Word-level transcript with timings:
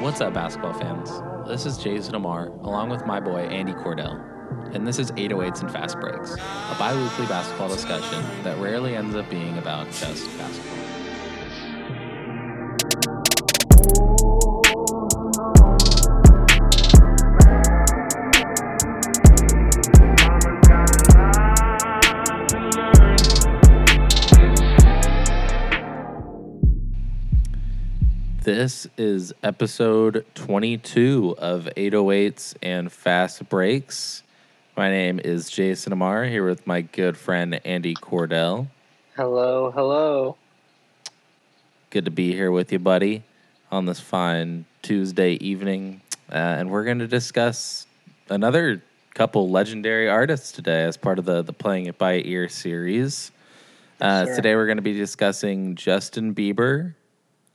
What's 0.00 0.22
up, 0.22 0.32
basketball 0.32 0.72
fans? 0.72 1.10
This 1.46 1.66
is 1.66 1.76
Jason 1.76 2.14
Amar, 2.14 2.46
along 2.62 2.88
with 2.88 3.04
my 3.04 3.20
boy 3.20 3.40
Andy 3.40 3.74
Cordell, 3.74 4.74
and 4.74 4.88
this 4.88 4.98
is 4.98 5.12
808s 5.12 5.60
and 5.60 5.70
Fast 5.70 6.00
Breaks, 6.00 6.32
a 6.32 6.76
bi 6.78 6.96
weekly 6.96 7.26
basketball 7.26 7.68
discussion 7.68 8.24
that 8.42 8.56
rarely 8.56 8.96
ends 8.96 9.14
up 9.14 9.28
being 9.28 9.58
about 9.58 9.88
just 9.88 10.26
basketball. 10.38 10.89
This 28.52 28.88
is 28.98 29.32
episode 29.44 30.26
22 30.34 31.36
of 31.38 31.68
808s 31.76 32.56
and 32.60 32.90
Fast 32.90 33.48
Breaks. 33.48 34.24
My 34.76 34.90
name 34.90 35.20
is 35.22 35.48
Jason 35.48 35.92
Amar 35.92 36.24
here 36.24 36.44
with 36.44 36.66
my 36.66 36.80
good 36.80 37.16
friend 37.16 37.60
Andy 37.64 37.94
Cordell. 37.94 38.66
Hello, 39.14 39.70
hello. 39.70 40.36
Good 41.90 42.06
to 42.06 42.10
be 42.10 42.32
here 42.32 42.50
with 42.50 42.72
you, 42.72 42.80
buddy, 42.80 43.22
on 43.70 43.86
this 43.86 44.00
fine 44.00 44.64
Tuesday 44.82 45.34
evening. 45.34 46.00
Uh, 46.28 46.34
and 46.34 46.70
we're 46.72 46.84
going 46.84 46.98
to 46.98 47.06
discuss 47.06 47.86
another 48.30 48.82
couple 49.14 49.48
legendary 49.48 50.08
artists 50.08 50.50
today 50.50 50.82
as 50.82 50.96
part 50.96 51.20
of 51.20 51.24
the, 51.24 51.42
the 51.42 51.52
Playing 51.52 51.86
It 51.86 51.98
By 51.98 52.14
Ear 52.24 52.48
series. 52.48 53.30
Uh, 54.00 54.26
sir. 54.26 54.34
today 54.34 54.56
we're 54.56 54.66
going 54.66 54.78
to 54.78 54.82
be 54.82 54.94
discussing 54.94 55.76
Justin 55.76 56.34
Bieber, 56.34 56.94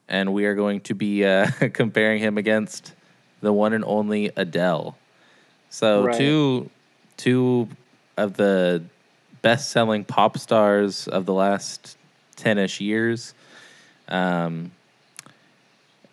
and 0.08 0.34
we 0.34 0.46
are 0.46 0.56
going 0.56 0.82
to 0.82 0.94
be 0.94 1.26
uh, 1.26 1.48
comparing 1.74 2.20
him 2.20 2.38
against 2.38 2.94
the 3.42 3.52
one 3.54 3.74
and 3.74 3.84
only 3.86 4.32
Adele. 4.36 4.98
So 5.70 6.06
Right. 6.06 6.18
two 6.18 6.70
two 7.18 7.70
of 8.18 8.36
the 8.38 8.84
best 9.42 9.72
selling 9.72 10.04
pop 10.04 10.38
stars 10.38 11.08
of 11.08 11.26
the 11.26 11.34
last 11.34 11.98
ten 12.36 12.58
ish 12.58 12.82
years. 12.82 13.34
Um, 14.08 14.72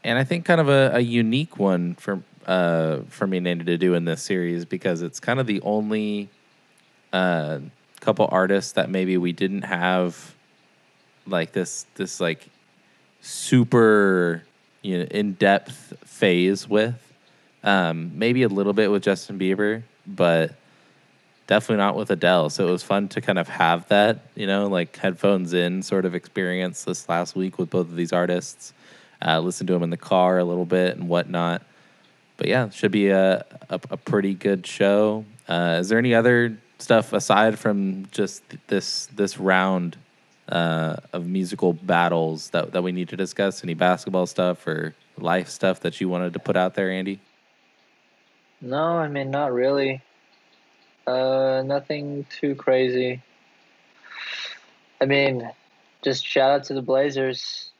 and 0.04 0.18
I 0.18 0.24
think 0.24 0.44
kind 0.44 0.60
of 0.60 0.68
a, 0.68 0.92
a 0.94 1.00
unique 1.00 1.58
one 1.58 1.94
for 1.94 2.22
uh, 2.46 3.00
for 3.08 3.26
me 3.26 3.38
and 3.38 3.46
Andy 3.46 3.64
to 3.66 3.78
do 3.78 3.94
in 3.94 4.04
this 4.04 4.22
series 4.22 4.64
because 4.64 5.02
it's 5.02 5.20
kind 5.20 5.38
of 5.38 5.46
the 5.46 5.60
only 5.60 6.28
uh, 7.12 7.60
couple 8.00 8.28
artists 8.32 8.72
that 8.72 8.90
maybe 8.90 9.16
we 9.16 9.32
didn't 9.32 9.62
have 9.62 10.34
like 11.26 11.52
this 11.52 11.86
this 11.94 12.20
like 12.20 12.48
super 13.22 14.42
you 14.82 14.98
know 14.98 15.04
in 15.04 15.32
depth 15.34 15.94
phase 16.04 16.68
with. 16.68 16.98
Um, 17.64 18.18
maybe 18.18 18.42
a 18.42 18.48
little 18.48 18.72
bit 18.72 18.90
with 18.90 19.04
Justin 19.04 19.38
Bieber, 19.38 19.84
but 20.04 20.56
definitely 21.46 21.76
not 21.76 21.96
with 21.96 22.10
Adele. 22.10 22.50
So 22.50 22.66
it 22.66 22.70
was 22.70 22.82
fun 22.82 23.08
to 23.08 23.20
kind 23.20 23.38
of 23.38 23.48
have 23.48 23.86
that, 23.88 24.26
you 24.34 24.46
know, 24.48 24.66
like 24.66 24.96
headphones 24.96 25.52
in 25.54 25.82
sort 25.82 26.04
of 26.04 26.14
experience 26.14 26.84
this 26.84 27.08
last 27.08 27.36
week 27.36 27.58
with 27.58 27.70
both 27.70 27.86
of 27.86 27.94
these 27.94 28.12
artists. 28.12 28.72
Uh, 29.24 29.38
listen 29.38 29.66
to 29.68 29.72
them 29.72 29.84
in 29.84 29.90
the 29.90 29.96
car 29.96 30.38
a 30.38 30.44
little 30.44 30.64
bit 30.64 30.96
and 30.96 31.08
whatnot. 31.08 31.62
But 32.36 32.48
yeah, 32.48 32.70
should 32.70 32.90
be 32.90 33.08
a, 33.08 33.44
a, 33.68 33.80
a 33.90 33.96
pretty 33.96 34.34
good 34.34 34.66
show. 34.66 35.24
Uh, 35.48 35.78
is 35.80 35.88
there 35.88 35.98
any 35.98 36.14
other 36.14 36.56
stuff 36.78 37.12
aside 37.12 37.58
from 37.58 38.08
just 38.10 38.42
this 38.66 39.06
this 39.14 39.38
round 39.38 39.96
uh, 40.52 40.96
of 41.12 41.26
musical 41.26 41.72
battles 41.72 42.50
that, 42.50 42.72
that 42.72 42.82
we 42.82 42.92
need 42.92 43.08
to 43.08 43.16
discuss? 43.16 43.64
Any 43.64 43.74
basketball 43.74 44.26
stuff 44.26 44.66
or 44.66 44.94
life 45.18 45.48
stuff 45.48 45.80
that 45.80 46.00
you 46.00 46.08
wanted 46.08 46.34
to 46.34 46.38
put 46.38 46.56
out 46.56 46.74
there, 46.74 46.90
Andy? 46.90 47.18
No, 48.60 48.84
I 48.98 49.08
mean 49.08 49.30
not 49.30 49.52
really. 49.52 50.02
Uh, 51.06 51.62
nothing 51.66 52.26
too 52.40 52.54
crazy. 52.54 53.22
I 55.00 55.06
mean, 55.06 55.50
just 56.02 56.24
shout 56.24 56.50
out 56.50 56.64
to 56.64 56.74
the 56.74 56.82
Blazers. 56.82 57.70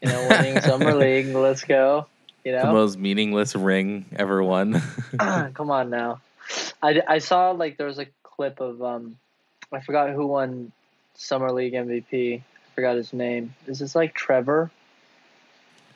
You 0.00 0.10
know, 0.10 0.28
winning 0.28 0.60
summer 0.60 0.94
league. 0.98 1.34
Let's 1.34 1.64
go. 1.64 2.06
You 2.44 2.52
The 2.52 2.62
know, 2.62 2.72
most 2.72 2.98
meaningless 2.98 3.56
ring 3.56 4.04
ever 4.14 4.42
won. 4.44 4.80
come 5.18 5.70
on 5.70 5.90
now. 5.90 6.20
I, 6.80 7.02
I 7.08 7.18
saw 7.18 7.50
like 7.50 7.76
there 7.78 7.86
was 7.88 7.98
a 7.98 8.06
clip 8.22 8.60
of 8.60 8.80
um, 8.82 9.16
I 9.72 9.80
forgot 9.80 10.10
who 10.10 10.26
won 10.28 10.70
summer 11.16 11.52
league 11.52 11.72
MVP. 11.72 12.40
I 12.40 12.74
forgot 12.74 12.96
his 12.96 13.12
name. 13.12 13.54
Is 13.66 13.78
this 13.78 13.94
like 13.94 14.14
Trevor? 14.14 14.70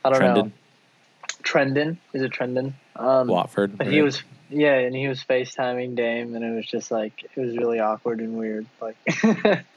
I 0.04 0.10
don't 0.10 0.20
know. 0.22 0.52
Trendon. 1.42 1.96
Is 2.12 2.22
it 2.22 2.32
Trendon? 2.32 2.72
Um, 2.96 3.28
Watford. 3.28 3.76
But 3.76 3.88
he 3.88 4.02
was 4.02 4.22
yeah, 4.50 4.78
and 4.78 4.94
he 4.94 5.06
was 5.06 5.22
FaceTiming 5.22 5.94
Dame, 5.94 6.34
and 6.34 6.44
it 6.44 6.54
was 6.54 6.66
just 6.66 6.90
like 6.90 7.24
it 7.24 7.40
was 7.40 7.56
really 7.56 7.80
awkward 7.80 8.20
and 8.20 8.36
weird. 8.36 8.66
Like, 8.80 8.96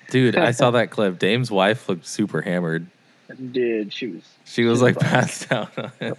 Dude, 0.09 0.35
I 0.35 0.51
saw 0.51 0.71
that 0.71 0.89
clip. 0.89 1.19
Dame's 1.19 1.51
wife 1.51 1.87
looked 1.87 2.05
super 2.07 2.41
hammered. 2.41 2.87
Dude, 3.51 3.93
she 3.93 4.07
was 4.07 4.21
She 4.45 4.63
was 4.65 4.81
like 4.81 4.97
passed 4.99 5.51
out. 5.51 5.69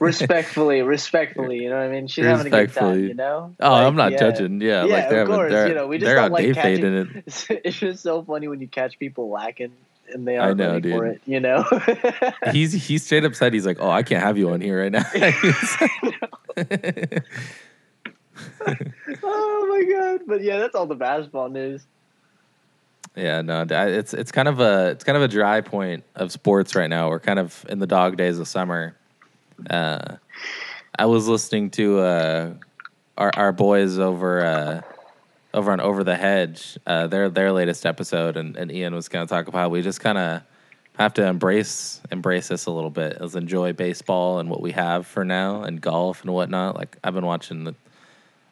respectfully, 0.01 0.83
respectfully. 0.83 1.63
You 1.63 1.71
know 1.71 1.77
what 1.77 1.85
I 1.87 1.89
mean? 1.89 2.07
She's 2.07 2.25
having 2.25 2.47
a 2.47 2.51
good 2.51 2.57
time. 2.57 2.65
Respectfully. 2.67 3.09
You 3.09 3.15
know? 3.15 3.55
Oh, 3.61 3.71
Like, 3.73 3.87
I'm 3.87 3.97
not 3.97 4.13
yeah. 4.13 4.19
judging. 4.19 4.61
Yeah, 4.61 4.85
Yeah, 4.85 4.95
like 5.09 5.13
of 5.13 5.27
course, 5.29 5.53
they're, 5.53 5.69
you 5.69 5.75
know, 5.75 5.87
we 5.87 5.99
just 5.99 6.09
don't 6.09 6.25
out 6.25 6.33
like 6.33 6.45
day 6.47 6.53
catching- 6.55 6.85
it. 6.97 7.09
It's, 7.27 7.47
it's 7.51 7.79
just 7.79 8.03
so 8.03 8.23
funny 8.23 8.49
when 8.49 8.61
you 8.61 8.69
catch 8.69 8.99
people 8.99 9.29
lacking 9.31 9.73
and 10.13 10.27
they 10.29 10.37
I 10.37 10.47
aren't 10.47 10.59
know, 10.59 10.73
ready 10.73 10.91
for 10.93 11.07
it. 11.07 11.21
You 11.27 11.41
know? 11.41 11.65
He's 12.53 12.73
he 12.73 12.99
straight 12.99 13.25
up 13.25 13.35
said 13.35 13.55
he's 13.55 13.65
like, 13.67 13.79
oh, 13.81 13.91
I 13.91 14.03
can't 14.03 14.23
have 14.23 14.37
you 14.37 14.51
on 14.51 14.61
here 14.61 14.83
right 14.83 14.93
now. 14.93 15.05
oh 19.23 19.67
my 19.69 19.85
god! 19.93 20.21
But 20.27 20.43
yeah, 20.43 20.59
that's 20.59 20.75
all 20.75 20.87
the 20.87 20.95
basketball 20.95 21.49
news. 21.49 21.83
Yeah, 23.17 23.43
no, 23.43 23.65
it's 23.69 24.13
it's 24.13 24.33
kind 24.33 24.49
of 24.49 24.61
a 24.61 24.91
it's 24.91 25.05
kind 25.05 25.17
of 25.17 25.23
a 25.23 25.29
dry 25.29 25.61
point 25.61 26.05
of 26.15 26.33
sports 26.33 26.75
right 26.75 26.91
now. 26.91 27.09
We're 27.09 27.21
kind 27.21 27.39
of 27.39 27.65
in 27.69 27.79
the 27.79 27.87
dog 27.87 28.17
days 28.17 28.39
of 28.39 28.49
summer. 28.49 28.97
Uh, 29.71 30.17
I 30.99 31.07
was 31.07 31.29
listening 31.29 31.71
to 31.73 32.01
uh, 32.01 32.55
our 33.17 33.31
our 33.35 33.53
boys 33.53 33.99
over 33.99 34.45
uh, 34.45 34.81
over 35.55 35.71
on 35.71 35.81
Over 35.81 36.03
the 36.03 36.17
Hedge, 36.17 36.77
uh, 36.87 37.07
their 37.07 37.31
their 37.31 37.53
latest 37.53 37.87
episode, 37.87 38.37
and, 38.37 38.57
and 38.57 38.73
Ian 38.73 38.95
was 38.95 39.09
going 39.09 39.25
to 39.25 39.33
talk 39.33 39.47
about 39.47 39.59
how 39.59 39.69
we 39.69 39.83
just 39.83 40.01
kind 40.01 40.19
of 40.19 40.43
have 40.97 41.15
to 41.15 41.25
embrace 41.25 42.01
embrace 42.11 42.49
this 42.49 42.67
a 42.67 42.73
little 42.73 42.91
bit. 42.91 43.21
Let's 43.21 43.37
enjoy 43.37 43.73
baseball 43.73 44.41
and 44.41 44.51
what 44.51 44.61
we 44.61 44.73
have 44.73 45.07
for 45.07 45.25
now, 45.25 45.63
and 45.63 45.81
golf 45.81 46.23
and 46.23 46.33
whatnot. 46.35 46.75
Like 46.75 46.97
I've 47.05 47.15
been 47.15 47.27
watching 47.27 47.65
the, 47.65 47.75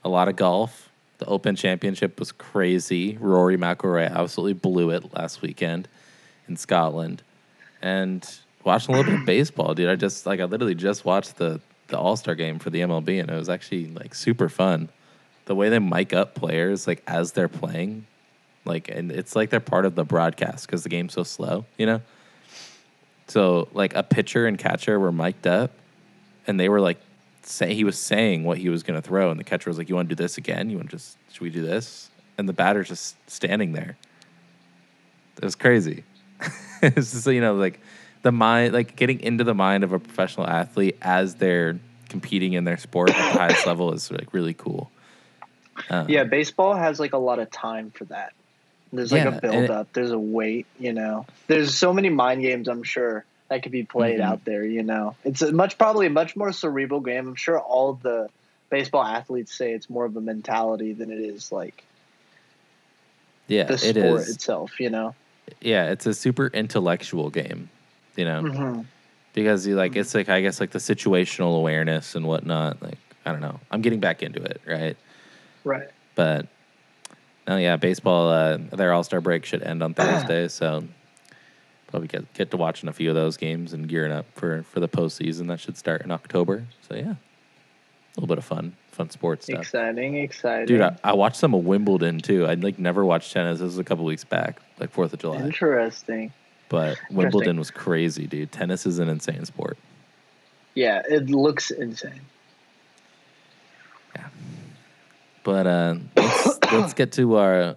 a 0.04 0.08
lot 0.08 0.28
of 0.28 0.36
golf. 0.36 0.91
The 1.22 1.28
Open 1.28 1.54
Championship 1.54 2.18
was 2.18 2.32
crazy. 2.32 3.16
Rory 3.16 3.56
McIlroy 3.56 4.12
absolutely 4.12 4.54
blew 4.54 4.90
it 4.90 5.14
last 5.14 5.40
weekend 5.40 5.86
in 6.48 6.56
Scotland, 6.56 7.22
and 7.80 8.28
watching 8.64 8.92
a 8.92 8.98
little 8.98 9.12
bit 9.12 9.20
of 9.20 9.24
baseball, 9.26 9.72
dude. 9.72 9.88
I 9.88 9.94
just 9.94 10.26
like 10.26 10.40
I 10.40 10.46
literally 10.46 10.74
just 10.74 11.04
watched 11.04 11.36
the 11.36 11.60
the 11.86 11.96
All 11.96 12.16
Star 12.16 12.34
game 12.34 12.58
for 12.58 12.70
the 12.70 12.80
MLB, 12.80 13.20
and 13.20 13.30
it 13.30 13.34
was 13.36 13.48
actually 13.48 13.86
like 13.86 14.16
super 14.16 14.48
fun. 14.48 14.88
The 15.44 15.54
way 15.54 15.68
they 15.68 15.78
mic 15.78 16.12
up 16.12 16.34
players 16.34 16.88
like 16.88 17.04
as 17.06 17.30
they're 17.30 17.46
playing, 17.46 18.04
like, 18.64 18.88
and 18.88 19.12
it's 19.12 19.36
like 19.36 19.50
they're 19.50 19.60
part 19.60 19.86
of 19.86 19.94
the 19.94 20.04
broadcast 20.04 20.66
because 20.66 20.82
the 20.82 20.88
game's 20.88 21.12
so 21.12 21.22
slow, 21.22 21.66
you 21.78 21.86
know. 21.86 22.02
So 23.28 23.68
like 23.74 23.94
a 23.94 24.02
pitcher 24.02 24.48
and 24.48 24.58
catcher 24.58 24.98
were 24.98 25.12
mic'd 25.12 25.46
up, 25.46 25.70
and 26.48 26.58
they 26.58 26.68
were 26.68 26.80
like, 26.80 26.98
say 27.42 27.74
he 27.74 27.84
was 27.84 27.98
saying 27.98 28.44
what 28.44 28.58
he 28.58 28.68
was 28.68 28.82
gonna 28.82 29.02
throw, 29.02 29.30
and 29.30 29.38
the 29.40 29.44
catcher 29.44 29.70
was 29.70 29.78
like, 29.78 29.88
"You 29.88 29.94
want 29.96 30.08
to 30.08 30.14
do 30.14 30.22
this 30.22 30.38
again? 30.38 30.70
You 30.70 30.76
want 30.76 30.90
to 30.90 30.96
just 30.96 31.16
should 31.32 31.40
we 31.42 31.50
do 31.50 31.62
this?" 31.62 32.10
And 32.38 32.48
the 32.48 32.52
batter's 32.52 32.88
just 32.88 33.16
standing 33.30 33.72
there. 33.72 33.96
It 35.38 35.44
was 35.44 35.54
crazy. 35.54 36.04
it's 36.82 37.12
just 37.12 37.26
you 37.26 37.40
know 37.40 37.54
like 37.54 37.80
the 38.22 38.32
mind, 38.32 38.72
like 38.72 38.96
getting 38.96 39.20
into 39.20 39.44
the 39.44 39.54
mind 39.54 39.84
of 39.84 39.92
a 39.92 39.98
professional 39.98 40.46
athlete 40.46 40.96
as 41.02 41.36
they're 41.36 41.78
competing 42.08 42.52
in 42.52 42.64
their 42.64 42.76
sport 42.76 43.10
at 43.10 43.16
the 43.32 43.38
highest 43.38 43.66
level 43.66 43.92
is 43.92 44.10
like 44.10 44.32
really 44.32 44.54
cool. 44.54 44.90
Um, 45.90 46.08
Yeah, 46.08 46.24
baseball 46.24 46.74
has 46.74 47.00
like 47.00 47.12
a 47.14 47.18
lot 47.18 47.38
of 47.38 47.50
time 47.50 47.90
for 47.90 48.04
that. 48.06 48.32
There's 48.92 49.10
like 49.10 49.24
Yeah, 49.24 49.36
a 49.36 49.40
build 49.40 49.64
it- 49.64 49.70
up. 49.70 49.92
There's 49.94 50.10
a 50.10 50.18
wait. 50.18 50.66
You 50.78 50.92
know, 50.92 51.26
there's 51.46 51.74
so 51.74 51.92
many 51.92 52.10
mind 52.10 52.42
games. 52.42 52.68
I'm 52.68 52.82
sure 52.82 53.24
that 53.52 53.62
could 53.62 53.70
be 53.72 53.84
played 53.84 54.18
Mhm. 54.18 54.24
out 54.24 54.44
there. 54.46 54.64
You 54.64 54.82
know, 54.82 55.14
it's 55.24 55.42
a 55.42 55.52
much 55.52 55.76
probably 55.76 56.06
a 56.06 56.10
much 56.10 56.34
more 56.36 56.52
cerebral 56.52 57.00
game. 57.00 57.28
I'm 57.28 57.34
sure 57.34 57.60
all 57.60 57.92
the 57.94 58.30
baseball 58.70 59.04
athletes 59.04 59.52
say 59.54 59.72
it's 59.74 59.90
more 59.90 60.06
of 60.06 60.16
a 60.16 60.20
mentality 60.22 60.94
than 60.94 61.10
it 61.12 61.18
is 61.20 61.52
like 61.52 61.84
yeah, 63.48 63.64
the 63.64 63.76
sport 63.76 64.20
is. 64.22 64.30
itself. 64.30 64.80
You 64.80 64.88
know. 64.90 65.14
yeah, 65.60 65.90
it's 65.90 66.06
a 66.06 66.14
super 66.14 66.46
intellectual 66.48 67.28
game, 67.30 67.68
you 68.16 68.24
know, 68.24 68.42
Mm-hmm. 68.42 68.80
because 69.34 69.66
you 69.66 69.74
like 69.76 69.96
it's 69.96 70.14
like 70.14 70.30
I 70.30 70.40
guess 70.40 70.58
like 70.60 70.70
the 70.70 70.78
situational 70.78 71.56
awareness 71.58 72.14
and 72.14 72.26
whatnot. 72.26 72.80
Like 72.82 72.98
I 73.26 73.32
don't 73.32 73.42
know, 73.42 73.60
I'm 73.70 73.82
getting 73.82 74.00
back 74.00 74.22
into 74.22 74.42
it, 74.42 74.60
right? 74.66 74.96
Right. 75.64 75.88
But 76.14 76.46
no, 77.46 77.56
yeah, 77.58 77.76
baseball. 77.76 78.30
Uh, 78.30 78.56
their 78.72 78.92
All 78.94 79.04
Star 79.04 79.20
break 79.20 79.44
should 79.44 79.62
end 79.62 79.82
on 79.82 79.92
Thursday, 79.94 80.48
so 80.48 80.84
probably 81.92 82.08
get 82.08 82.32
get 82.32 82.50
to 82.50 82.56
watching 82.56 82.88
a 82.88 82.92
few 82.92 83.10
of 83.10 83.14
those 83.14 83.36
games 83.36 83.72
and 83.72 83.86
gearing 83.86 84.10
up 84.10 84.26
for 84.34 84.64
for 84.64 84.80
the 84.80 84.88
postseason 84.88 85.46
that 85.48 85.60
should 85.60 85.76
start 85.76 86.02
in 86.02 86.10
October. 86.10 86.64
So 86.88 86.96
yeah, 86.96 87.02
a 87.02 87.16
little 88.16 88.26
bit 88.26 88.38
of 88.38 88.44
fun, 88.44 88.74
fun 88.90 89.10
sports 89.10 89.44
stuff. 89.44 89.60
Exciting, 89.60 90.16
exciting. 90.16 90.66
Dude, 90.66 90.80
I, 90.80 90.96
I 91.04 91.12
watched 91.12 91.36
some 91.36 91.54
of 91.54 91.64
Wimbledon 91.64 92.18
too. 92.18 92.46
I'd 92.46 92.64
like 92.64 92.78
never 92.78 93.04
watched 93.04 93.32
tennis. 93.32 93.58
This 93.58 93.66
was 93.66 93.78
a 93.78 93.84
couple 93.84 94.04
weeks 94.06 94.24
back, 94.24 94.60
like 94.80 94.90
Fourth 94.90 95.12
of 95.12 95.20
July. 95.20 95.42
Interesting. 95.42 96.32
But 96.70 96.98
Wimbledon 97.10 97.58
was 97.58 97.70
crazy, 97.70 98.26
dude. 98.26 98.50
Tennis 98.50 98.86
is 98.86 98.98
an 98.98 99.10
insane 99.10 99.44
sport. 99.44 99.76
Yeah, 100.74 101.02
it 101.06 101.28
looks 101.28 101.70
insane. 101.70 102.22
Yeah. 104.16 104.28
But 105.44 105.66
uh, 105.66 105.96
let's 106.16 106.58
let's 106.72 106.94
get 106.94 107.12
to 107.12 107.36
our 107.36 107.76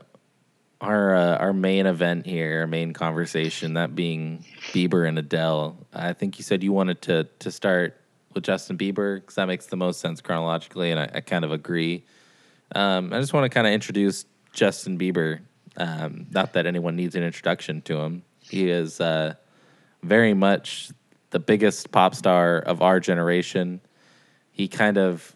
our 0.86 1.16
uh, 1.16 1.38
our 1.38 1.54
main 1.54 1.86
event 1.86 2.26
here, 2.26 2.62
our 2.62 2.68
main 2.68 2.94
conversation, 2.94 3.74
that 3.74 3.96
being 3.96 4.46
Bieber 4.72 5.08
and 5.08 5.18
Adele. 5.18 5.78
I 5.94 6.14
think 6.14 6.38
you 6.38 6.44
said 6.44 6.64
you 6.64 6.72
wanted 6.72 7.02
to 7.04 7.24
to 7.40 7.52
start 7.52 8.00
with 8.34 8.44
Justin 8.44 8.78
Bieber 8.78 9.16
because 9.16 9.36
that 9.36 9.48
makes 9.48 9.66
the 9.68 9.76
most 9.76 10.00
sense 10.00 10.22
chronologically, 10.22 10.92
and 10.92 11.00
I, 11.00 11.10
I 11.16 11.22
kind 11.22 11.44
of 11.44 11.52
agree. 11.52 12.06
Um, 12.74 13.14
I 13.14 13.20
just 13.20 13.34
want 13.34 13.46
to 13.46 13.50
kind 13.50 13.68
of 13.68 13.74
introduce 13.74 14.26
Justin 14.54 14.98
Bieber. 14.98 15.40
Um, 15.78 16.28
not 16.32 16.54
that 16.54 16.66
anyone 16.66 16.96
needs 16.96 17.16
an 17.16 17.24
introduction 17.24 17.82
to 17.84 17.98
him. 17.98 18.24
He 18.40 18.70
is 18.70 19.02
uh, 19.02 19.36
very 20.04 20.34
much 20.34 20.92
the 21.32 21.40
biggest 21.40 21.92
pop 21.92 22.16
star 22.16 22.60
of 22.60 22.82
our 22.82 23.00
generation. 23.00 23.82
He 24.52 24.68
kind 24.68 24.98
of 24.98 25.35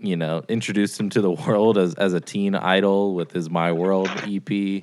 you 0.00 0.16
know, 0.16 0.42
introduced 0.48 0.98
him 0.98 1.10
to 1.10 1.20
the 1.20 1.30
world 1.46 1.78
as, 1.78 1.94
as 1.94 2.12
a 2.12 2.20
teen 2.20 2.54
idol 2.54 3.14
with 3.14 3.32
his 3.32 3.50
My 3.50 3.72
World 3.72 4.10
EP. 4.26 4.82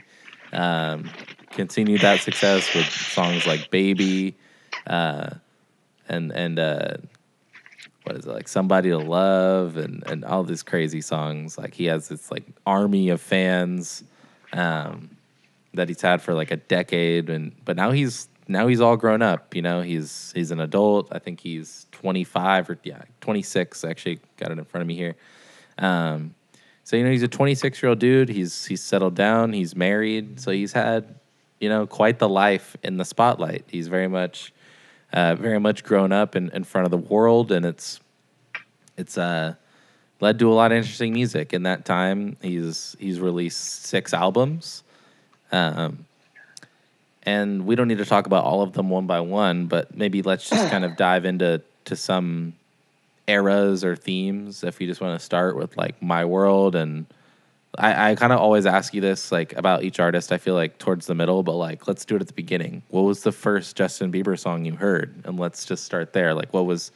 Um, 0.53 1.09
continued 1.51 2.01
that 2.01 2.21
success 2.21 2.73
with 2.73 2.85
songs 2.85 3.45
like 3.47 3.69
Baby 3.69 4.37
uh, 4.85 5.31
and 6.07 6.31
and 6.31 6.59
uh, 6.59 6.97
what 8.03 8.15
is 8.15 8.25
it 8.25 8.31
like 8.31 8.47
Somebody 8.47 8.89
to 8.89 8.97
Love 8.97 9.77
and 9.77 10.03
and 10.07 10.23
all 10.23 10.43
these 10.43 10.63
crazy 10.63 11.01
songs. 11.01 11.57
Like 11.57 11.73
he 11.73 11.85
has 11.85 12.07
this 12.07 12.31
like 12.31 12.45
army 12.65 13.09
of 13.09 13.21
fans 13.21 14.03
um, 14.53 15.17
that 15.73 15.89
he's 15.89 16.01
had 16.01 16.21
for 16.21 16.33
like 16.33 16.51
a 16.51 16.57
decade 16.57 17.29
and 17.29 17.53
but 17.65 17.75
now 17.75 17.91
he's 17.91 18.29
now 18.47 18.67
he's 18.67 18.81
all 18.81 18.97
grown 18.97 19.21
up, 19.21 19.55
you 19.55 19.61
know, 19.61 19.81
he's 19.81 20.31
he's 20.35 20.51
an 20.51 20.59
adult. 20.59 21.09
I 21.11 21.19
think 21.19 21.39
he's 21.39 21.85
25 21.91 22.69
or 22.69 22.79
yeah, 22.83 23.01
26. 23.21 23.83
Actually, 23.83 24.19
got 24.38 24.51
it 24.51 24.57
in 24.57 24.65
front 24.65 24.81
of 24.81 24.88
me 24.88 24.95
here. 24.95 25.15
Um, 25.77 26.35
so 26.83 26.95
you 26.95 27.03
know, 27.03 27.11
he's 27.11 27.23
a 27.23 27.27
26 27.27 27.81
year 27.81 27.89
old 27.89 27.99
dude. 27.99 28.29
He's 28.29 28.65
he's 28.65 28.81
settled 28.81 29.15
down. 29.15 29.53
He's 29.53 29.75
married. 29.75 30.39
So 30.39 30.51
he's 30.51 30.73
had 30.73 31.15
you 31.59 31.69
know 31.69 31.85
quite 31.88 32.19
the 32.19 32.29
life 32.29 32.77
in 32.83 32.97
the 32.97 33.05
spotlight. 33.05 33.65
He's 33.67 33.88
very 33.88 34.07
much 34.07 34.53
uh, 35.13 35.35
very 35.35 35.59
much 35.59 35.83
grown 35.83 36.11
up 36.11 36.35
in, 36.35 36.49
in 36.51 36.63
front 36.63 36.85
of 36.85 36.91
the 36.91 36.97
world, 36.97 37.51
and 37.51 37.65
it's 37.65 37.99
it's 38.97 39.17
uh 39.17 39.55
led 40.19 40.39
to 40.39 40.51
a 40.51 40.53
lot 40.53 40.71
of 40.71 40.77
interesting 40.77 41.13
music. 41.13 41.53
In 41.53 41.63
that 41.63 41.85
time, 41.85 42.38
he's 42.41 42.95
he's 42.99 43.19
released 43.19 43.85
six 43.85 44.13
albums. 44.13 44.83
Um, 45.51 46.05
and 47.27 47.65
we 47.65 47.75
don't 47.75 47.89
need 47.89 47.97
to 47.97 48.06
talk 48.06 48.25
about 48.25 48.45
all 48.45 48.62
of 48.62 48.71
them 48.71 48.89
one 48.89 49.06
by 49.06 49.19
one, 49.19 49.65
but 49.65 49.95
maybe 49.95 50.21
let's 50.21 50.50
just 50.50 50.71
kind 50.71 50.85
of 50.85 50.95
dive 50.97 51.25
into 51.25 51.62
to 51.83 51.95
some 51.97 52.53
eras 53.27 53.83
or 53.83 53.97
themes. 53.97 54.63
If 54.63 54.79
you 54.79 54.88
just 54.88 55.01
want 55.01 55.19
to 55.19 55.24
start 55.24 55.57
with 55.57 55.75
like 55.75 56.01
my 56.01 56.24
world, 56.24 56.74
and 56.74 57.06
I, 57.77 58.12
I 58.12 58.15
kind 58.15 58.31
of 58.31 58.39
always 58.39 58.65
ask 58.65 58.94
you 58.94 59.01
this 59.01 59.29
like 59.29 59.51
about 59.57 59.83
each 59.83 60.00
artist. 60.00 60.31
I 60.31 60.38
feel 60.38 60.56
like 60.56 60.77
towards 60.77 61.06
the 61.06 61.15
middle, 61.15 61.44
but 61.44 61.56
like 61.56 61.85
let's 61.85 62.06
do 62.06 62.15
it 62.15 62.21
at 62.21 62.27
the 62.27 62.33
beginning. 62.33 62.81
What 62.88 63.01
was 63.01 63.24
the 63.24 63.33
first 63.33 63.75
Justin 63.75 64.09
Bieber 64.09 64.39
song 64.39 64.63
you 64.63 64.77
heard? 64.77 65.13
And 65.25 65.38
let's 65.38 65.65
just 65.65 65.83
start 65.83 66.13
there. 66.13 66.33
Like 66.33 66.53
what 66.53 66.65
was 66.65 66.94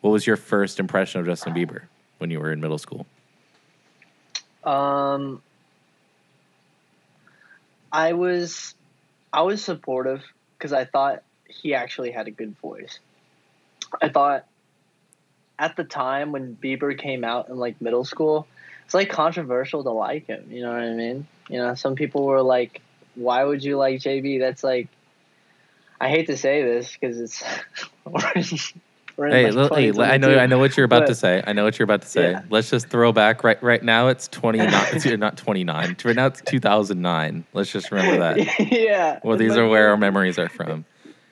what 0.00 0.10
was 0.10 0.28
your 0.28 0.36
first 0.36 0.78
impression 0.78 1.20
of 1.20 1.26
Justin 1.26 1.54
Bieber 1.54 1.82
when 2.18 2.30
you 2.30 2.38
were 2.38 2.52
in 2.52 2.60
middle 2.60 2.78
school? 2.78 3.04
Um, 4.62 5.42
I 7.90 8.12
was 8.12 8.76
I 9.32 9.42
was 9.42 9.64
supportive 9.64 10.22
because 10.56 10.72
I 10.72 10.84
thought 10.84 11.22
he 11.48 11.74
actually 11.74 12.10
had 12.10 12.28
a 12.28 12.30
good 12.30 12.56
voice. 12.58 12.98
I 14.00 14.08
thought 14.08 14.46
at 15.58 15.76
the 15.76 15.84
time 15.84 16.32
when 16.32 16.56
Bieber 16.56 16.96
came 16.96 17.24
out 17.24 17.48
in 17.48 17.56
like 17.56 17.80
middle 17.80 18.04
school, 18.04 18.46
it's 18.84 18.94
like 18.94 19.10
controversial 19.10 19.82
to 19.84 19.90
like 19.90 20.26
him. 20.26 20.46
You 20.50 20.62
know 20.62 20.72
what 20.72 20.82
I 20.82 20.90
mean? 20.90 21.26
You 21.48 21.58
know, 21.58 21.74
some 21.74 21.94
people 21.94 22.24
were 22.24 22.42
like, 22.42 22.80
"Why 23.14 23.44
would 23.44 23.62
you 23.62 23.76
like 23.76 24.00
JB?" 24.00 24.40
That's 24.40 24.64
like, 24.64 24.88
I 26.00 26.08
hate 26.08 26.26
to 26.26 26.36
say 26.36 26.62
this 26.62 26.92
because 26.92 27.20
it's. 27.20 27.42
hey, 29.16 29.50
hey, 29.52 29.92
I 30.00 30.16
know, 30.18 30.38
I 30.38 30.46
know 30.46 30.58
what 30.58 30.76
you're 30.76 30.84
about 30.84 31.02
but, 31.02 31.08
to 31.08 31.14
say. 31.14 31.42
I 31.46 31.52
know 31.52 31.64
what 31.64 31.78
you're 31.78 31.84
about 31.84 32.02
to 32.02 32.08
say. 32.08 32.32
Yeah. 32.32 32.42
Let's 32.50 32.70
just 32.70 32.88
throw 32.88 33.12
back 33.12 33.44
right, 33.44 33.62
right 33.62 33.82
now. 33.82 34.08
It's 34.08 34.28
twenty 34.28 34.58
nine. 34.58 34.86
it's 34.92 35.06
uh, 35.06 35.16
not 35.16 35.36
twenty 35.36 35.64
nine. 35.64 35.96
Right 36.04 36.16
now 36.16 36.26
it's 36.26 36.40
two 36.42 36.60
thousand 36.60 37.02
nine. 37.02 37.44
Let's 37.52 37.70
just 37.70 37.90
remember 37.90 38.18
that. 38.18 38.70
yeah. 38.72 39.20
Well, 39.22 39.36
these 39.36 39.56
are 39.56 39.68
where 39.68 39.90
our 39.90 39.96
memories 39.96 40.38
are 40.38 40.48
from. 40.48 40.84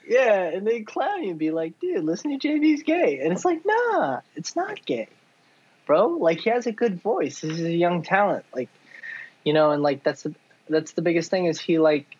Yeah, 0.06 0.42
and 0.42 0.66
they 0.66 0.80
clown 0.80 1.22
you 1.22 1.30
and 1.30 1.38
be 1.38 1.52
like, 1.52 1.78
dude, 1.78 2.04
listen 2.04 2.36
to 2.36 2.48
JB's 2.48 2.82
gay. 2.82 3.20
And 3.22 3.32
it's 3.32 3.44
like, 3.44 3.64
nah, 3.64 4.20
it's 4.34 4.56
not 4.56 4.84
gay. 4.84 5.08
Bro, 5.86 6.18
like 6.18 6.40
he 6.40 6.50
has 6.50 6.66
a 6.66 6.72
good 6.72 7.00
voice. 7.00 7.40
This 7.40 7.58
is 7.58 7.64
a 7.64 7.72
young 7.72 8.02
talent. 8.02 8.44
Like, 8.54 8.68
you 9.44 9.52
know, 9.52 9.70
and 9.70 9.82
like 9.82 10.02
that's 10.02 10.24
the 10.24 10.34
that's 10.68 10.92
the 10.92 11.02
biggest 11.02 11.30
thing 11.30 11.46
is 11.46 11.60
he 11.60 11.78
like 11.78 12.16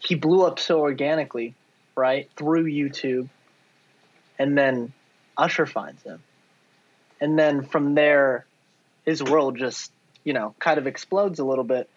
he 0.00 0.14
blew 0.14 0.42
up 0.42 0.58
so 0.58 0.80
organically, 0.80 1.54
right? 1.96 2.28
Through 2.36 2.64
YouTube. 2.64 3.28
And 4.38 4.56
then 4.56 4.92
Usher 5.38 5.64
finds 5.64 6.02
him. 6.02 6.22
And 7.20 7.38
then 7.38 7.62
from 7.62 7.94
there 7.94 8.44
his 9.06 9.22
world 9.22 9.56
just, 9.56 9.90
you 10.24 10.34
know, 10.34 10.54
kind 10.58 10.78
of 10.78 10.86
explodes 10.86 11.38
a 11.38 11.44
little 11.44 11.64
bit. 11.64 11.88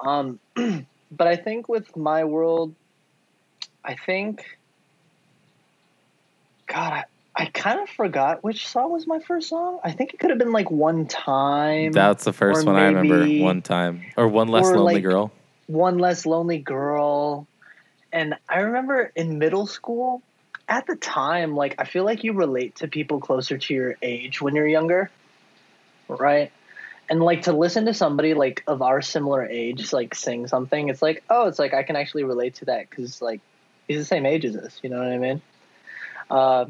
Um 0.00 0.38
but 0.54 1.26
I 1.26 1.36
think 1.36 1.68
with 1.68 1.96
my 1.96 2.24
world 2.24 2.74
I 3.84 3.96
think 3.96 4.44
God, 6.66 6.92
I, 6.92 7.04
I 7.36 7.46
kind 7.46 7.80
of 7.80 7.88
forgot 7.88 8.42
which 8.42 8.66
song 8.66 8.90
was 8.90 9.06
my 9.06 9.18
first 9.20 9.48
song. 9.48 9.80
I 9.84 9.92
think 9.92 10.14
it 10.14 10.20
could 10.20 10.30
have 10.30 10.38
been 10.38 10.52
like 10.52 10.70
One 10.70 11.06
Time. 11.06 11.92
That's 11.92 12.24
the 12.24 12.32
first 12.32 12.64
one 12.64 12.76
I 12.76 12.86
remember. 12.86 13.26
One 13.42 13.60
Time. 13.60 14.02
Or 14.16 14.28
One 14.28 14.48
Less 14.48 14.64
Lonely 14.64 14.94
like 14.94 15.02
Girl. 15.02 15.32
One 15.66 15.98
Less 15.98 16.26
Lonely 16.26 16.58
Girl. 16.58 17.46
And 18.12 18.34
I 18.48 18.60
remember 18.60 19.12
in 19.14 19.38
middle 19.38 19.66
school, 19.66 20.22
at 20.68 20.86
the 20.86 20.96
time, 20.96 21.54
like, 21.54 21.76
I 21.78 21.84
feel 21.84 22.04
like 22.04 22.24
you 22.24 22.32
relate 22.32 22.76
to 22.76 22.88
people 22.88 23.20
closer 23.20 23.58
to 23.58 23.74
your 23.74 23.96
age 24.02 24.40
when 24.40 24.54
you're 24.54 24.66
younger. 24.66 25.10
Right? 26.08 26.52
And 27.08 27.20
like 27.20 27.42
to 27.42 27.52
listen 27.52 27.86
to 27.86 27.94
somebody 27.94 28.34
like 28.34 28.62
of 28.66 28.80
our 28.80 29.02
similar 29.02 29.44
age 29.44 29.92
like 29.92 30.14
sing 30.14 30.46
something, 30.46 30.88
it's 30.88 31.02
like, 31.02 31.22
oh, 31.28 31.48
it's 31.48 31.58
like 31.58 31.74
I 31.74 31.82
can 31.82 31.96
actually 31.96 32.24
relate 32.24 32.56
to 32.56 32.66
that 32.66 32.88
because 32.88 33.20
like 33.20 33.40
he's 33.86 33.98
the 33.98 34.04
same 34.04 34.24
age 34.24 34.44
as 34.44 34.56
us. 34.56 34.78
You 34.82 34.90
know 34.90 34.98
what 34.98 35.08
I 35.08 35.18
mean? 35.18 35.42
Uh, 36.30 36.64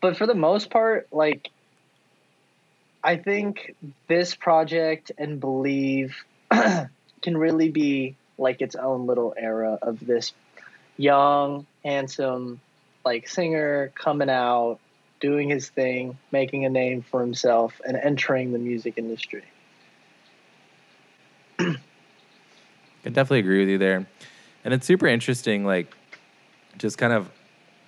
but 0.00 0.16
for 0.16 0.26
the 0.26 0.34
most 0.34 0.70
part, 0.70 1.08
like, 1.12 1.50
I 3.02 3.16
think 3.16 3.74
this 4.08 4.34
project 4.34 5.12
and 5.16 5.40
Believe 5.40 6.16
can 6.50 6.88
really 7.36 7.70
be 7.70 8.16
like 8.36 8.60
its 8.60 8.74
own 8.74 9.06
little 9.06 9.34
era 9.36 9.78
of 9.80 10.04
this 10.04 10.32
young, 11.00 11.66
handsome, 11.84 12.60
like 13.04 13.28
singer 13.28 13.90
coming 13.94 14.28
out, 14.28 14.78
doing 15.20 15.48
his 15.48 15.68
thing, 15.68 16.18
making 16.30 16.64
a 16.64 16.68
name 16.68 17.02
for 17.02 17.20
himself, 17.20 17.80
and 17.86 17.96
entering 17.96 18.52
the 18.52 18.58
music 18.58 18.94
industry. 18.96 19.44
I 21.58 21.74
definitely 23.04 23.40
agree 23.40 23.60
with 23.60 23.68
you 23.70 23.78
there. 23.78 24.06
And 24.64 24.74
it's 24.74 24.86
super 24.86 25.06
interesting, 25.06 25.64
like, 25.64 25.96
just 26.76 26.98
kind 26.98 27.14
of 27.14 27.30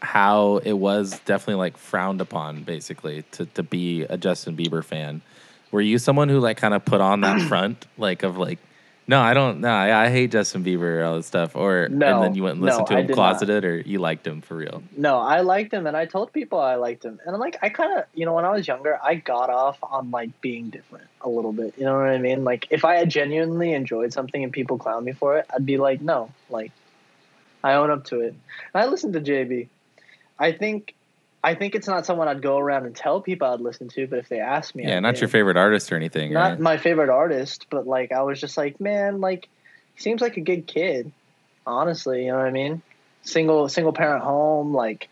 how 0.01 0.57
it 0.59 0.73
was 0.73 1.21
definitely 1.21 1.55
like 1.55 1.77
frowned 1.77 2.21
upon 2.21 2.65
basically 2.65 3.23
to 3.31 3.47
to 3.47 3.63
be 3.63 4.03
a 4.03 4.19
Justin 4.19 4.57
Bieber 4.57 4.83
fan. 4.85 5.23
Were 5.71 5.81
you 5.81 5.99
someone 5.99 6.29
who 6.29 6.41
like 6.41 6.57
kind 6.57 6.75
of 6.75 6.85
put 6.85 7.01
on 7.01 7.21
that 7.21 7.41
front 7.49 7.87
like 7.97 8.25
of 8.25 8.37
like 8.37 8.59
no, 9.07 9.21
I 9.21 9.35
don't. 9.35 9.61
No, 9.61 9.69
I, 9.69 10.05
I 10.05 10.11
hate 10.11 10.31
Justin 10.31 10.65
Bieber 10.65 10.99
and 10.99 11.05
all 11.05 11.17
this 11.17 11.27
stuff. 11.27 11.57
Or 11.57 11.89
no, 11.89 12.15
and 12.15 12.23
then 12.23 12.35
you 12.35 12.45
went 12.45 12.57
and 12.57 12.65
listened 12.65 12.87
no, 12.89 12.97
to 12.97 13.03
him 13.03 13.13
closeted, 13.13 13.65
not. 13.65 13.69
or 13.69 13.81
you 13.81 13.99
liked 13.99 14.27
him 14.27 14.41
for 14.41 14.57
real. 14.57 14.83
No, 14.97 15.19
I 15.19 15.41
liked 15.41 15.73
him, 15.73 15.87
and 15.87 15.97
I 15.97 16.07
told 16.07 16.33
people 16.33 16.61
I 16.61 16.77
liked 16.77 17.05
him, 17.05 17.19
and 17.25 17.35
I'm 17.35 17.41
like, 17.41 17.59
I 17.63 17.69
kind 17.69 17.99
of, 17.99 18.05
you 18.15 18.25
know, 18.25 18.35
when 18.35 18.45
I 18.45 18.51
was 18.51 18.67
younger, 18.67 18.99
I 19.03 19.17
got 19.17 19.51
off 19.51 19.79
on 19.83 20.11
like 20.11 20.41
being 20.41 20.71
different 20.71 21.09
a 21.21 21.29
little 21.29 21.53
bit. 21.53 21.75
You 21.77 21.85
know 21.85 21.97
what 21.97 22.09
I 22.09 22.19
mean? 22.19 22.45
Like, 22.45 22.69
if 22.71 22.85
I 22.85 22.95
had 22.97 23.11
genuinely 23.11 23.73
enjoyed 23.73 24.13
something 24.13 24.43
and 24.43 24.53
people 24.53 24.79
clown 24.79 25.05
me 25.05 25.13
for 25.13 25.37
it, 25.39 25.47
I'd 25.53 25.67
be 25.67 25.79
like, 25.79 26.01
no, 26.01 26.31
like, 26.49 26.71
I 27.65 27.75
own 27.75 27.91
up 27.91 28.05
to 28.07 28.21
it. 28.21 28.35
And 28.75 28.83
I 28.83 28.87
listened 28.87 29.15
to 29.15 29.21
JB. 29.21 29.69
I 30.39 30.53
think 30.53 30.95
I 31.45 31.55
think 31.55 31.75
it's 31.75 31.89
not 31.89 32.07
someone 32.07 32.29
I'd 32.29 32.43
go 32.43 32.59
around 32.59 32.87
and 32.87 32.95
tell 32.95 33.21
people 33.21 33.49
I'd 33.49 33.61
listen 33.61 33.89
to, 33.89 34.07
but 34.07 34.21
if 34.21 34.29
they 34.29 34.39
ask 34.39 34.75
me, 34.75 34.85
yeah, 34.85 35.01
not 35.01 35.21
your 35.21 35.29
favorite 35.29 35.57
artist 35.57 35.93
or 35.93 35.97
anything. 35.97 36.33
Not 36.33 36.51
right? 36.53 36.61
my 36.61 36.77
favorite 36.77 37.11
artist, 37.11 37.67
but 37.69 37.87
like 37.87 38.13
I 38.13 38.23
was 38.23 38.41
just 38.41 38.57
like, 38.57 38.81
man, 38.81 39.21
like 39.21 39.49
he 39.95 40.03
seems 40.03 40.21
like 40.21 40.37
a 40.37 40.41
good 40.41 40.67
kid, 40.67 41.13
Honestly, 41.67 42.25
you 42.27 42.33
know 42.33 42.39
what 42.39 42.47
I 42.47 42.51
mean? 42.51 42.83
Single 43.23 43.69
single 43.69 43.93
parent 43.93 44.25
home, 44.25 44.75
like 44.75 45.09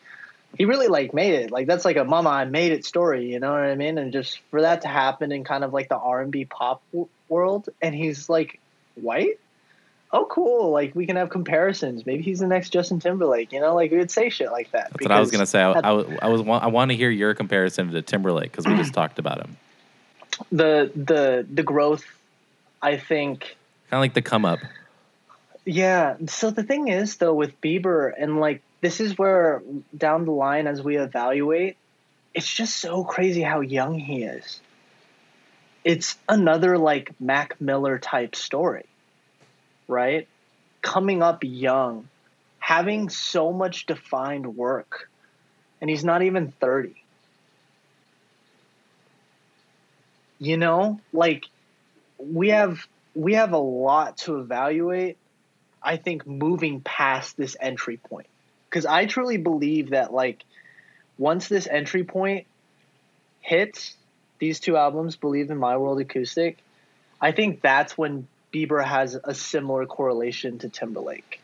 he 0.58 0.64
really 0.64 0.88
like 0.88 1.14
made 1.14 1.34
it. 1.34 1.50
Like 1.50 1.66
that's 1.66 1.84
like 1.84 1.96
a 1.96 2.04
mama 2.04 2.30
I 2.30 2.44
made 2.44 2.72
it 2.72 2.84
story, 2.84 3.32
you 3.32 3.38
know 3.38 3.52
what 3.52 3.60
I 3.60 3.76
mean? 3.76 3.98
And 3.98 4.12
just 4.12 4.40
for 4.50 4.62
that 4.62 4.82
to 4.82 4.88
happen 4.88 5.30
in 5.30 5.44
kind 5.44 5.62
of 5.62 5.72
like 5.72 5.88
the 5.88 5.96
R&B 5.96 6.46
pop 6.46 6.82
w- 6.92 7.08
world 7.28 7.68
and 7.80 7.94
he's 7.94 8.28
like 8.28 8.58
white? 8.96 9.38
Oh 10.12 10.26
cool, 10.28 10.70
like 10.72 10.94
we 10.94 11.06
can 11.06 11.16
have 11.16 11.30
comparisons. 11.30 12.04
Maybe 12.04 12.22
he's 12.22 12.40
the 12.40 12.46
next 12.48 12.70
Justin 12.70 12.98
Timberlake, 12.98 13.52
you 13.52 13.60
know? 13.60 13.74
Like 13.76 13.90
we 13.92 13.98
would 13.98 14.10
say 14.10 14.28
shit 14.28 14.50
like 14.50 14.70
that. 14.72 14.90
That's 14.90 15.04
what 15.04 15.12
I 15.12 15.20
was 15.20 15.30
gonna 15.30 15.46
say. 15.46 15.62
I, 15.62 15.70
I, 15.72 15.92
was- 15.92 16.06
I 16.22 16.28
was. 16.28 16.40
I 16.40 16.66
want 16.66 16.90
to 16.90 16.96
hear 16.96 17.10
your 17.10 17.32
comparison 17.34 17.90
to 17.92 18.02
Timberlake 18.02 18.50
because 18.50 18.66
we 18.66 18.74
just 18.76 18.92
talked 18.92 19.18
about 19.20 19.38
him. 19.40 19.56
the 20.50 20.90
the 20.96 21.46
the 21.52 21.62
growth 21.62 22.04
I 22.82 22.96
think 22.96 23.40
Kind 23.90 23.98
of 23.98 24.00
like 24.00 24.14
the 24.14 24.22
come 24.22 24.44
up. 24.44 24.58
Yeah. 25.64 26.16
So 26.26 26.50
the 26.50 26.62
thing 26.62 26.88
is, 26.88 27.16
though, 27.16 27.34
with 27.34 27.60
Bieber, 27.60 28.12
and 28.16 28.40
like, 28.40 28.62
this 28.80 29.00
is 29.00 29.18
where 29.18 29.62
down 29.96 30.24
the 30.24 30.30
line, 30.32 30.66
as 30.66 30.82
we 30.82 30.96
evaluate, 30.96 31.76
it's 32.34 32.52
just 32.52 32.76
so 32.78 33.04
crazy 33.04 33.42
how 33.42 33.60
young 33.60 33.98
he 33.98 34.22
is. 34.22 34.60
It's 35.84 36.16
another 36.28 36.78
like 36.78 37.12
Mac 37.20 37.60
Miller 37.60 37.98
type 37.98 38.36
story, 38.36 38.86
right? 39.90 40.28
Coming 40.82 41.22
up 41.22 41.44
young, 41.44 42.08
having 42.58 43.08
so 43.08 43.52
much 43.52 43.86
defined 43.86 44.56
work, 44.56 45.08
and 45.80 45.90
he's 45.90 46.04
not 46.04 46.22
even 46.22 46.52
30. 46.52 46.94
You 50.38 50.56
know, 50.56 51.00
like 51.12 51.44
we 52.18 52.48
have 52.48 52.86
we 53.14 53.34
have 53.34 53.52
a 53.52 53.58
lot 53.58 54.16
to 54.18 54.38
evaluate 54.38 55.18
I 55.82 55.96
think 55.96 56.26
moving 56.26 56.80
past 56.80 57.36
this 57.36 57.56
entry 57.60 57.96
point. 57.96 58.26
Because 58.68 58.86
I 58.86 59.06
truly 59.06 59.36
believe 59.36 59.90
that 59.90 60.12
like 60.12 60.44
once 61.18 61.48
this 61.48 61.66
entry 61.66 62.04
point 62.04 62.46
hits, 63.40 63.96
these 64.38 64.60
two 64.60 64.76
albums, 64.76 65.16
Believe 65.16 65.50
in 65.50 65.58
My 65.58 65.76
World 65.76 66.00
Acoustic, 66.00 66.58
I 67.20 67.32
think 67.32 67.60
that's 67.60 67.96
when 67.98 68.26
Bieber 68.52 68.84
has 68.84 69.16
a 69.24 69.34
similar 69.34 69.86
correlation 69.86 70.58
to 70.58 70.68
Timberlake 70.68 71.40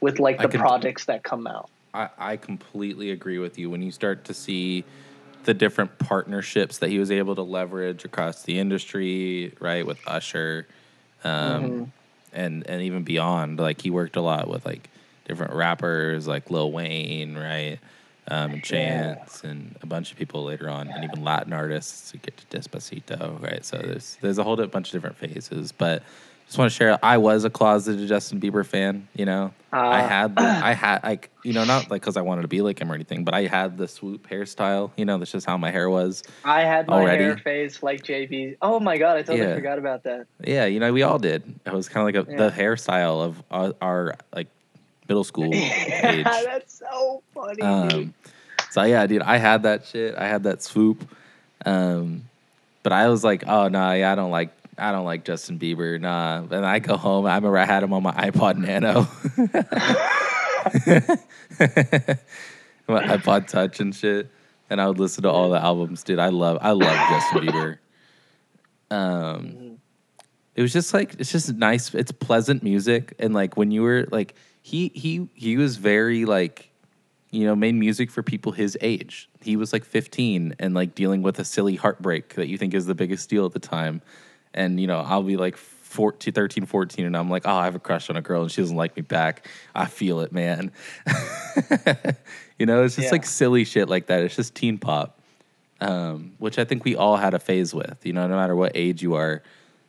with 0.00 0.18
like 0.18 0.40
the 0.40 0.48
can- 0.48 0.60
projects 0.60 1.06
that 1.06 1.22
come 1.22 1.46
out. 1.46 1.68
I, 1.92 2.08
I 2.18 2.36
completely 2.36 3.10
agree 3.10 3.38
with 3.38 3.58
you. 3.58 3.70
When 3.70 3.82
you 3.82 3.92
start 3.92 4.24
to 4.24 4.34
see 4.34 4.84
the 5.44 5.54
different 5.54 5.98
partnerships 5.98 6.78
that 6.78 6.90
he 6.90 6.98
was 6.98 7.10
able 7.10 7.34
to 7.36 7.42
leverage 7.42 8.04
across 8.04 8.42
the 8.42 8.58
industry, 8.58 9.52
right, 9.60 9.86
with 9.86 9.98
Usher, 10.06 10.66
um, 11.22 11.30
Mhm. 11.32 11.90
and 12.32 12.66
and 12.68 12.82
even 12.82 13.02
beyond, 13.04 13.58
like 13.60 13.80
he 13.82 13.90
worked 13.90 14.16
a 14.16 14.20
lot 14.20 14.48
with 14.48 14.64
like 14.66 14.88
different 15.26 15.52
rappers, 15.52 16.26
like 16.26 16.50
Lil 16.50 16.72
Wayne, 16.72 17.36
right, 17.36 17.78
um, 18.28 18.52
and 18.52 18.54
Yeah. 18.54 18.60
Chance, 19.16 19.44
and 19.44 19.76
a 19.82 19.86
bunch 19.86 20.10
of 20.12 20.18
people 20.18 20.44
later 20.44 20.68
on, 20.68 20.88
and 20.88 21.04
even 21.04 21.22
Latin 21.24 21.52
artists 21.52 22.10
to 22.12 22.18
get 22.18 22.36
to 22.36 22.46
Despacito, 22.58 23.40
right. 23.42 23.64
So 23.64 23.78
there's 23.78 24.16
there's 24.20 24.38
a 24.38 24.44
whole 24.44 24.56
bunch 24.66 24.88
of 24.88 24.92
different 24.92 25.16
phases, 25.16 25.72
but. 25.72 26.02
Just 26.46 26.58
want 26.58 26.70
to 26.70 26.76
share. 26.76 26.98
I 27.02 27.16
was 27.16 27.44
a 27.44 27.50
closeted 27.50 28.06
Justin 28.06 28.38
Bieber 28.38 28.66
fan. 28.66 29.08
You 29.16 29.24
know, 29.24 29.54
I 29.72 30.02
Uh, 30.02 30.08
had 30.08 30.36
the, 30.36 30.42
I 30.42 30.74
had 30.74 31.02
like 31.02 31.30
you 31.42 31.54
know 31.54 31.64
not 31.64 31.90
like 31.90 32.02
because 32.02 32.18
I 32.18 32.20
wanted 32.20 32.42
to 32.42 32.48
be 32.48 32.60
like 32.60 32.78
him 32.78 32.92
or 32.92 32.94
anything, 32.94 33.24
but 33.24 33.32
I 33.32 33.46
had 33.46 33.78
the 33.78 33.88
swoop 33.88 34.28
hairstyle. 34.28 34.90
You 34.98 35.06
know, 35.06 35.16
that's 35.16 35.32
just 35.32 35.46
how 35.46 35.56
my 35.56 35.70
hair 35.70 35.88
was. 35.88 36.22
I 36.44 36.60
had 36.60 36.86
my 36.86 36.96
Already? 37.00 37.24
hair 37.24 37.38
face 37.38 37.82
like 37.82 38.02
JB. 38.02 38.58
Oh 38.60 38.78
my 38.78 38.98
god, 38.98 39.16
I 39.16 39.22
totally 39.22 39.38
Yeah. 39.48 39.54
forgot 39.54 39.78
about 39.78 40.02
that. 40.02 40.26
Yeah, 40.46 40.66
you 40.66 40.80
know, 40.80 40.92
we 40.92 41.02
all 41.02 41.18
did. 41.18 41.44
It 41.64 41.72
was 41.72 41.88
kind 41.88 42.06
of 42.06 42.14
like 42.14 42.28
a, 42.28 42.30
Yeah. 42.30 42.36
the 42.36 42.50
hairstyle 42.54 43.24
of 43.24 43.42
our, 43.50 43.72
our 43.80 44.14
like 44.36 44.48
middle 45.08 45.24
school 45.24 45.50
age. 45.54 45.74
That's 46.24 46.78
so 46.78 47.22
funny. 47.34 47.62
Um, 47.62 48.14
so 48.70 48.82
yeah, 48.82 49.06
dude, 49.06 49.22
I 49.22 49.38
had 49.38 49.62
that 49.64 49.86
shit. 49.86 50.14
I 50.16 50.26
had 50.28 50.44
that 50.44 50.62
swoop. 50.62 51.08
Um, 51.66 52.24
but 52.82 52.92
I 52.92 53.08
was 53.08 53.24
like, 53.24 53.44
oh 53.46 53.68
no, 53.68 53.92
yeah, 53.92 54.12
I 54.12 54.14
don't 54.14 54.30
like. 54.30 54.50
I 54.76 54.90
don't 54.90 55.04
like 55.04 55.24
Justin 55.24 55.58
Bieber, 55.58 56.00
nah. 56.00 56.38
And 56.50 56.66
I 56.66 56.80
go 56.80 56.96
home. 56.96 57.26
I 57.26 57.36
remember 57.36 57.58
I 57.58 57.64
had 57.64 57.82
him 57.84 57.92
on 57.92 58.02
my 58.02 58.10
iPod 58.12 58.56
Nano, 58.56 59.02
my 62.88 63.02
iPod 63.16 63.46
Touch 63.46 63.78
and 63.80 63.94
shit, 63.94 64.28
and 64.70 64.80
I 64.80 64.88
would 64.88 64.98
listen 64.98 65.22
to 65.22 65.30
all 65.30 65.50
the 65.50 65.62
albums. 65.62 66.02
Dude, 66.02 66.18
I 66.18 66.28
love, 66.28 66.58
I 66.60 66.72
love 66.72 66.96
Justin 67.08 67.46
Bieber. 67.46 67.78
Um, 68.90 69.46
Mhm. 69.46 69.76
it 70.56 70.62
was 70.62 70.72
just 70.72 70.92
like 70.92 71.14
it's 71.18 71.32
just 71.32 71.52
nice 71.54 71.94
it's 71.94 72.12
pleasant 72.12 72.62
music 72.62 73.14
and 73.18 73.32
like 73.34 73.56
when 73.56 73.70
you 73.70 73.82
were 73.82 74.06
like 74.12 74.34
he 74.66 74.90
he 74.94 75.28
he 75.34 75.58
was 75.58 75.76
very 75.76 76.24
like 76.24 76.70
you 77.30 77.44
know 77.44 77.54
made 77.54 77.74
music 77.74 78.10
for 78.10 78.22
people 78.22 78.52
his 78.52 78.78
age 78.80 79.28
he 79.42 79.56
was 79.56 79.72
like 79.74 79.84
15 79.84 80.54
and 80.58 80.72
like 80.74 80.94
dealing 80.94 81.20
with 81.20 81.38
a 81.38 81.44
silly 81.44 81.74
heartbreak 81.76 82.30
that 82.36 82.48
you 82.48 82.56
think 82.56 82.72
is 82.72 82.86
the 82.86 82.94
biggest 82.94 83.28
deal 83.28 83.44
at 83.44 83.52
the 83.52 83.58
time 83.58 84.00
and 84.54 84.80
you 84.80 84.86
know 84.86 85.00
i'll 85.00 85.22
be 85.22 85.36
like 85.36 85.56
14 85.58 86.32
13 86.32 86.64
14 86.64 87.04
and 87.04 87.14
i'm 87.16 87.28
like 87.28 87.42
oh 87.44 87.54
i 87.54 87.64
have 87.66 87.74
a 87.74 87.78
crush 87.78 88.08
on 88.08 88.16
a 88.16 88.22
girl 88.22 88.40
and 88.42 88.50
she 88.50 88.62
doesn't 88.62 88.76
like 88.76 88.96
me 88.96 89.02
back 89.02 89.46
i 89.74 89.84
feel 89.84 90.20
it 90.20 90.32
man 90.32 90.72
you 92.58 92.64
know 92.66 92.84
it's 92.84 92.96
just 92.96 93.06
Yeah. 93.06 93.12
like 93.12 93.26
silly 93.26 93.64
shit 93.64 93.88
like 93.88 94.06
that 94.06 94.22
it's 94.22 94.36
just 94.36 94.54
teen 94.54 94.78
pop 94.78 95.20
um, 95.80 96.32
which 96.38 96.58
I 96.58 96.64
think 96.64 96.84
we 96.84 96.96
all 96.96 97.16
had 97.18 97.34
a 97.34 97.38
phase 97.38 97.74
with. 97.74 98.06
You 98.06 98.14
know, 98.14 98.26
no 98.26 98.36
matter 98.36 98.56
what 98.56 98.72
age 98.74 99.02
you 99.02 99.16
are, 99.16 99.42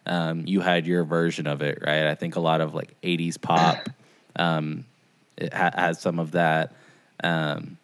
um, 0.06 0.44
you 0.46 0.60
had 0.60 0.86
your 0.88 1.06
version 1.06 1.48
of 1.48 1.62
it, 1.62 1.78
right? 1.86 2.08
I 2.08 2.16
think 2.16 2.36
a 2.36 2.42
lot 2.42 2.60
of 2.60 2.74
like 2.74 3.00
'80s 3.02 3.40
pop 3.40 3.78
um, 4.36 4.86
it 5.38 5.54
ha- 5.54 5.72
has 5.76 6.00
some 6.00 6.20
of 6.20 6.32
that. 6.32 6.74
Um, 7.24 7.78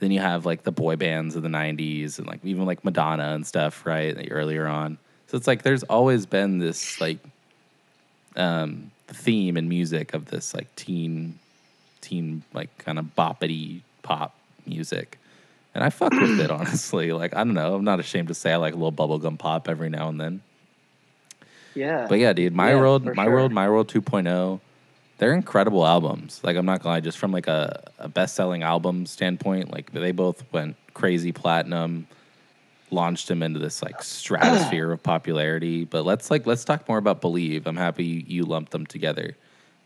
then 0.00 0.10
you 0.12 0.20
have 0.20 0.46
like 0.46 0.62
the 0.62 0.72
boy 0.72 0.96
bands 0.96 1.34
of 1.36 1.42
the 1.42 1.48
'90s 1.48 2.18
and 2.18 2.26
like 2.26 2.40
even 2.44 2.66
like 2.66 2.84
Madonna 2.84 3.34
and 3.34 3.46
stuff, 3.46 3.84
right? 3.84 4.16
Like, 4.16 4.28
earlier 4.30 4.66
on, 4.66 4.98
so 5.26 5.36
it's 5.36 5.46
like 5.46 5.62
there's 5.62 5.82
always 5.84 6.24
been 6.26 6.58
this 6.58 7.00
like 7.00 7.18
um, 8.36 8.90
theme 9.08 9.56
in 9.56 9.68
music 9.68 10.14
of 10.14 10.26
this 10.26 10.54
like 10.54 10.74
teen, 10.76 11.38
teen 12.00 12.42
like 12.52 12.76
kind 12.78 12.98
of 12.98 13.06
boppity 13.16 13.80
pop 14.02 14.34
music. 14.66 15.18
And 15.74 15.84
I 15.84 15.90
fuck 15.90 16.12
with 16.12 16.40
it, 16.40 16.50
honestly. 16.50 17.12
Like, 17.12 17.34
I 17.34 17.38
don't 17.38 17.54
know. 17.54 17.74
I'm 17.74 17.84
not 17.84 18.00
ashamed 18.00 18.28
to 18.28 18.34
say 18.34 18.52
I 18.52 18.56
like 18.56 18.74
a 18.74 18.76
little 18.76 18.92
bubblegum 18.92 19.38
pop 19.38 19.68
every 19.68 19.88
now 19.88 20.08
and 20.08 20.20
then. 20.20 20.42
Yeah. 21.74 22.06
But 22.08 22.18
yeah, 22.18 22.32
dude, 22.32 22.54
My 22.54 22.70
Yeah, 22.70 22.80
World, 22.80 23.04
My 23.14 23.24
sure. 23.24 23.32
World, 23.32 23.52
My 23.52 23.68
World 23.68 23.88
2.0, 23.88 24.60
they're 25.18 25.34
incredible 25.34 25.86
albums. 25.86 26.40
Like, 26.42 26.56
I'm 26.56 26.66
not 26.66 26.82
gonna 26.82 26.94
lie, 26.94 27.00
just 27.00 27.18
from 27.18 27.32
like 27.32 27.46
a, 27.48 27.90
a 27.98 28.08
best 28.08 28.34
selling 28.34 28.62
album 28.62 29.04
standpoint, 29.06 29.72
like 29.72 29.92
they 29.92 30.12
both 30.12 30.44
went 30.52 30.76
crazy 30.94 31.32
platinum, 31.32 32.06
launched 32.90 33.30
him 33.30 33.42
into 33.42 33.58
this 33.58 33.82
like 33.82 34.02
stratosphere 34.02 34.90
of 34.92 35.02
popularity. 35.02 35.84
But 35.84 36.04
let's 36.04 36.30
like 36.30 36.46
let's 36.46 36.64
talk 36.64 36.88
more 36.88 36.98
about 36.98 37.20
Believe. 37.20 37.66
I'm 37.66 37.76
happy 37.76 38.04
you, 38.04 38.24
you 38.26 38.44
lumped 38.44 38.72
them 38.72 38.86
together. 38.86 39.36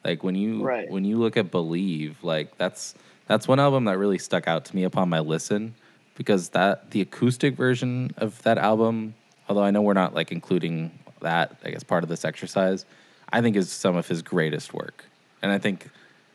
Like 0.04 0.22
when 0.22 0.34
you 0.34 0.62
Right. 0.62 0.90
when 0.90 1.04
you 1.04 1.16
look 1.18 1.36
at 1.36 1.50
Believe, 1.50 2.22
like 2.22 2.56
that's 2.58 2.94
that's 3.26 3.48
one 3.48 3.58
album 3.60 3.84
that 3.86 3.98
really 3.98 4.18
stuck 4.18 4.46
out 4.48 4.64
to 4.66 4.76
me 4.76 4.84
upon 4.84 5.08
my 5.08 5.20
listen 5.20 5.74
because 6.16 6.50
that 6.50 6.90
the 6.90 7.00
acoustic 7.00 7.56
version 7.56 8.12
of 8.18 8.42
that 8.42 8.58
album, 8.58 9.14
although 9.48 9.62
I 9.62 9.70
know 9.70 9.80
we're 9.82 9.94
not 9.94 10.14
like 10.14 10.30
including 10.30 10.90
that, 11.22 11.56
I 11.64 11.70
guess 11.70 11.82
part 11.82 12.02
of 12.02 12.08
this 12.08 12.24
exercise, 12.24 12.84
I 13.32 13.40
think 13.40 13.56
is 13.56 13.70
some 13.72 13.96
of 13.96 14.06
his 14.08 14.22
greatest 14.22 14.74
work. 14.74 15.04
And 15.42 15.50
I 15.52 15.58
think 15.58 15.88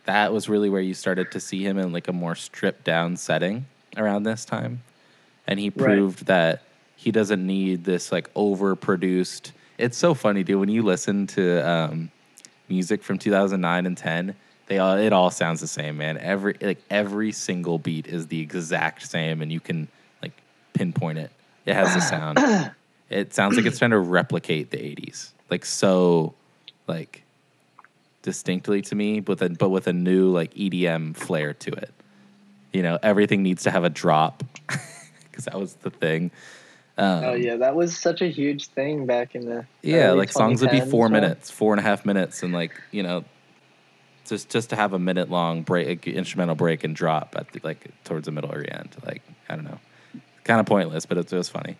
that 0.05 0.31
was 0.33 0.47
really 0.49 0.69
where 0.69 0.81
you 0.81 0.93
started 0.93 1.31
to 1.31 1.39
see 1.39 1.63
him 1.63 1.77
in 1.77 1.91
like 1.91 2.07
a 2.07 2.13
more 2.13 2.35
stripped 2.35 2.83
down 2.83 3.17
setting 3.17 3.65
around 3.95 4.23
this 4.23 4.45
time. 4.45 4.81
And 5.47 5.59
he 5.59 5.69
Right. 5.69 5.77
proved 5.77 6.25
that 6.27 6.61
he 6.95 7.11
doesn't 7.11 7.45
need 7.45 7.83
this 7.83 8.11
like 8.11 8.33
overproduced. 8.33 9.51
It's 9.77 9.97
so 9.97 10.13
funny, 10.13 10.43
dude, 10.43 10.59
when 10.59 10.69
you 10.69 10.81
listen 10.83 11.27
to 11.27 11.67
um, 11.69 12.09
music 12.69 13.03
from 13.03 13.17
2009 13.17 13.85
and 13.85 13.97
10 13.97 14.35
they 14.67 14.79
all 14.79 14.97
it 14.97 15.13
all 15.13 15.31
sounds 15.31 15.61
the 15.61 15.67
same 15.67 15.97
man 15.97 16.17
every 16.17 16.53
like 16.61 16.83
every 16.89 17.31
single 17.31 17.79
beat 17.79 18.07
is 18.07 18.27
the 18.27 18.39
exact 18.41 19.07
same 19.07 19.41
and 19.41 19.51
you 19.51 19.59
can 19.61 19.87
like 20.21 20.33
pinpoint 20.73 21.17
it 21.17 21.31
it 21.65 21.73
has 21.73 21.93
the 21.93 22.01
sound 22.01 22.37
it 23.09 23.33
sounds 23.33 23.55
like 23.55 23.65
it's 23.65 23.79
trying 23.79 23.91
to 23.91 23.99
replicate 23.99 24.71
the 24.71 24.77
80s 24.77 25.31
like 25.49 25.63
so 25.63 26.33
like 26.87 27.23
distinctly 28.21 28.81
to 28.81 28.95
me 28.95 29.19
but 29.19 29.37
then 29.37 29.53
but 29.53 29.69
with 29.69 29.87
a 29.87 29.93
new 29.93 30.29
like 30.29 30.53
EDM 30.53 31.15
flair 31.15 31.53
to 31.53 31.71
it 31.71 31.93
you 32.73 32.83
know 32.83 32.97
everything 33.03 33.43
needs 33.43 33.63
to 33.63 33.71
have 33.71 33.83
a 33.83 33.89
drop 33.89 34.43
because 34.67 35.45
that 35.45 35.59
was 35.59 35.75
the 35.75 35.89
thing 35.89 36.31
um, 36.97 37.23
oh 37.25 37.33
yeah, 37.35 37.57
that 37.57 37.75
was 37.75 37.95
such 37.95 38.21
a 38.21 38.27
huge 38.27 38.67
thing 38.69 39.05
back 39.05 39.35
in 39.35 39.45
the 39.45 39.65
yeah, 39.83 40.11
like 40.11 40.31
songs 40.31 40.61
would 40.61 40.71
be 40.71 40.81
four 40.81 41.09
minutes, 41.09 41.51
four 41.51 41.73
and 41.73 41.79
a 41.79 41.83
half 41.83 42.05
minutes, 42.05 42.41
and 42.41 42.53
like 42.53 42.71
you 42.91 43.03
know, 43.03 43.23
just 44.27 44.49
just 44.49 44.71
to 44.71 44.75
have 44.75 44.93
a 44.93 44.99
minute 44.99 45.29
long 45.29 45.61
break, 45.61 46.07
instrumental 46.07 46.55
break 46.55 46.83
and 46.83 46.95
drop 46.95 47.35
at 47.37 47.51
the, 47.51 47.59
like 47.63 47.85
towards 48.03 48.25
the 48.25 48.31
middle 48.31 48.51
or 48.51 48.63
the 48.63 48.75
end. 48.75 48.95
Like 49.05 49.21
I 49.47 49.55
don't 49.55 49.65
know, 49.65 49.79
kind 50.43 50.59
of 50.59 50.65
pointless, 50.65 51.05
but 51.05 51.19
it 51.19 51.31
was 51.31 51.49
funny. 51.49 51.77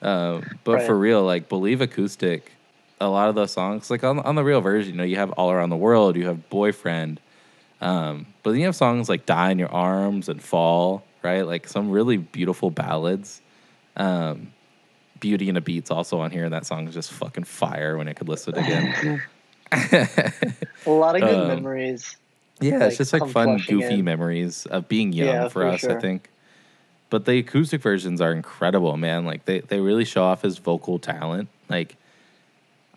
um, 0.00 0.42
but 0.64 0.76
Right. 0.76 0.86
for 0.86 0.98
real, 0.98 1.22
like 1.22 1.50
believe 1.50 1.82
acoustic, 1.82 2.52
a 3.00 3.08
lot 3.08 3.28
of 3.28 3.34
those 3.34 3.50
songs, 3.50 3.90
like 3.90 4.04
on 4.04 4.18
on 4.20 4.34
the 4.34 4.44
real 4.44 4.60
version, 4.60 4.92
you 4.94 4.98
know, 4.98 5.04
you 5.04 5.16
have 5.16 5.30
"All 5.32 5.50
Around 5.50 5.70
the 5.70 5.76
World," 5.76 6.16
you 6.16 6.26
have 6.26 6.48
"Boyfriend," 6.50 7.20
um, 7.80 8.26
but 8.42 8.50
then 8.50 8.60
you 8.60 8.66
have 8.66 8.76
songs 8.76 9.08
like 9.08 9.26
"Die 9.26 9.50
in 9.50 9.58
Your 9.58 9.72
Arms" 9.72 10.28
and 10.28 10.42
"Fall," 10.42 11.02
right? 11.22 11.42
Like 11.46 11.66
some 11.68 11.90
really 11.90 12.16
beautiful 12.18 12.70
ballads. 12.70 13.40
Um, 13.96 14.52
"Beauty 15.18 15.48
and 15.48 15.58
a 15.58 15.60
Beat's 15.60 15.90
also 15.90 16.20
on 16.20 16.30
here, 16.30 16.44
and 16.44 16.52
that 16.52 16.66
song 16.66 16.86
is 16.88 16.94
just 16.94 17.10
fucking 17.12 17.44
fire 17.44 17.96
when 17.96 18.08
I 18.08 18.12
could 18.12 18.28
listen 18.28 18.56
again. 18.56 19.22
A 19.72 20.90
lot 20.90 21.14
of 21.14 21.22
good 21.22 21.38
Um, 21.38 21.48
memories. 21.48 22.16
Yeah, 22.60 22.78
like, 22.78 22.88
it's 22.88 22.96
just 22.98 23.12
like 23.12 23.26
fun, 23.28 23.58
goofy 23.66 23.94
in. 24.00 24.04
memories 24.04 24.66
of 24.66 24.88
being 24.88 25.12
young 25.12 25.28
Yeah, 25.28 25.44
for, 25.44 25.62
for 25.62 25.66
us, 25.66 25.84
I 25.84 25.98
think. 26.00 26.28
But 27.08 27.24
the 27.24 27.38
acoustic 27.38 27.80
versions 27.80 28.20
are 28.20 28.32
incredible, 28.32 28.96
man. 28.96 29.24
Like 29.24 29.44
they, 29.46 29.60
they 29.60 29.80
really 29.80 30.04
show 30.04 30.24
off 30.24 30.42
his 30.42 30.58
vocal 30.58 30.98
talent. 30.98 31.48
Like 31.68 31.96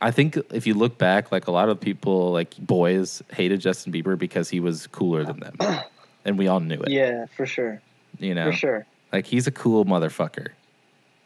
I 0.03 0.11
think 0.11 0.37
if 0.51 0.67
you 0.67 0.73
look 0.73 0.97
back, 0.97 1.31
like 1.31 1.47
a 1.47 1.51
lot 1.51 1.69
of 1.69 1.79
people, 1.79 2.33
like 2.33 2.57
boys, 2.57 3.23
hated 3.31 3.61
Justin 3.61 3.93
Bieber 3.93 4.19
because 4.19 4.49
he 4.49 4.59
was 4.59 4.85
cooler 4.87 5.23
than 5.23 5.39
them, 5.39 5.55
and 6.25 6.37
we 6.37 6.49
all 6.49 6.59
knew 6.59 6.81
it. 6.81 6.91
Yeah, 6.91 7.25
for 7.37 7.45
sure. 7.45 7.81
You 8.19 8.35
know, 8.35 8.51
For 8.51 8.57
sure. 8.57 8.85
like 9.13 9.25
he's 9.25 9.47
a 9.47 9.51
cool 9.51 9.85
motherfucker. 9.85 10.49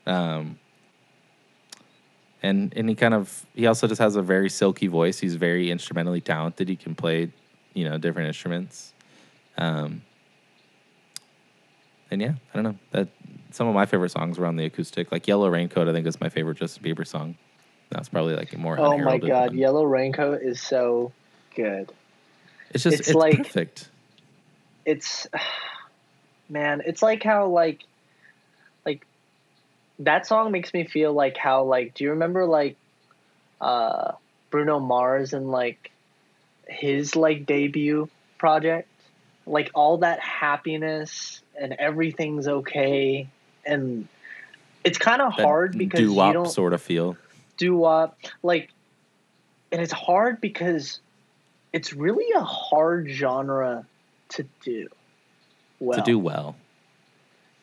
Um, 0.06 0.60
and 2.44 2.72
and 2.78 2.88
he 2.88 2.94
kind 2.94 3.16
of 3.16 3.48
he 3.56 3.66
also 3.66 3.88
just 3.88 4.00
has 4.00 4.16
a 4.16 4.22
very 4.22 4.48
silky 4.48 4.86
voice. 4.86 5.18
He's 5.18 5.36
very 5.36 5.72
instrumentally 5.72 6.22
talented. 6.22 6.70
He 6.70 6.76
can 6.76 6.94
play, 6.94 7.32
you 7.74 7.90
know, 7.90 7.98
different 7.98 8.28
instruments. 8.28 8.94
Um, 9.58 10.04
and 12.12 12.22
yeah, 12.22 12.36
I 12.54 12.56
don't 12.56 12.64
know 12.64 12.76
that 12.92 13.08
some 13.50 13.68
of 13.68 13.74
my 13.74 13.88
favorite 13.88 14.12
songs 14.12 14.38
were 14.38 14.46
on 14.46 14.56
the 14.56 14.66
acoustic. 14.66 15.12
Like 15.12 15.28
Yellow 15.28 15.50
Raincoat, 15.50 15.88
I 15.88 15.94
think 15.94 16.06
is 16.06 16.22
my 16.22 16.30
favorite 16.30 16.58
Justin 16.58 16.84
Bieber 16.84 17.08
song. 17.08 17.38
That's 17.90 18.10
probably 18.10 18.36
like 18.36 18.54
a 18.54 18.58
more 18.58 18.80
Oh 18.80 18.98
my 18.98 19.18
god, 19.18 19.50
one. 19.50 19.58
Yellow 19.58 19.84
Raincoat 19.84 20.42
is 20.42 20.62
so 20.62 21.12
good. 21.56 21.92
It's 22.72 22.84
just 22.84 23.00
it's 23.00 23.10
it's, 23.10 23.16
like- 23.16 23.38
perfect. 23.38 23.90
It's 24.86 25.28
man, 26.50 26.82
it's 26.86 27.02
like 27.02 27.24
how 27.24 27.48
like 27.48 27.84
like 28.86 29.06
that 30.00 30.28
song 30.28 30.52
makes 30.52 30.74
me 30.74 30.86
feel 30.86 31.14
like 31.14 31.38
how 31.38 31.64
like 31.64 31.94
do 31.94 32.04
you 32.04 32.12
remember 32.12 32.46
like 32.46 32.76
uh 33.62 34.14
Bruno 34.50 34.80
Mars 34.80 35.34
and 35.34 35.50
like 35.50 35.92
his 36.68 37.16
like 37.16 37.46
debut 37.46 38.10
project? 38.38 38.90
Like 39.46 39.72
all 39.74 40.00
that 40.00 40.20
happiness 40.20 41.42
and 41.60 41.74
everything's 41.74 42.48
okay 42.48 43.30
and 43.66 44.08
it's 44.84 44.98
kind 44.98 45.22
of 45.22 45.34
hard 45.34 45.78
because 45.78 46.00
you 46.00 46.16
don't 46.16 46.50
sort 46.50 46.74
of 46.74 46.82
feel. 46.82 47.18
Doo 47.58 47.76
wop 47.76 48.18
uh, 48.24 48.30
like 48.44 48.70
and 49.72 49.82
it's 49.82 49.92
hard 49.92 50.40
because 50.40 51.00
it's 51.74 51.94
really 51.94 52.32
a 52.34 52.44
hard 52.44 53.10
genre 53.10 53.86
to 54.30 54.46
do 54.64 54.88
well. 55.80 56.00
to 56.00 56.04
do 56.04 56.18
well. 56.18 56.56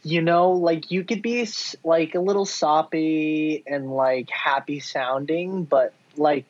you 0.02 0.20
know 0.20 0.52
like 0.52 0.90
you 0.90 1.04
could 1.04 1.22
be 1.22 1.48
like 1.82 2.14
a 2.14 2.20
little 2.20 2.44
soppy 2.44 3.62
and 3.66 3.90
like 3.90 4.28
happy 4.30 4.80
sounding 4.80 5.64
but 5.64 5.92
like 6.16 6.44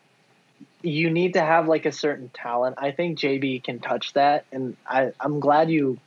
you 0.82 1.10
need 1.10 1.34
to 1.34 1.40
have 1.40 1.66
like 1.66 1.86
a 1.86 1.92
certain 1.92 2.28
talent. 2.34 2.76
I 2.78 2.90
think 2.90 3.18
jb 3.18 3.62
can 3.62 3.78
touch 3.78 4.12
that 4.14 4.44
and 4.52 4.76
i 4.86 5.12
i'm 5.20 5.40
glad 5.40 5.70
you 5.70 5.98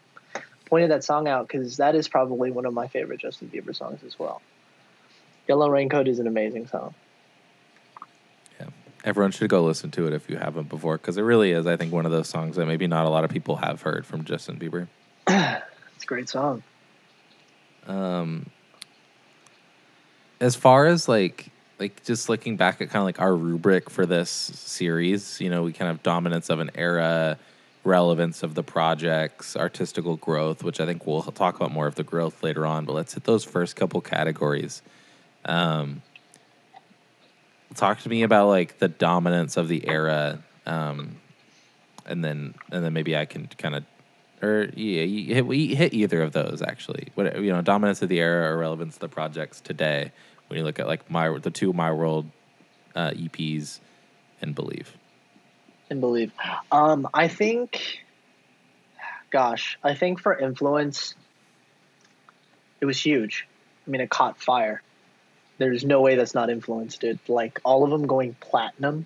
pointed 0.65 0.91
that 0.91 1.03
song 1.03 1.27
out 1.27 1.47
because 1.47 1.77
that 1.77 1.95
is 1.95 2.07
probably 2.09 2.51
one 2.51 2.65
of 2.65 2.73
my 2.73 2.87
favorite 2.87 3.19
justin 3.19 3.49
bieber 3.49 3.75
songs 3.75 4.01
as 4.05 4.19
well. 4.19 4.41
Yellow 5.47 5.69
raincoat 5.69 6.09
is 6.09 6.19
an 6.19 6.27
amazing 6.27 6.67
song 6.67 6.93
Everyone 9.07 9.31
should 9.31 9.49
go 9.49 9.63
listen 9.63 9.89
to 9.91 10.05
it 10.05 10.11
if 10.11 10.29
you 10.29 10.35
haven't 10.35 10.67
before, 10.67 10.97
because 10.97 11.17
it 11.17 11.21
really 11.21 11.51
is, 11.51 11.65
I 11.65 11.77
think, 11.77 11.93
one 11.93 12.05
of 12.05 12.11
those 12.11 12.27
songs 12.27 12.57
that 12.57 12.65
maybe 12.65 12.87
not 12.87 13.05
a 13.05 13.09
lot 13.09 13.23
of 13.23 13.29
people 13.29 13.55
have 13.55 13.81
heard 13.81 14.05
from 14.05 14.25
Justin 14.25 14.59
Bieber. 14.59 14.89
it's 15.29 16.03
a 16.03 16.05
great 16.05 16.27
song 16.27 16.61
Um, 17.87 18.47
as 20.41 20.57
far 20.57 20.87
as 20.87 21.07
like, 21.07 21.51
like 21.79 22.03
just 22.03 22.27
looking 22.27 22.57
back 22.57 22.81
at 22.81 22.89
kind 22.89 22.97
of 22.97 23.05
like 23.05 23.21
our 23.21 23.33
rubric 23.33 23.89
for 23.89 24.05
this 24.05 24.29
series, 24.29 25.39
you 25.39 25.49
know, 25.49 25.63
we 25.63 25.71
kind 25.71 25.89
of 25.89 26.03
dominance 26.03 26.49
of 26.49 26.59
an 26.59 26.71
era, 26.75 27.37
relevance 27.85 28.43
of 28.43 28.55
the 28.55 28.63
projects, 28.63 29.55
artistical 29.55 30.17
growth, 30.17 30.63
which 30.63 30.81
I 30.81 30.85
think 30.85 31.07
we'll 31.07 31.21
talk 31.21 31.55
about 31.55 31.71
more 31.71 31.87
of 31.87 31.95
the 31.95 32.03
growth 32.03 32.43
later 32.43 32.65
on. 32.65 32.83
But 32.83 32.91
let's 32.91 33.13
hit 33.13 33.23
those 33.23 33.45
first 33.45 33.77
couple 33.77 34.01
categories. 34.01 34.81
Um, 35.45 36.01
talk 37.75 37.99
to 38.01 38.09
me 38.09 38.23
about 38.23 38.47
like 38.47 38.79
the 38.79 38.87
dominance 38.87 39.57
of 39.57 39.67
the 39.67 39.87
era, 39.87 40.39
um, 40.65 41.17
and 42.05 42.23
then 42.23 42.55
and 42.71 42.83
then 42.83 42.93
maybe 42.93 43.15
I 43.15 43.25
can 43.25 43.47
kind 43.57 43.75
of 43.75 43.83
or 44.41 44.69
yeah, 44.75 45.01
you 45.01 45.33
hit, 45.33 45.47
we 45.47 45.73
hit 45.73 45.93
either 45.93 46.21
of 46.21 46.31
those 46.31 46.61
actually. 46.61 47.09
What 47.15 47.41
you 47.41 47.51
know, 47.51 47.61
dominance 47.61 48.01
of 48.01 48.09
the 48.09 48.19
era 48.19 48.51
or 48.51 48.57
relevance 48.57 48.95
of 48.95 48.99
the 48.99 49.09
projects 49.09 49.61
today. 49.61 50.11
When 50.47 50.57
you 50.57 50.63
look 50.63 50.79
at 50.79 50.87
like 50.87 51.09
my 51.09 51.37
the 51.39 51.51
two 51.51 51.73
my 51.73 51.91
world 51.91 52.29
uh, 52.95 53.11
EPs 53.11 53.79
and 54.41 54.55
believe. 54.55 54.95
and 55.89 56.01
believe. 56.01 56.31
Um, 56.71 57.07
I 57.13 57.27
think, 57.27 57.99
gosh, 59.29 59.77
I 59.83 59.93
think 59.93 60.19
for 60.19 60.37
influence, 60.37 61.15
it 62.81 62.85
was 62.85 62.99
huge. 62.99 63.47
I 63.85 63.89
mean, 63.89 64.01
it 64.01 64.09
caught 64.09 64.41
fire. 64.41 64.81
There's 65.57 65.83
no 65.83 66.01
way 66.01 66.15
that's 66.15 66.33
not 66.33 66.49
influenced 66.49 67.01
dude. 67.01 67.19
Like 67.27 67.59
all 67.63 67.83
of 67.83 67.89
them 67.89 68.07
going 68.07 68.35
platinum 68.39 69.05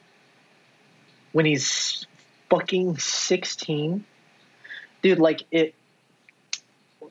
when 1.32 1.46
he's 1.46 2.06
fucking 2.50 2.98
16, 2.98 4.04
dude. 5.02 5.20
Like 5.20 5.44
it, 5.52 5.74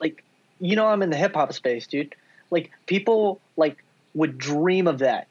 like 0.01 0.23
you 0.61 0.77
know, 0.77 0.87
I'm 0.87 1.03
in 1.03 1.11
the 1.11 1.17
hip 1.17 1.35
hop 1.35 1.53
space, 1.53 1.87
dude. 1.87 2.15
Like 2.51 2.71
people 2.87 3.41
like 3.57 3.83
would 4.15 4.39
dream 4.39 4.87
of 4.87 4.99
that 4.99 5.27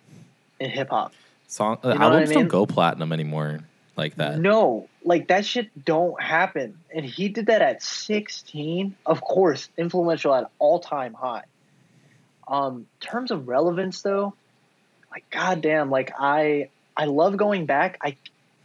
in 0.59 0.69
hip 0.69 0.89
hop. 0.89 1.13
Song 1.47 1.77
uh, 1.83 1.89
You 1.89 1.93
know 1.93 1.99
what 1.99 2.01
I 2.01 2.05
albums 2.05 2.29
mean? 2.29 2.39
don't 2.39 2.47
go 2.47 2.65
platinum 2.65 3.11
anymore 3.11 3.59
like 3.95 4.15
that. 4.15 4.39
No, 4.39 4.87
like 5.03 5.27
that 5.27 5.45
shit 5.45 5.85
don't 5.85 6.19
happen. 6.21 6.79
And 6.93 7.05
he 7.05 7.29
did 7.29 7.47
that 7.47 7.61
at 7.61 7.83
16. 7.83 8.95
Of 9.05 9.21
course, 9.21 9.69
influential 9.77 10.33
at 10.33 10.49
all 10.57 10.79
time 10.79 11.13
high. 11.13 11.43
Um, 12.49 12.87
terms 12.99 13.29
of 13.31 13.47
relevance 13.47 14.01
though, 14.01 14.33
like 15.11 15.23
goddamn, 15.29 15.89
like 15.89 16.11
I 16.19 16.69
I 16.97 17.05
love 17.05 17.37
going 17.37 17.65
back. 17.65 17.97
I 18.01 18.17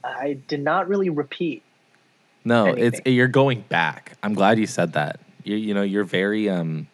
I 0.03 0.39
did 0.49 0.61
not 0.61 0.89
really 0.89 1.11
repeat. 1.11 1.63
No, 2.45 2.67
it's 2.67 3.01
you're 3.07 3.29
going 3.29 3.61
back. 3.69 4.17
I'm 4.23 4.35
glad 4.35 4.59
you 4.59 4.67
said 4.67 4.95
that. 4.95 5.21
You 5.45 5.57
you 5.57 5.75
know 5.75 5.83
you're 5.83 6.05
very 6.05 6.49
um 6.49 6.89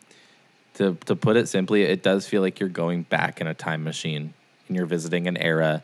to 0.74 0.96
to 1.06 1.14
put 1.14 1.36
it 1.36 1.48
simply, 1.48 1.82
it 1.82 2.02
does 2.02 2.26
feel 2.26 2.42
like 2.42 2.58
you're 2.58 2.68
going 2.68 3.02
back 3.04 3.40
in 3.40 3.46
a 3.46 3.54
time 3.54 3.84
machine 3.84 4.34
and 4.66 4.76
you're 4.76 4.86
visiting 4.86 5.28
an 5.28 5.36
era. 5.36 5.82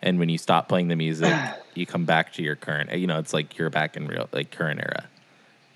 And 0.00 0.18
when 0.20 0.28
you 0.28 0.38
stop 0.38 0.68
playing 0.68 0.88
the 0.88 0.96
music, 0.96 1.32
you 1.74 1.86
come 1.86 2.04
back 2.04 2.32
to 2.34 2.42
your 2.42 2.56
current. 2.56 2.92
You 2.92 3.06
know, 3.06 3.18
it's 3.18 3.32
like 3.32 3.58
you're 3.58 3.70
back 3.70 3.96
in 3.96 4.06
real 4.08 4.28
like 4.32 4.50
current 4.50 4.80
era. 4.80 5.04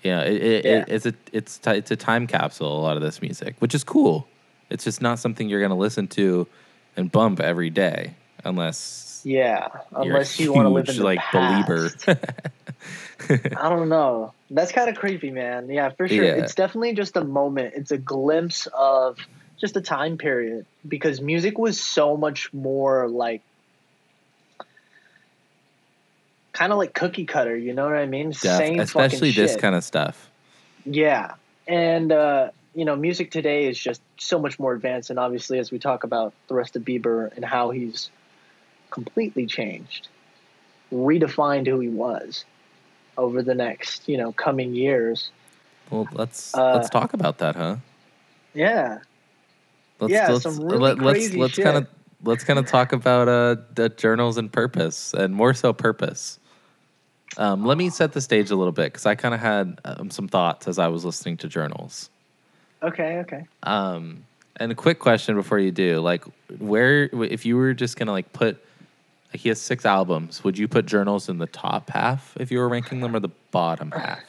Yeah, 0.01 0.21
it, 0.21 0.41
it, 0.41 0.65
Yeah. 0.65 0.71
it 0.71 0.85
it's 0.89 1.05
a 1.05 1.13
it's 1.31 1.57
ti- 1.57 1.71
it's 1.71 1.91
a 1.91 1.95
time 1.95 2.27
capsule. 2.27 2.77
A 2.77 2.81
lot 2.81 2.97
of 2.97 3.01
this 3.03 3.21
music, 3.21 3.55
which 3.59 3.73
is 3.73 3.83
cool. 3.83 4.27
It's 4.73 4.83
just 4.83 5.01
not 5.01 5.19
something 5.19 5.47
you're 5.47 5.61
gonna 5.61 5.77
listen 5.77 6.07
to 6.09 6.47
and 6.97 7.11
bump 7.11 7.39
every 7.39 7.69
day, 7.69 8.15
unless 8.43 9.21
Yeah, 9.23 9.67
unless 9.95 10.39
you 10.39 10.51
want 10.51 10.65
to 10.65 10.69
live 10.69 10.89
in 10.89 10.97
the 10.97 11.03
like 11.03 11.19
past. 11.19 11.67
believer. 12.05 12.17
I 13.57 13.69
don't 13.69 13.87
know. 13.87 14.33
That's 14.49 14.71
kind 14.71 14.89
of 14.89 14.95
creepy, 14.95 15.31
man. 15.31 15.69
Yeah, 15.69 15.89
for 15.91 16.07
sure. 16.07 16.23
Yeah. 16.25 16.33
It's 16.33 16.55
definitely 16.55 16.93
just 16.93 17.15
a 17.15 17.23
moment. 17.23 17.75
It's 17.77 17.91
a 17.91 17.97
glimpse 17.97 18.67
of 18.73 19.17
just 19.61 19.77
a 19.77 19.81
time 19.81 20.17
period 20.17 20.65
because 20.87 21.21
music 21.21 21.57
was 21.57 21.79
so 21.79 22.17
much 22.17 22.51
more 22.53 23.07
like 23.07 23.41
kind 26.51 26.71
of 26.71 26.77
like 26.77 26.93
cookie 26.93 27.25
cutter, 27.25 27.55
you 27.55 27.73
know 27.73 27.85
what 27.85 27.95
I 27.95 28.05
mean? 28.05 28.29
Def- 28.29 28.39
Same 28.39 28.79
especially 28.79 29.31
this 29.31 29.51
shit. 29.53 29.61
kind 29.61 29.75
of 29.75 29.83
stuff. 29.83 30.29
Yeah. 30.85 31.35
And 31.67 32.11
uh, 32.11 32.49
you 32.75 32.85
know, 32.85 32.95
music 32.95 33.31
today 33.31 33.67
is 33.67 33.77
just 33.77 34.01
so 34.17 34.39
much 34.39 34.59
more 34.59 34.73
advanced 34.73 35.09
and 35.09 35.19
obviously 35.19 35.59
as 35.59 35.71
we 35.71 35.79
talk 35.79 36.03
about 36.03 36.33
the 36.47 36.55
rest 36.55 36.75
of 36.75 36.83
Bieber 36.83 37.35
and 37.35 37.45
how 37.45 37.69
he's 37.69 38.09
completely 38.89 39.45
changed, 39.45 40.07
redefined 40.91 41.67
who 41.67 41.79
he 41.79 41.89
was 41.89 42.45
over 43.17 43.41
the 43.41 43.53
next, 43.53 44.07
you 44.07 44.17
know, 44.17 44.31
coming 44.31 44.73
years. 44.73 45.29
Well, 45.89 46.07
let's 46.13 46.55
Uh, 46.55 46.73
let's 46.75 46.89
talk 46.89 47.13
about 47.13 47.37
that, 47.39 47.55
huh? 47.55 47.77
Yeah. 48.53 48.99
Let's, 49.99 50.11
yeah, 50.11 50.29
let's, 50.29 50.43
some 50.43 50.59
really 50.59 50.77
let, 50.79 50.99
let's 50.99 51.33
let's 51.33 51.53
shit. 51.53 51.65
kind 51.65 51.77
of 51.77 51.87
let's 52.23 52.43
kind 52.43 52.57
of 52.57 52.65
talk 52.65 52.93
about 52.93 53.27
uh 53.27 53.57
the 53.75 53.89
journals 53.89 54.37
and 54.37 54.51
purpose, 54.51 55.13
and 55.13 55.33
more 55.33 55.53
so 55.53 55.73
purpose. 55.73 56.39
Um, 57.37 57.65
let 57.65 57.77
me 57.77 57.89
set 57.89 58.13
the 58.13 58.21
stage 58.21 58.51
a 58.51 58.55
little 58.55 58.71
bit 58.71 58.93
because 58.93 59.05
I 59.05 59.15
kind 59.15 59.33
of 59.33 59.39
had 59.39 59.79
um, 59.85 60.11
some 60.11 60.27
thoughts 60.27 60.67
as 60.67 60.77
I 60.77 60.87
was 60.87 61.03
listening 61.03 61.37
to 61.37 61.47
journals. 61.47 62.09
Okay, 62.83 63.19
okay. 63.19 63.45
Um, 63.63 64.25
and 64.57 64.71
a 64.71 64.75
quick 64.75 64.99
question 64.99 65.35
before 65.35 65.57
you 65.57 65.71
do, 65.71 65.99
like, 65.99 66.25
where 66.59 67.05
if 67.13 67.45
you 67.45 67.55
were 67.55 67.73
just 67.73 67.97
gonna 67.97 68.11
like 68.11 68.33
put 68.33 68.63
he 69.33 69.49
has 69.49 69.59
six 69.59 69.85
albums. 69.85 70.43
Would 70.43 70.57
you 70.57 70.67
put 70.67 70.85
Journals 70.85 71.27
in 71.27 71.39
the 71.39 71.47
top 71.47 71.89
half 71.89 72.37
if 72.39 72.51
you 72.51 72.59
were 72.59 72.69
ranking 72.69 73.01
them, 73.01 73.15
or 73.15 73.19
the 73.19 73.31
bottom 73.51 73.91
half? 73.91 74.19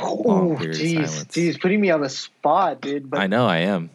Oh, 0.00 0.56
jeez, 0.60 1.26
jeez, 1.28 1.60
putting 1.60 1.80
me 1.80 1.90
on 1.90 2.02
the 2.02 2.08
spot, 2.08 2.80
dude. 2.80 3.10
But 3.10 3.20
I 3.20 3.26
know 3.26 3.46
I 3.46 3.58
am. 3.58 3.90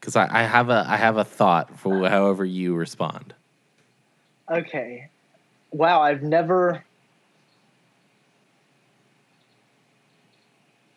Because 0.00 0.16
I, 0.16 0.28
I 0.30 0.42
have 0.44 0.70
a 0.70 0.84
I 0.88 0.96
have 0.96 1.16
a 1.16 1.24
thought 1.24 1.78
for 1.78 2.08
however 2.08 2.44
you 2.44 2.74
respond. 2.74 3.34
Okay, 4.50 5.10
wow, 5.72 6.00
I've 6.02 6.22
never. 6.22 6.84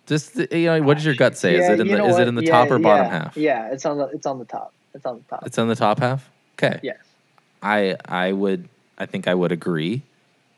Just 0.08 0.36
you 0.52 0.66
know, 0.66 0.82
what 0.82 0.96
does 0.96 1.06
your 1.06 1.14
gut 1.14 1.38
say? 1.38 1.56
is 1.56 1.68
Yeah, 1.68 1.74
it 1.74 1.80
in 1.82 1.88
the 1.88 2.04
is 2.06 2.14
what? 2.14 2.22
it 2.24 2.28
in 2.28 2.36
the 2.36 2.42
Yeah, 2.42 2.52
top 2.52 2.72
or 2.72 2.80
bottom 2.80 3.06
yeah, 3.06 3.12
half? 3.12 3.38
Yeah, 3.38 3.72
it's 3.72 3.86
on 3.86 3.98
the 3.98 4.06
it's 4.08 4.26
on 4.26 4.40
the 4.40 4.46
top. 4.46 4.74
It's 4.94 5.06
on 5.06 5.18
the 5.20 5.24
top. 5.30 5.46
It's 5.46 5.58
on 5.60 5.68
the 5.68 5.76
top 5.76 6.00
half. 6.00 6.28
Okay. 6.58 6.80
yes. 6.82 6.98
I 7.62 7.96
I 8.06 8.32
would 8.32 8.70
I 8.98 9.06
think 9.06 9.28
I 9.28 9.36
would 9.36 9.52
agree. 9.52 10.02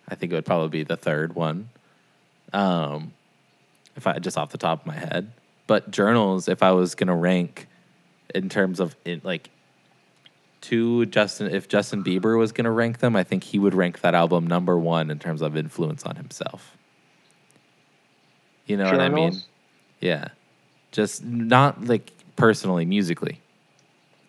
I 0.07 0.15
think 0.15 0.31
it 0.31 0.35
would 0.35 0.45
probably 0.45 0.69
be 0.69 0.83
the 0.83 0.95
third 0.97 1.35
one. 1.35 1.69
Um 2.53 3.13
if 3.97 4.07
I 4.07 4.19
just 4.19 4.37
off 4.37 4.51
the 4.51 4.57
top 4.57 4.81
of 4.81 4.85
my 4.87 4.95
head. 4.95 5.33
But 5.67 5.91
journals, 5.91 6.47
if 6.47 6.63
I 6.63 6.71
was 6.71 6.95
gonna 6.95 7.15
rank 7.15 7.67
in 8.33 8.47
terms 8.47 8.79
of 8.79 8.95
it 9.03 9.25
like 9.25 9.49
to 10.61 11.05
Justin 11.07 11.53
if 11.53 11.67
Justin 11.67 12.03
Bieber 12.03 12.37
was 12.37 12.51
gonna 12.51 12.71
rank 12.71 12.99
them, 12.99 13.15
I 13.15 13.23
think 13.23 13.43
he 13.43 13.59
would 13.59 13.73
rank 13.73 14.01
that 14.01 14.15
album 14.15 14.47
number 14.47 14.77
one 14.77 15.09
in 15.09 15.19
terms 15.19 15.41
of 15.41 15.57
influence 15.57 16.03
on 16.03 16.15
himself. 16.15 16.77
You 18.65 18.77
know 18.77 18.85
what 18.85 19.01
I 19.01 19.09
mean? 19.09 19.33
Yeah. 19.99 20.29
Just 20.91 21.23
not 21.23 21.85
like 21.85 22.11
personally, 22.35 22.85
musically. 22.85 23.41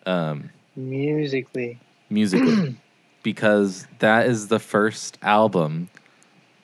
Um 0.05 0.49
Musically, 0.75 1.79
musically 2.09 2.75
because 3.23 3.85
that 3.99 4.25
is 4.25 4.47
the 4.47 4.59
first 4.59 5.19
album 5.21 5.89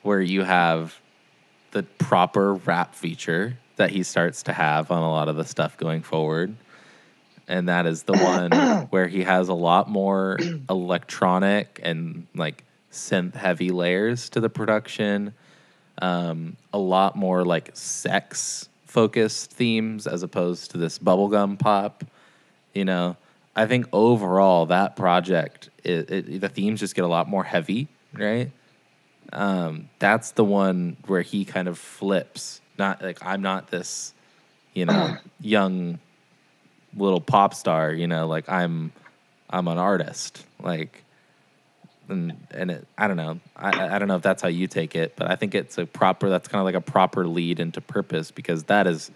where 0.02 0.20
you 0.20 0.42
have 0.42 1.00
the 1.70 1.84
proper 1.84 2.54
rap 2.54 2.94
feature 2.94 3.56
that 3.76 3.90
he 3.90 4.02
starts 4.02 4.42
to 4.42 4.52
have 4.52 4.90
on 4.90 5.02
a 5.02 5.10
lot 5.10 5.28
of 5.28 5.36
the 5.36 5.44
stuff 5.44 5.76
going 5.76 6.02
forward. 6.02 6.56
And 7.50 7.68
that 7.68 7.84
is 7.84 8.04
the 8.04 8.12
one 8.12 8.52
where 8.90 9.08
he 9.08 9.24
has 9.24 9.48
a 9.48 9.54
lot 9.54 9.90
more 9.90 10.38
electronic 10.70 11.80
and 11.82 12.28
like 12.32 12.64
synth 12.92 13.34
heavy 13.34 13.70
layers 13.70 14.30
to 14.30 14.40
the 14.40 14.48
production. 14.48 15.34
Um, 16.00 16.56
a 16.72 16.78
lot 16.78 17.16
more 17.16 17.44
like 17.44 17.70
sex 17.74 18.68
focused 18.86 19.50
themes 19.50 20.06
as 20.06 20.22
opposed 20.22 20.70
to 20.70 20.78
this 20.78 21.00
bubblegum 21.00 21.58
pop. 21.58 22.04
You 22.72 22.84
know, 22.84 23.16
I 23.56 23.66
think 23.66 23.86
overall 23.92 24.66
that 24.66 24.94
project, 24.94 25.70
it, 25.82 26.08
it, 26.08 26.40
the 26.40 26.48
themes 26.48 26.78
just 26.78 26.94
get 26.94 27.04
a 27.04 27.08
lot 27.08 27.28
more 27.28 27.42
heavy, 27.42 27.88
right? 28.12 28.52
Um, 29.32 29.88
that's 29.98 30.30
the 30.30 30.44
one 30.44 30.98
where 31.08 31.22
he 31.22 31.44
kind 31.44 31.66
of 31.66 31.78
flips. 31.78 32.60
Not 32.78 33.02
like 33.02 33.18
I'm 33.26 33.42
not 33.42 33.72
this, 33.72 34.14
you 34.72 34.86
know, 34.86 35.16
young 35.40 35.98
little 36.96 37.20
pop 37.20 37.54
star. 37.54 37.92
You 37.92 38.06
know, 38.06 38.26
like 38.26 38.48
I'm, 38.48 38.92
I'm 39.48 39.68
an 39.68 39.78
artist. 39.78 40.44
Like, 40.62 41.04
and 42.08 42.36
and 42.50 42.70
it, 42.70 42.86
I 42.98 43.08
don't 43.08 43.16
know. 43.16 43.40
I 43.56 43.94
I 43.94 43.98
don't 43.98 44.08
know 44.08 44.16
if 44.16 44.22
that's 44.22 44.42
how 44.42 44.48
you 44.48 44.66
take 44.66 44.96
it, 44.96 45.14
but 45.16 45.30
I 45.30 45.36
think 45.36 45.54
it's 45.54 45.78
a 45.78 45.86
proper. 45.86 46.28
That's 46.28 46.48
kind 46.48 46.60
of 46.60 46.64
like 46.64 46.74
a 46.74 46.80
proper 46.80 47.26
lead 47.26 47.60
into 47.60 47.80
purpose 47.80 48.30
because 48.30 48.64
that 48.64 48.86
is 48.86 49.10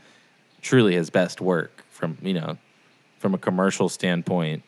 truly 0.62 0.94
his 0.94 1.10
best 1.10 1.40
work 1.40 1.84
from 1.90 2.18
you 2.22 2.34
know 2.34 2.56
from 3.18 3.34
a 3.34 3.38
commercial 3.38 3.88
standpoint, 3.88 4.62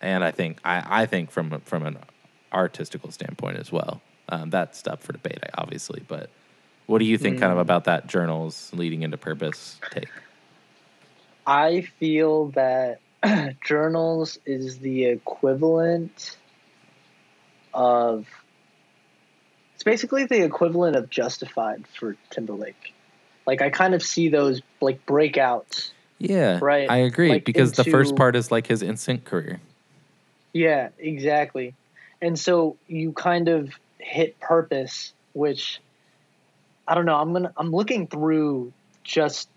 and 0.00 0.22
I 0.22 0.30
think 0.30 0.58
I, 0.64 1.02
I 1.02 1.06
think 1.06 1.30
from 1.30 1.52
a, 1.52 1.58
from 1.60 1.84
an 1.86 1.98
artistical 2.52 3.10
standpoint 3.10 3.58
as 3.58 3.72
well. 3.72 4.00
Um, 4.28 4.50
that's 4.50 4.86
up 4.86 5.02
for 5.02 5.12
debate, 5.12 5.38
obviously. 5.56 6.02
But 6.06 6.30
what 6.86 6.98
do 6.98 7.04
you 7.04 7.18
think, 7.18 7.40
kind 7.40 7.52
of 7.52 7.58
about 7.58 7.84
that 7.84 8.06
journals 8.06 8.70
leading 8.74 9.02
into 9.02 9.16
purpose 9.16 9.80
take? 9.90 10.08
I 11.50 11.80
feel 11.98 12.50
that 12.50 13.00
journals 13.66 14.38
is 14.46 14.78
the 14.78 15.06
equivalent 15.06 16.36
of. 17.74 18.28
It's 19.74 19.82
basically 19.82 20.26
the 20.26 20.44
equivalent 20.44 20.94
of 20.94 21.10
Justified 21.10 21.86
for 21.98 22.16
Timberlake. 22.30 22.94
Like 23.48 23.62
I 23.62 23.70
kind 23.70 23.94
of 23.94 24.02
see 24.02 24.28
those 24.28 24.62
like 24.80 25.04
breakouts. 25.06 25.90
Yeah, 26.18 26.60
Right, 26.62 26.88
I 26.88 26.98
agree 26.98 27.30
like 27.30 27.44
because 27.44 27.72
the 27.72 27.82
first 27.82 28.14
part 28.14 28.36
is 28.36 28.52
like 28.52 28.68
his 28.68 28.80
instant 28.80 29.24
career. 29.24 29.60
Yeah, 30.52 30.90
exactly. 30.98 31.74
And 32.22 32.38
so 32.38 32.76
you 32.86 33.12
kind 33.12 33.48
of 33.48 33.72
hit 33.98 34.38
purpose, 34.38 35.14
which 35.32 35.80
I 36.86 36.94
don't 36.94 37.06
know. 37.06 37.16
I'm 37.16 37.32
gonna 37.32 37.52
I'm 37.56 37.72
looking 37.72 38.06
through 38.06 38.72
just 39.02 39.48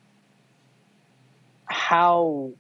how 1.74 2.52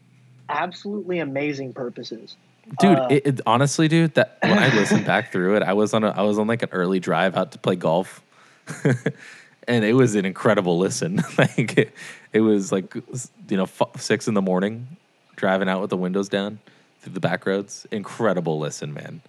absolutely 0.49 1.19
amazing 1.19 1.73
purpose 1.73 2.11
is. 2.11 2.35
Dude, 2.79 2.97
Uh, 2.97 3.07
it, 3.09 3.27
it, 3.27 3.41
honestly, 3.45 3.87
dude, 3.87 4.13
that 4.15 4.37
when 4.41 4.57
I 4.57 4.73
listened 4.73 5.05
back 5.05 5.31
through 5.31 5.57
it, 5.57 5.63
I 5.63 5.73
was 5.73 5.93
on 5.93 6.03
a, 6.03 6.09
I 6.09 6.21
was 6.21 6.39
on 6.39 6.47
like 6.47 6.63
an 6.63 6.69
early 6.71 6.99
drive 6.99 7.35
out 7.35 7.51
to 7.51 7.57
play 7.57 7.75
golf, 7.75 8.21
and 9.67 9.83
it 9.83 9.93
was 9.93 10.15
an 10.15 10.25
incredible 10.25 10.77
listen. 10.77 11.21
like 11.37 11.77
it, 11.77 11.93
it 12.31 12.39
was 12.41 12.71
like 12.71 12.95
you 12.95 13.57
know 13.57 13.63
f- 13.63 14.01
six 14.01 14.27
in 14.27 14.33
the 14.33 14.41
morning, 14.41 14.87
driving 15.35 15.67
out 15.67 15.81
with 15.81 15.89
the 15.89 15.97
windows 15.97 16.29
down 16.29 16.59
through 17.01 17.13
the 17.13 17.19
back 17.19 17.45
roads. 17.45 17.85
Incredible 17.91 18.59
listen, 18.59 18.93
man. 18.93 19.21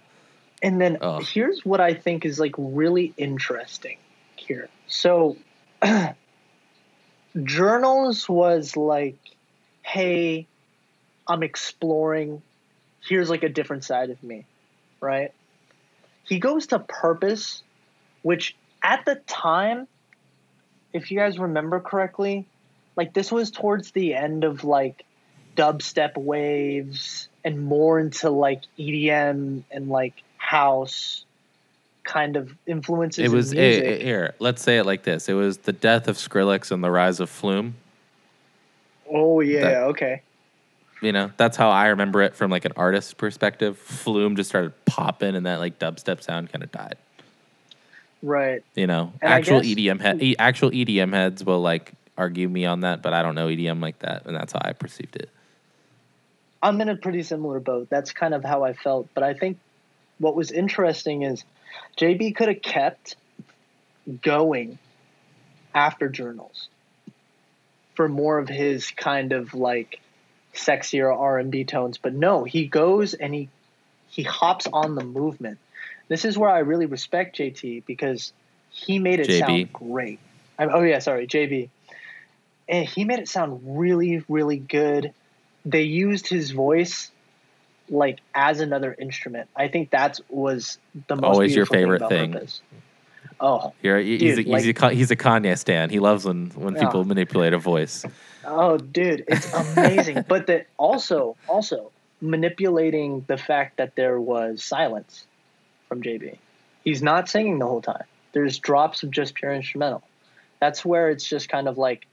And 0.63 0.79
then 0.79 0.97
Ugh. 1.01 1.23
here's 1.23 1.65
what 1.65 1.81
I 1.81 1.93
think 1.93 2.25
is 2.25 2.39
like 2.39 2.55
really 2.57 3.13
interesting 3.17 3.97
here. 4.37 4.69
So 4.87 5.35
journals 7.43 8.29
was 8.29 8.77
like, 8.77 9.17
hey, 9.85 10.47
I'm 11.27 11.43
exploring. 11.43 12.41
Here's 13.07 13.29
like 13.29 13.43
a 13.43 13.49
different 13.49 13.83
side 13.83 14.09
of 14.09 14.21
me, 14.23 14.45
right? 14.99 15.31
He 16.23 16.39
goes 16.39 16.67
to 16.67 16.79
purpose, 16.79 17.61
which 18.23 18.55
at 18.81 19.05
the 19.05 19.15
time, 19.27 19.87
if 20.91 21.11
you 21.11 21.19
guys 21.19 21.37
remember 21.37 21.79
correctly, 21.79 22.47
like 22.95 23.13
this 23.13 23.31
was 23.31 23.51
towards 23.51 23.91
the 23.91 24.15
end 24.15 24.43
of 24.43 24.63
like 24.63 25.05
dubstep 25.55 26.17
waves 26.17 27.29
and 27.43 27.63
more 27.63 27.99
into 27.99 28.31
like 28.31 28.61
EDM 28.79 29.63
and 29.69 29.87
like 29.87 30.23
house 30.37 31.25
kind 32.03 32.37
of 32.37 32.55
influences. 32.65 33.19
It 33.19 33.27
in 33.27 33.31
was 33.31 33.53
eh, 33.53 33.55
music. 33.57 33.83
it, 33.83 34.01
here. 34.01 34.33
Let's 34.39 34.63
say 34.63 34.79
it 34.79 34.85
like 34.85 35.03
this: 35.03 35.29
It 35.29 35.33
was 35.33 35.59
the 35.59 35.73
death 35.73 36.07
of 36.07 36.17
Skrillex 36.17 36.71
and 36.71 36.83
the 36.83 36.89
rise 36.89 37.19
of 37.19 37.29
Flume. 37.29 37.75
Oh 39.11 39.39
yeah, 39.41 39.61
that- 39.61 39.83
okay. 39.83 40.21
You 41.01 41.11
know, 41.11 41.29
that's 41.37 41.57
how 41.57 41.69
I 41.69 41.87
remember 41.87 42.21
it 42.21 42.35
from 42.35 42.49
like 42.49 42.65
an 42.65 42.71
artist 42.77 43.17
perspective. 43.17 43.77
Flume 43.77 44.35
just 44.35 44.49
started 44.49 44.73
popping, 44.85 45.35
and 45.35 45.45
that 45.45 45.59
like 45.59 45.77
dubstep 45.77 46.21
sound 46.23 46.51
kind 46.51 46.63
of 46.63 46.71
died. 46.71 46.95
Right. 48.23 48.63
You 48.75 48.87
know, 48.87 49.11
And 49.21 49.33
actual 49.33 49.59
guess- 49.61 49.75
EDM 49.75 49.99
head, 50.01 50.23
e- 50.23 50.35
actual 50.39 50.71
EDM 50.71 51.13
heads 51.13 51.43
will 51.43 51.61
like 51.61 51.91
argue 52.17 52.47
me 52.47 52.65
on 52.65 52.79
that, 52.79 53.01
but 53.03 53.13
I 53.13 53.21
don't 53.21 53.35
know 53.35 53.47
EDM 53.47 53.81
like 53.81 53.99
that, 53.99 54.25
and 54.25 54.35
that's 54.35 54.53
how 54.53 54.61
I 54.63 54.71
perceived 54.73 55.15
it. 55.17 55.29
I'm 56.63 56.79
in 56.81 56.89
a 56.89 56.95
pretty 56.95 57.21
similar 57.21 57.59
boat. 57.59 57.87
That's 57.91 58.11
kind 58.11 58.33
of 58.33 58.43
how 58.43 58.63
I 58.63 58.73
felt. 58.73 59.07
But 59.13 59.23
I 59.23 59.33
think 59.35 59.59
what 60.17 60.33
was 60.35 60.49
interesting 60.51 61.21
is 61.23 61.43
JB 61.97 62.35
could 62.35 62.47
have 62.47 62.61
kept 62.63 63.17
going 64.23 64.79
after 65.75 66.07
journals 66.09 66.69
for 67.95 68.07
more 68.07 68.37
of 68.37 68.47
his 68.47 68.91
kind 68.91 69.31
of 69.31 69.53
like 69.53 69.99
sexier 70.53 71.13
R&B 71.15 71.65
tones, 71.65 71.97
but 71.97 72.13
no, 72.13 72.43
he 72.43 72.67
goes 72.67 73.13
and 73.13 73.33
he 73.33 73.49
he 74.07 74.23
hops 74.23 74.67
on 74.71 74.95
the 74.95 75.03
movement. 75.03 75.57
This 76.07 76.23
is 76.23 76.37
where 76.37 76.49
I 76.49 76.59
really 76.59 76.85
respect 76.85 77.37
JT 77.37 77.85
because 77.85 78.31
he 78.69 78.99
made 78.99 79.19
it 79.19 79.27
JB. 79.27 79.39
sound 79.39 79.73
great. 79.73 80.19
I, 80.57 80.65
oh 80.65 80.83
yeah, 80.83 80.99
sorry, 80.99 81.27
JB. 81.27 81.69
And 82.67 82.87
he 82.87 83.03
made 83.03 83.19
it 83.19 83.27
sound 83.27 83.77
really, 83.77 84.23
really 84.29 84.57
good. 84.57 85.13
They 85.65 85.83
used 85.83 86.27
his 86.27 86.51
voice 86.51 87.11
like 87.89 88.19
as 88.33 88.59
another 88.59 88.95
instrument. 88.97 89.49
I 89.55 89.67
think 89.67 89.91
that 89.91 90.19
was 90.29 90.77
the 91.07 91.15
most 91.15 91.23
Always 91.23 91.55
your 91.55 91.65
favorite 91.65 91.97
about 91.97 92.09
thing. 92.09 92.47
Oh, 93.39 93.73
You're, 93.81 93.99
he's, 93.99 94.19
Dude, 94.19 94.39
a, 94.39 94.41
he's, 94.41 94.81
a, 94.81 94.89
he's 94.91 95.11
a 95.11 95.15
Kanye 95.15 95.57
stan. 95.57 95.89
He 95.89 95.99
loves 95.99 96.25
when 96.25 96.51
when 96.51 96.75
people 96.75 97.03
manipulate 97.03 97.53
a 97.53 97.57
voice. 97.57 98.05
Oh, 98.45 98.77
dude, 98.77 99.25
it's 99.27 99.53
amazing. 99.53 100.23
but 100.27 100.47
that 100.47 100.67
also, 100.77 101.35
also 101.47 101.91
manipulating 102.21 103.25
the 103.27 103.37
fact 103.37 103.77
that 103.77 103.95
there 103.95 104.19
was 104.19 104.63
silence 104.63 105.25
from 105.89 106.01
JB. 106.01 106.37
He's 106.83 107.01
not 107.01 107.27
singing 107.27 107.59
the 107.59 107.65
whole 107.65 107.81
time. 107.81 108.03
There's 108.33 108.59
drops 108.59 109.03
of 109.03 109.11
just 109.11 109.33
pure 109.35 109.53
instrumental. 109.53 110.03
That's 110.59 110.85
where 110.85 111.09
it's 111.09 111.27
just 111.27 111.49
kind 111.49 111.67
of 111.67 111.77
like, 111.77 112.05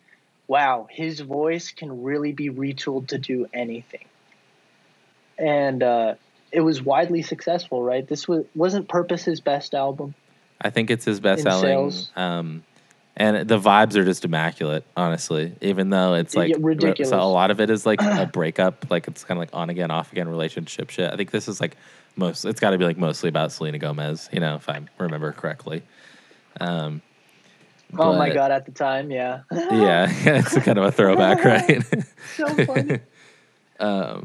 wow, 0.47 0.89
his 0.91 1.21
voice 1.21 1.71
can 1.71 2.03
really 2.03 2.33
be 2.33 2.51
retooled 2.51 3.09
to 3.09 3.19
do 3.19 3.47
anything. 3.53 4.05
And 5.39 5.83
uh, 5.83 6.15
it 6.51 6.61
was 6.61 6.83
widely 6.83 7.23
successful, 7.23 7.83
right? 7.83 8.07
This 8.07 8.29
was 8.29 8.45
wasn't 8.55 8.89
Purpose 8.89 9.25
his 9.25 9.41
best 9.41 9.75
album. 9.75 10.15
I 10.63 10.71
think 10.71 10.91
it's 10.91 11.05
his 11.05 11.21
best 11.21 11.43
selling. 11.43 11.93
Um, 12.17 12.63
and 13.15 13.47
the 13.47 13.59
vibes 13.59 13.95
are 13.97 14.05
just 14.05 14.25
immaculate, 14.25 14.85
honestly. 14.97 15.55
Even 15.61 15.91
though 15.91 16.15
it's 16.15 16.35
like 16.35 16.51
Yeah, 16.51 16.57
ridiculous. 16.61 17.11
So 17.11 17.21
a 17.21 17.25
lot 17.25 17.51
of 17.51 17.61
it 17.61 17.69
is 17.69 17.85
like 17.85 18.01
a 18.01 18.27
breakup, 18.33 18.91
like 18.91 19.07
it's 19.07 19.23
kind 19.25 19.37
of 19.37 19.43
like 19.43 19.55
on 19.55 19.69
again, 19.69 19.91
off 19.91 20.13
again 20.13 20.29
relationship 20.29 20.89
shit. 20.89 21.13
I 21.13 21.17
think 21.17 21.31
this 21.31 21.47
is 21.47 21.61
like 21.61 21.77
most. 22.17 22.45
It's 22.45 22.61
got 22.61 22.71
to 22.71 22.79
be 22.79 22.85
like 22.85 22.97
mostly 22.97 23.29
about 23.29 23.53
Selena 23.53 23.79
Gomez, 23.79 24.31
you 24.33 24.41
know, 24.41 24.57
if 24.57 24.69
I 24.69 24.81
remember 24.99 25.33
correctly. 25.33 25.83
Um, 26.61 27.03
Oh 27.99 28.17
my 28.17 28.31
god! 28.31 28.51
At 28.51 28.65
the 28.65 28.73
time, 28.73 29.11
yeah. 29.11 29.43
Yeah, 29.53 30.07
it's 30.25 30.57
kind 30.59 30.79
of 30.79 30.85
a 30.85 30.93
throwback, 30.93 31.45
right? 31.45 31.83
so 32.37 32.47
funny. 32.65 33.01
um, 33.79 34.25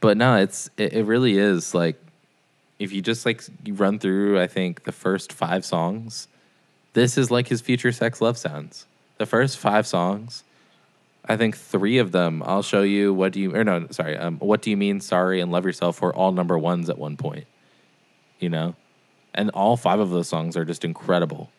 but 0.00 0.16
no, 0.16 0.36
it's 0.36 0.68
it, 0.76 0.94
it 0.94 1.04
really 1.04 1.38
is 1.38 1.74
like 1.74 1.96
if 2.78 2.92
you 2.92 3.02
just 3.02 3.26
like 3.26 3.42
run 3.68 3.98
through, 3.98 4.40
I 4.40 4.46
think 4.46 4.84
the 4.84 4.92
first 4.92 5.32
five 5.32 5.64
songs, 5.64 6.28
this 6.92 7.18
is 7.18 7.30
like 7.30 7.48
his 7.48 7.60
future 7.60 7.92
sex 7.92 8.20
love 8.20 8.38
sounds. 8.38 8.86
The 9.18 9.26
first 9.26 9.58
five 9.58 9.86
songs, 9.86 10.44
I 11.24 11.36
think 11.36 11.56
three 11.56 11.98
of 11.98 12.12
them 12.12 12.42
I'll 12.46 12.62
show 12.62 12.82
you 12.82 13.12
what 13.12 13.32
do 13.32 13.40
you 13.40 13.54
or 13.54 13.62
no 13.64 13.86
sorry 13.90 14.16
um 14.16 14.38
what 14.38 14.62
do 14.62 14.70
you 14.70 14.76
mean 14.76 15.00
sorry 15.00 15.40
and 15.40 15.52
love 15.52 15.66
yourself 15.66 16.00
were 16.00 16.14
all 16.14 16.32
number 16.32 16.58
ones 16.58 16.88
at 16.88 16.98
one 16.98 17.16
point, 17.16 17.46
you 18.38 18.48
know, 18.48 18.74
and 19.34 19.50
all 19.50 19.76
five 19.76 20.00
of 20.00 20.10
those 20.10 20.28
songs 20.28 20.56
are 20.56 20.64
just 20.64 20.84
incredible. 20.84 21.50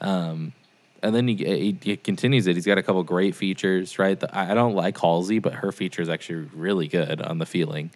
Um, 0.00 0.54
and 1.02 1.14
then 1.14 1.28
he, 1.28 1.34
he, 1.34 1.78
he 1.82 1.96
continues 1.96 2.46
it. 2.46 2.56
He's 2.56 2.66
got 2.66 2.78
a 2.78 2.82
couple 2.82 3.02
great 3.02 3.34
features, 3.34 3.98
right? 3.98 4.18
The, 4.18 4.34
I 4.34 4.52
I 4.52 4.54
don't 4.54 4.74
like 4.74 4.98
Halsey, 4.98 5.40
but 5.40 5.54
her 5.54 5.72
feature 5.72 6.02
is 6.02 6.08
actually 6.08 6.48
really 6.54 6.88
good 6.88 7.20
on 7.20 7.38
the 7.38 7.46
feeling. 7.46 7.90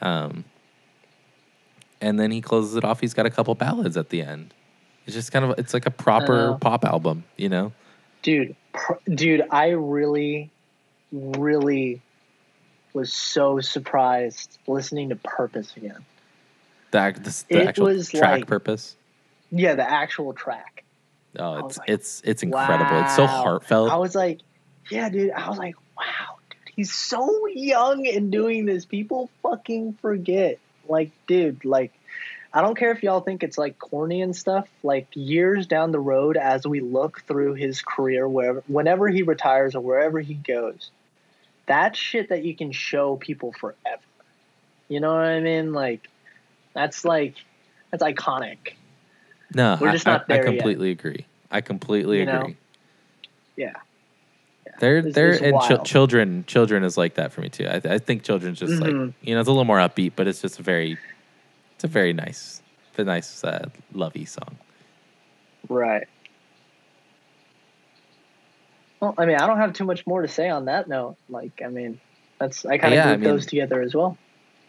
Um, 0.00 0.44
and 2.00 2.18
then 2.20 2.30
he 2.30 2.40
closes 2.40 2.76
it 2.76 2.84
off. 2.84 3.00
He's 3.00 3.14
got 3.14 3.26
a 3.26 3.30
couple 3.30 3.54
ballads 3.54 3.96
at 3.96 4.08
the 4.10 4.22
end. 4.22 4.52
It's 5.06 5.14
just 5.14 5.30
kind 5.32 5.44
of 5.44 5.58
it's 5.58 5.72
like 5.74 5.86
a 5.86 5.90
proper 5.90 6.36
know. 6.48 6.58
pop 6.60 6.84
album, 6.84 7.24
you 7.36 7.48
know. 7.48 7.72
dude 8.22 8.56
pr- 8.72 8.94
dude 9.14 9.42
i 9.50 9.68
really 9.68 10.50
really 11.12 12.02
was 12.92 13.12
so 13.12 13.60
surprised 13.60 14.58
listening 14.66 15.10
to 15.10 15.16
purpose 15.16 15.72
again 15.76 16.04
The, 16.90 17.14
the, 17.16 17.44
the 17.48 17.62
It 17.62 17.68
actual 17.68 17.86
was 17.86 18.08
track 18.10 18.22
like- 18.40 18.46
purpose. 18.46 18.96
yeah 19.50 19.74
the 19.74 19.88
actual 19.88 20.32
track 20.32 20.82
Oh, 21.38 21.66
it's 21.66 21.76
like, 21.76 21.90
it's 21.90 22.22
it's 22.24 22.42
incredible. 22.42 22.98
It's 23.02 23.14
so 23.14 23.26
heartfelt. 23.26 23.90
i 23.92 23.96
was 23.96 24.14
like 24.14 24.40
yeah 24.90 25.08
dude 25.10 25.30
i 25.32 25.48
was 25.48 25.58
like 25.58 25.76
wow 25.96 26.36
dude 26.50 26.58
he's 26.74 26.92
so 26.94 27.46
young 27.48 28.06
and 28.06 28.32
doing 28.32 28.64
this 28.64 28.86
people 28.86 29.28
fucking 29.42 29.98
forget 30.00 30.58
like 30.88 31.10
dude 31.26 31.64
like 31.64 31.92
i 32.52 32.60
don't 32.62 32.76
care 32.76 32.90
if 32.92 33.02
y'all 33.02 33.20
think 33.20 33.42
it's 33.42 33.58
like 33.58 33.78
corny 33.78 34.22
and 34.22 34.34
stuff 34.36 34.68
like 34.82 35.06
years 35.14 35.66
down 35.66 35.92
the 35.92 36.00
road 36.00 36.36
as 36.36 36.66
we 36.66 36.80
look 36.80 37.20
through 37.22 37.54
his 37.54 37.82
career 37.82 38.28
wherever 38.28 38.62
whenever 38.66 39.08
he 39.08 39.22
retires 39.22 39.74
or 39.74 39.80
wherever 39.80 40.20
he 40.20 40.34
goes 40.34 40.90
that 41.66 41.96
shit 41.96 42.28
that 42.28 42.44
you 42.44 42.54
can 42.54 42.72
show 42.72 43.16
people 43.16 43.52
forever 43.52 44.02
you 44.88 45.00
know 45.00 45.12
what 45.12 45.22
i 45.24 45.40
mean 45.40 45.72
like 45.72 46.08
that's 46.74 47.04
like 47.04 47.34
that's 47.90 48.02
iconic 48.02 48.74
no, 49.54 49.78
we're 49.80 49.90
I- 49.90 49.92
just 49.92 50.08
I, 50.08 50.12
not 50.12 50.22
I, 50.22 50.24
there 50.34 50.44
yet. 50.46 50.56
completely 50.56 50.90
agree. 50.90 51.24
I 51.52 51.60
completely 51.60 52.18
You 52.18 52.26
know? 52.26 52.40
agree. 52.40 52.56
yeah 53.56 53.74
They're 54.78 54.98
It's- 54.98 55.14
they're 55.14 55.30
it's 55.30 55.40
and 55.42 55.60
ch- 55.60 55.88
children 55.88 56.44
children 56.46 56.84
is 56.84 56.96
like 56.98 57.14
that 57.14 57.32
for 57.32 57.40
me 57.40 57.48
too. 57.48 57.66
I, 57.66 57.80
I 57.84 57.98
think 57.98 58.22
children's 58.22 58.58
just 58.58 58.80
like 58.80 58.92
Mhm. 58.92 59.14
you 59.22 59.34
know 59.34 59.40
it's 59.40 59.48
a 59.48 59.52
little 59.52 59.64
more 59.64 59.78
upbeat, 59.78 60.12
but 60.16 60.26
it's 60.26 60.42
just 60.42 60.58
a 60.58 60.62
very 60.62 60.98
it's 61.74 61.84
a 61.84 61.88
very 61.88 62.12
nice, 62.12 62.62
a 62.98 63.04
nice 63.04 63.42
uh, 63.44 63.68
lovey 63.92 64.24
song. 64.24 64.56
Right. 65.68 66.06
Well, 69.00 69.14
I 69.18 69.26
mean, 69.26 69.36
I 69.36 69.46
don't 69.46 69.58
have 69.58 69.72
too 69.74 69.84
much 69.84 70.06
more 70.06 70.22
to 70.22 70.28
say 70.28 70.48
on 70.48 70.64
that 70.66 70.88
note. 70.88 71.16
Like, 71.28 71.60
I 71.64 71.68
mean, 71.68 72.00
that's 72.38 72.64
I 72.64 72.78
kind 72.78 72.94
of 72.94 72.98
Yeah, 72.98 73.10
I 73.10 73.16
mean- 73.16 73.24
those 73.24 73.44
together 73.46 73.82
as 73.82 73.94
well. 73.94 74.16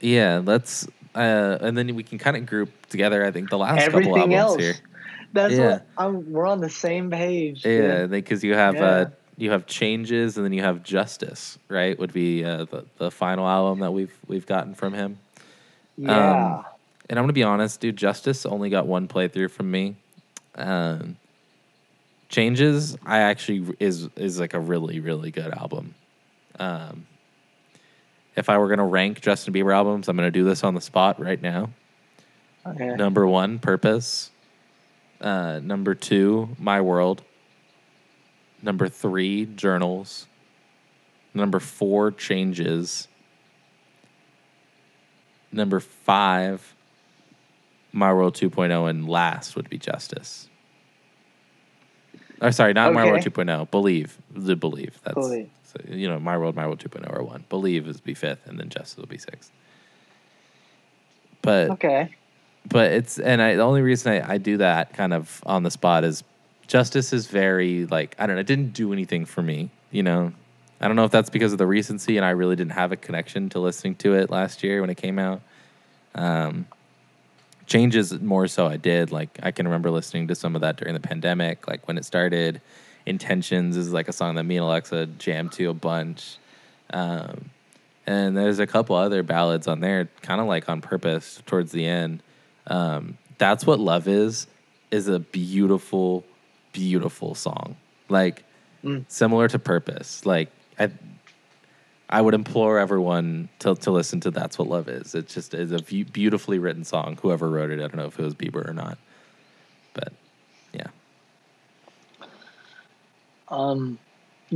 Yeah, 0.02 0.42
let's 0.44 0.88
uh, 1.16 1.58
and 1.62 1.78
then 1.78 1.96
we 1.96 2.04
can 2.04 2.18
kind 2.20 2.38
of 2.38 2.46
group 2.46 2.70
together. 2.88 3.26
I 3.26 3.32
think 3.32 3.50
the 3.50 3.58
last 3.58 3.86
couple 3.86 4.00
Everything 4.00 4.36
albums 4.36 4.36
else. 4.36 4.58
here. 4.62 4.74
That's 5.34 5.54
Yeah. 5.54 5.72
what 5.72 5.86
I'm. 5.98 6.32
We're 6.32 6.46
on 6.46 6.62
the 6.62 6.70
same 6.70 7.10
page. 7.10 7.66
Yeah, 7.66 8.06
because 8.06 8.44
you 8.44 8.54
have 8.54 8.76
Yeah. 8.76 8.86
uh, 8.86 9.06
you 9.38 9.52
have 9.52 9.68
changes 9.68 10.36
and 10.38 10.46
then 10.46 10.52
you 10.52 10.64
have 10.64 10.84
justice. 10.84 11.58
Right, 11.70 11.98
would 11.98 12.14
be 12.14 12.44
uh, 12.44 12.66
the 12.66 12.86
the 12.98 13.12
final 13.12 13.48
album 13.48 13.80
that 13.80 13.92
we've 13.92 14.16
we've 14.28 14.46
gotten 14.46 14.74
from 14.74 14.94
him. 14.94 15.20
Yeah. 15.98 16.64
And 17.10 17.18
I'm 17.18 17.24
gonna 17.24 17.34
be 17.34 17.44
honest, 17.44 17.80
dude. 17.80 17.96
Justice 17.96 18.46
only 18.46 18.70
got 18.70 18.86
one 18.86 19.08
playthrough 19.08 19.52
from 19.52 19.72
me. 19.72 19.96
Um, 20.56 21.18
Changes, 22.30 22.98
I 23.06 23.20
actually 23.20 23.74
is 23.80 24.10
is 24.18 24.40
like 24.40 24.54
a 24.54 24.60
really 24.60 25.00
really 25.00 25.32
good 25.32 25.54
album. 25.54 25.96
Um, 26.60 27.08
if 28.36 28.50
I 28.50 28.58
were 28.58 28.68
gonna 28.68 28.86
rank 28.86 29.22
Justin 29.22 29.54
Bieber 29.54 29.74
albums, 29.74 30.10
I'm 30.10 30.18
gonna 30.18 30.30
do 30.32 30.44
this 30.44 30.64
on 30.64 30.74
the 30.74 30.82
spot 30.82 31.22
right 31.22 31.42
now. 31.42 31.70
okay. 32.66 32.96
Number 32.96 33.26
one, 33.26 33.60
Purpose. 33.60 34.32
Uh, 35.22 35.60
number 35.64 35.96
two, 35.96 36.50
My 36.60 36.82
World. 36.82 37.24
Number 38.62 38.88
three, 38.88 39.46
Journals. 39.46 40.28
Number 41.34 41.60
four, 41.60 42.12
Changes. 42.12 43.08
Number 45.52 45.80
five, 45.80 46.76
My 47.94 48.12
World 48.14 48.36
2.0, 48.36 48.90
and 48.90 49.08
last 49.08 49.56
would 49.56 49.70
be 49.70 49.78
Justice. 49.78 50.50
Or 52.42 52.52
sorry, 52.52 52.74
not 52.74 52.94
My 52.94 53.06
World 53.06 53.20
Okay. 53.26 53.30
2.0. 53.30 53.72
Believe 53.72 54.18
the 54.34 54.56
Believe. 54.56 55.00
That's 55.04 55.16
Believe. 55.16 55.50
So, 55.64 55.80
you 55.90 56.08
know 56.08 56.20
My 56.20 56.38
World, 56.38 56.56
My 56.56 56.66
World 56.66 56.80
2.0 56.80 57.12
are 57.16 57.24
one. 57.24 57.46
Believe 57.50 57.88
is 57.88 58.00
be 58.00 58.14
fifth, 58.14 58.46
and 58.46 58.60
then 58.60 58.70
Justice 58.70 58.98
will 58.98 59.06
be 59.08 59.18
sixth. 59.18 59.52
But 61.42 61.72
Okay. 61.72 62.16
but 62.68 62.92
it's 62.92 63.20
and 63.20 63.42
I 63.42 63.56
the 63.56 63.62
only 63.64 63.82
reason 63.82 64.12
I, 64.12 64.34
I 64.34 64.38
do 64.38 64.58
that 64.58 64.94
kind 64.94 65.14
of 65.14 65.42
on 65.46 65.64
the 65.64 65.72
spot 65.72 66.04
is 66.04 66.24
justice 66.68 67.14
is 67.14 67.28
very 67.28 67.86
like 67.86 68.16
I 68.20 68.28
don't 68.28 68.36
know, 68.36 68.42
it 68.42 68.48
didn't 68.48 68.74
do 68.74 68.94
anything 68.94 69.26
for 69.26 69.42
me, 69.42 69.70
you 69.92 70.04
know. 70.04 70.34
I 70.80 70.88
don't 70.88 70.96
know 70.96 71.06
if 71.06 71.12
that's 71.12 71.32
because 71.32 71.54
of 71.54 71.58
the 71.58 71.66
recency 71.66 72.18
and 72.18 72.26
I 72.26 72.30
really 72.32 72.56
didn't 72.56 72.74
have 72.74 72.92
a 72.92 72.98
connection 72.98 73.50
to 73.50 73.60
listening 73.60 73.96
to 73.96 74.14
it 74.14 74.30
last 74.30 74.64
year 74.64 74.82
when 74.82 74.90
it 74.90 74.98
came 74.98 75.20
out. 75.20 75.42
Um 76.16 76.68
changes 77.66 78.18
more 78.22 78.48
so 78.48 78.66
I 78.66 78.78
did. 78.78 79.12
Like 79.12 79.40
I 79.44 79.52
can 79.52 79.68
remember 79.68 79.92
listening 79.92 80.28
to 80.30 80.36
some 80.36 80.56
of 80.56 80.62
that 80.62 80.78
during 80.78 80.94
the 80.94 81.00
pandemic, 81.00 81.68
like 81.68 81.88
when 81.88 81.98
it 81.98 82.06
started. 82.06 82.62
Intentions 83.06 83.78
is 83.78 83.94
like 83.94 84.08
a 84.08 84.14
song 84.14 84.36
that 84.36 84.44
me 84.44 84.58
and 84.58 84.66
Alexa 84.66 85.08
jammed 85.18 85.54
to 85.54 85.70
a 85.70 85.74
bunch. 85.74 86.38
Um 86.92 87.50
and 88.08 88.38
there's 88.38 88.60
a 88.60 88.66
couple 88.66 88.96
other 88.96 89.22
ballads 89.22 89.68
on 89.68 89.82
there, 89.82 90.08
kind 90.22 90.40
of 90.40 90.48
like 90.48 90.70
on 90.70 90.80
purpose 90.80 91.44
towards 91.46 91.74
the 91.74 91.86
end. 91.86 92.24
Um, 92.66 93.18
That's 93.38 93.66
what 93.66 93.80
love 93.80 94.08
is. 94.08 94.48
Is 94.90 95.10
a 95.10 95.20
beautiful, 95.20 96.24
beautiful 96.74 97.36
song. 97.36 97.76
Like 98.10 98.44
Mm. 98.84 99.06
similar 99.08 99.48
to 99.48 99.60
Purpose. 99.60 100.26
Like 100.26 100.50
I, 100.80 100.92
I 102.10 102.22
would 102.22 102.34
implore 102.34 102.78
everyone 102.80 103.50
to 103.60 103.76
to 103.76 103.92
listen 103.92 104.20
to 104.22 104.32
That's 104.32 104.58
What 104.58 104.68
Love 104.68 104.88
Is. 104.88 105.16
It 105.16 105.28
just 105.28 105.54
is 105.54 105.72
a 105.72 105.80
beautifully 105.80 106.60
written 106.60 106.84
song. 106.84 107.18
Whoever 107.22 107.50
wrote 107.50 107.72
it, 107.72 107.80
I 107.80 107.88
don't 107.88 107.96
know 107.96 108.06
if 108.06 108.20
it 108.20 108.24
was 108.24 108.36
Bieber 108.36 108.68
or 108.70 108.74
not, 108.74 108.98
but 109.94 110.14
yeah. 110.74 110.88
Um, 113.50 113.98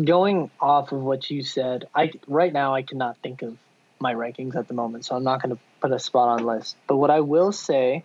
going 0.02 0.52
off 0.60 0.92
of 0.92 1.02
what 1.02 1.30
you 1.30 1.44
said, 1.44 1.88
I 1.96 2.12
right 2.28 2.54
now 2.54 2.76
I 2.76 2.84
cannot 2.84 3.18
think 3.18 3.42
of 3.42 3.58
my 4.00 4.14
rankings 4.14 4.56
at 4.56 4.68
the 4.68 4.74
moment, 4.74 5.06
so 5.06 5.16
I'm 5.16 5.24
not 5.24 5.42
going 5.42 5.56
to 5.56 5.62
put 5.82 5.92
a 5.92 6.00
spot 6.00 6.40
on 6.40 6.46
list. 6.46 6.76
But 6.88 6.98
what 6.98 7.10
I 7.10 7.22
will 7.22 7.52
say 7.52 8.04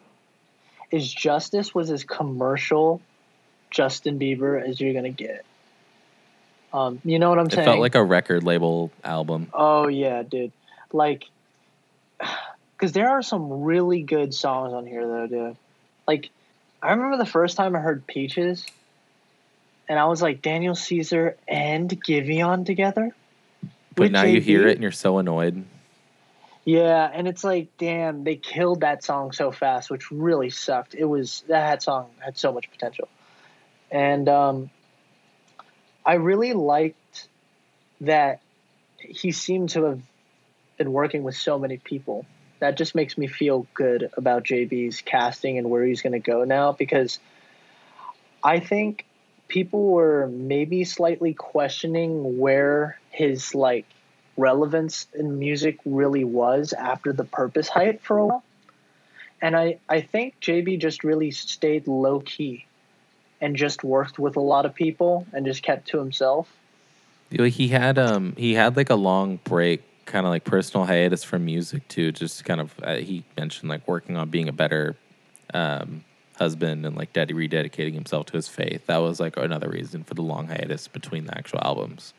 is, 0.91 1.13
Justice 1.13 1.75
was 1.75 1.91
as 1.91 2.05
commercial 2.05 3.01
Justin 3.71 4.19
Bieber 4.19 4.63
as 4.63 4.81
you're 4.81 4.93
to 5.03 5.11
get. 5.11 5.45
Um, 6.73 7.01
you 7.05 7.19
know 7.19 7.31
what 7.31 7.39
I'm 7.39 7.47
It 7.47 7.53
saying? 7.53 7.63
It 7.63 7.71
felt 7.71 7.81
like 7.81 7.95
a 7.95 8.05
record 8.05 8.45
label 8.45 8.91
album. 9.05 9.49
Oh 9.53 9.89
yeah, 9.89 10.23
dude. 10.23 10.53
Like, 10.93 11.25
because 12.77 12.93
there 12.93 13.11
are 13.11 13.23
some 13.23 13.63
really 13.63 14.03
good 14.03 14.35
songs 14.35 14.73
on 14.73 14.87
here 14.87 15.07
though, 15.07 15.27
dude. 15.27 15.57
Like, 16.07 16.31
I 16.83 16.93
remember 16.93 17.17
the 17.17 17.27
first 17.27 17.57
time 17.57 17.75
I 17.75 17.81
heard 17.81 18.07
Peaches, 18.07 18.65
and 19.89 19.99
I 19.99 20.07
was 20.07 20.21
like, 20.21 20.43
Daniel 20.43 20.75
Caesar 20.75 21.37
and 21.49 21.89
Giveon 21.91 22.67
together. 22.67 23.15
But 23.95 24.13
now 24.13 24.25
you 24.25 24.41
hear 24.41 24.69
it 24.69 24.73
and 24.73 24.83
you're 24.83 24.93
so 24.93 25.19
annoyed. 25.19 25.65
Yeah, 26.67 27.09
and 27.13 27.29
it's 27.29 27.45
like, 27.45 27.69
damn, 27.79 28.25
they 28.25 28.35
killed 28.35 28.81
that 28.81 29.05
song 29.05 29.31
so 29.31 29.53
fast, 29.53 29.89
which 29.89 30.11
really 30.11 30.51
sucked. 30.51 30.95
It 30.95 31.05
was 31.05 31.45
that 31.47 31.83
song 31.83 32.11
had 32.19 32.37
so 32.37 32.53
much 32.53 32.69
potential, 32.71 33.09
and 33.91 34.29
um, 34.29 34.71
I 36.05 36.15
really 36.15 36.53
liked 36.53 37.29
that 38.01 38.41
he 38.99 39.33
seemed 39.33 39.71
to 39.71 39.85
have 39.85 40.01
been 40.77 40.93
working 40.93 41.23
with 41.23 41.37
so 41.37 41.59
many 41.59 41.79
people. 41.79 42.27
That 42.59 42.77
just 42.77 42.95
makes 42.95 43.17
me 43.19 43.27
feel 43.27 43.67
good 43.75 44.11
about 44.17 44.45
JB's 44.45 45.03
casting 45.03 45.59
and 45.59 45.71
where 45.71 45.85
he's 45.85 46.03
going 46.03 46.15
to 46.15 46.19
go 46.19 46.45
now 46.45 46.73
because 46.73 47.19
I 48.43 48.61
think 48.61 49.05
people 49.49 49.85
were 49.85 50.27
maybe 50.27 50.85
slightly 50.85 51.35
questioning 51.35 52.39
where 52.39 52.99
his 53.11 53.55
like 53.55 53.87
relevance 54.37 55.07
in 55.15 55.39
music 55.39 55.79
really 55.85 56.25
was 56.25 56.73
after 56.73 57.13
the 57.13 57.25
purpose 57.25 57.69
hype 57.69 58.03
for 58.03 58.19
a 58.19 58.27
while. 58.27 58.45
And 59.41 59.55
I, 59.55 59.79
I 59.89 60.01
think 60.01 60.41
JB 60.41 60.81
just 60.81 61.05
really 61.05 61.31
stayed 61.31 61.87
low 61.87 62.21
key 62.21 62.67
and 63.41 63.57
just 63.57 63.85
worked 63.85 64.19
with 64.19 64.37
a 64.37 64.41
lot 64.41 64.67
of 64.67 64.75
people 64.75 65.27
and 65.33 65.45
just 65.45 65.63
kept 65.63 65.89
to 65.89 65.99
himself. 65.99 66.51
He 67.31 67.69
had 67.69 67.99
um 67.99 68.35
he 68.37 68.55
had 68.55 68.77
like 68.77 68.91
a 68.91 68.95
long 68.95 69.41
break, 69.45 69.83
kind 70.07 70.27
of 70.27 70.31
like 70.31 70.45
personal 70.45 70.87
hiatus 70.87 71.25
from 71.25 71.45
music 71.45 71.87
too. 71.89 72.13
Just 72.13 72.45
kind 72.45 72.61
of 72.61 72.75
uh, 72.83 72.97
he 72.97 73.25
mentioned 73.37 73.69
like 73.69 73.87
working 73.89 74.17
on 74.17 74.31
being 74.31 74.49
a 74.49 74.53
better 74.53 74.97
um, 75.53 76.05
husband 76.39 76.87
and 76.87 76.97
like 76.97 77.13
daddy 77.13 77.35
rededicating 77.35 77.95
himself 77.95 78.27
to 78.27 78.35
his 78.35 78.47
faith. 78.47 78.87
That 78.87 78.99
was 78.99 79.19
like 79.19 79.37
another 79.37 79.69
reason 79.69 80.05
for 80.05 80.15
the 80.15 80.23
long 80.23 80.47
hiatus 80.47 80.87
between 80.87 81.27
the 81.27 81.37
actual 81.37 81.61
albums. 81.63 82.15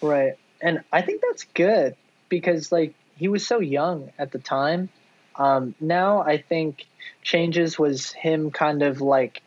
Right, 0.00 0.34
and 0.62 0.82
I 0.92 1.02
think 1.02 1.20
that's 1.20 1.44
good 1.44 1.94
because 2.30 2.72
like 2.72 2.94
he 3.16 3.28
was 3.28 3.46
so 3.46 3.60
young 3.60 4.10
at 4.18 4.32
the 4.32 4.38
time. 4.38 4.88
Um, 5.36 5.74
now 5.80 6.22
I 6.22 6.38
think 6.38 6.86
changes 7.22 7.78
was 7.78 8.12
him 8.12 8.50
kind 8.50 8.82
of 8.82 9.00
like 9.00 9.41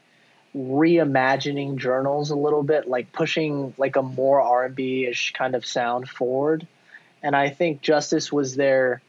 reimagining 0.55 1.77
journals 1.77 2.31
a 2.31 2.35
little 2.35 2.63
bit, 2.63 2.87
like 2.87 3.11
pushing 3.11 3.73
like 3.77 3.95
a 3.95 4.01
more 4.01 4.41
R 4.41 4.65
and 4.65 4.75
B 4.75 5.05
ish 5.05 5.33
kind 5.33 5.53
of 5.55 5.65
sound 5.65 6.07
forward. 6.09 6.65
And 7.21 7.35
I 7.35 7.49
think 7.49 7.81
Justice 7.81 8.31
was 8.31 8.55
there 8.55 9.01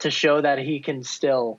to 0.00 0.10
show 0.10 0.40
that 0.40 0.58
he 0.58 0.80
can 0.80 1.04
still 1.04 1.58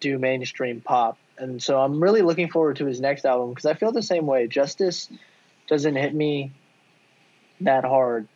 do 0.00 0.18
mainstream 0.18 0.80
pop. 0.80 1.18
And 1.38 1.62
so 1.62 1.80
I'm 1.80 2.02
really 2.02 2.22
looking 2.22 2.48
forward 2.50 2.76
to 2.76 2.86
his 2.86 3.00
next 3.00 3.24
album 3.24 3.50
because 3.50 3.66
I 3.66 3.74
feel 3.74 3.92
the 3.92 4.02
same 4.02 4.26
way. 4.26 4.46
Justice 4.46 5.08
doesn't 5.68 5.96
hit 5.96 6.14
me 6.14 6.52
that 7.60 7.84
hard, 7.84 8.26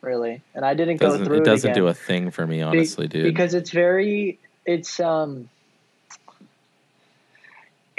really, 0.00 0.42
and 0.54 0.64
I 0.64 0.74
didn't 0.74 0.98
Doesn't, 0.98 1.20
go 1.20 1.24
through 1.26 1.36
it 1.36 1.40
it. 1.40 1.44
doesn't 1.44 1.70
again 1.70 1.82
do 1.82 1.88
a 1.88 1.94
thing 1.94 2.30
for 2.30 2.46
me, 2.46 2.58
Be- 2.58 2.62
honestly, 2.62 3.08
dude. 3.08 3.24
because 3.24 3.54
it's 3.54 3.70
very 3.70 4.38
it's 4.66 5.00
um 5.00 5.48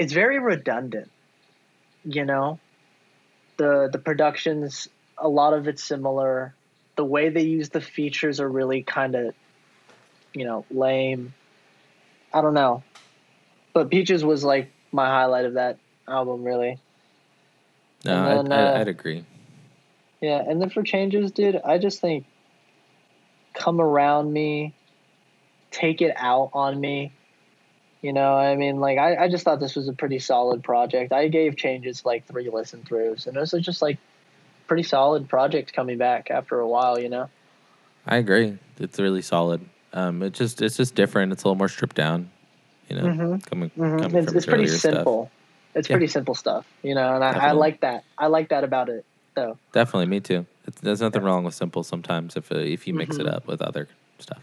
it's 0.01 0.13
very 0.13 0.39
redundant 0.39 1.11
you 2.03 2.25
know 2.25 2.59
the 3.57 3.87
the 3.91 3.99
productions 3.99 4.87
a 5.17 5.29
lot 5.29 5.53
of 5.53 5.67
it's 5.67 5.83
similar 5.83 6.55
the 6.95 7.05
way 7.05 7.29
they 7.29 7.43
use 7.43 7.69
the 7.69 7.81
features 7.81 8.39
are 8.39 8.49
really 8.49 8.81
kind 8.81 9.13
of 9.13 9.35
you 10.33 10.43
know 10.43 10.65
lame 10.71 11.33
i 12.33 12.41
don't 12.41 12.55
know 12.55 12.81
but 13.73 13.91
peaches 13.91 14.25
was 14.25 14.43
like 14.43 14.71
my 14.91 15.05
highlight 15.05 15.45
of 15.45 15.53
that 15.53 15.77
album 16.07 16.43
really 16.43 16.79
no, 18.03 18.43
then, 18.43 18.51
I'd, 18.51 18.77
uh, 18.77 18.79
I'd 18.79 18.87
agree. 18.87 19.23
Yeah, 20.21 20.41
and 20.47 20.59
then 20.59 20.69
for 20.69 20.81
changes, 20.83 21.31
dude, 21.31 21.59
I 21.63 21.77
just 21.77 22.01
think 22.01 22.25
come 23.53 23.79
around 23.79 24.33
me, 24.33 24.73
take 25.71 26.01
it 26.01 26.13
out 26.17 26.49
on 26.53 26.79
me. 26.79 27.11
You 28.01 28.13
know, 28.13 28.33
I 28.33 28.55
mean, 28.55 28.79
like 28.79 28.97
I, 28.97 29.25
I 29.25 29.29
just 29.29 29.43
thought 29.43 29.59
this 29.59 29.75
was 29.75 29.87
a 29.87 29.93
pretty 29.93 30.17
solid 30.19 30.63
project. 30.63 31.13
I 31.13 31.27
gave 31.27 31.55
changes 31.55 32.03
like 32.03 32.25
three 32.27 32.49
listen 32.51 32.81
throughs, 32.81 33.27
and 33.27 33.37
it 33.37 33.39
was 33.39 33.51
just 33.51 33.81
like 33.81 33.99
pretty 34.67 34.83
solid 34.83 35.29
project 35.29 35.73
coming 35.73 35.99
back 35.99 36.31
after 36.31 36.59
a 36.59 36.67
while. 36.67 36.99
You 36.99 37.09
know. 37.09 37.29
I 38.07 38.17
agree. 38.17 38.57
It's 38.79 38.99
really 38.99 39.21
solid. 39.21 39.61
Um, 39.93 40.23
it 40.23 40.33
just 40.33 40.61
it's 40.61 40.77
just 40.77 40.95
different. 40.95 41.31
It's 41.31 41.43
a 41.43 41.47
little 41.47 41.57
more 41.57 41.69
stripped 41.69 41.95
down. 41.95 42.31
You 42.89 42.95
know, 42.95 43.03
Mhm. 43.03 43.45
coming, 43.45 43.69
hmm 43.69 43.99
coming 43.99 44.17
It's, 44.17 44.27
from 44.27 44.37
it's 44.37 44.45
pretty 44.45 44.63
earlier 44.63 44.77
stuff. 44.77 44.93
simple. 44.93 45.31
It's 45.75 45.87
Yeah. 45.87 45.93
pretty 45.93 46.07
simple 46.07 46.33
stuff, 46.35 46.65
you 46.83 46.95
know, 46.95 47.15
and 47.15 47.23
I, 47.23 47.49
I 47.49 47.51
like 47.51 47.79
that. 47.81 48.03
I 48.17 48.27
like 48.27 48.49
that 48.49 48.65
about 48.65 48.89
it, 48.89 49.05
though. 49.35 49.57
Definitely, 49.71 50.07
me 50.07 50.19
too. 50.19 50.45
It's, 50.67 50.81
there's 50.81 50.99
nothing 50.99 51.21
Yeah. 51.21 51.27
wrong 51.27 51.43
with 51.45 51.53
simple 51.53 51.83
sometimes 51.83 52.35
if 52.35 52.51
uh, 52.51 52.57
if 52.57 52.87
you 52.87 52.93
mix 52.93 53.17
it 53.17 53.27
Mhm. 53.27 53.33
up 53.33 53.47
with 53.47 53.61
other 53.61 53.87
stuff. 54.19 54.41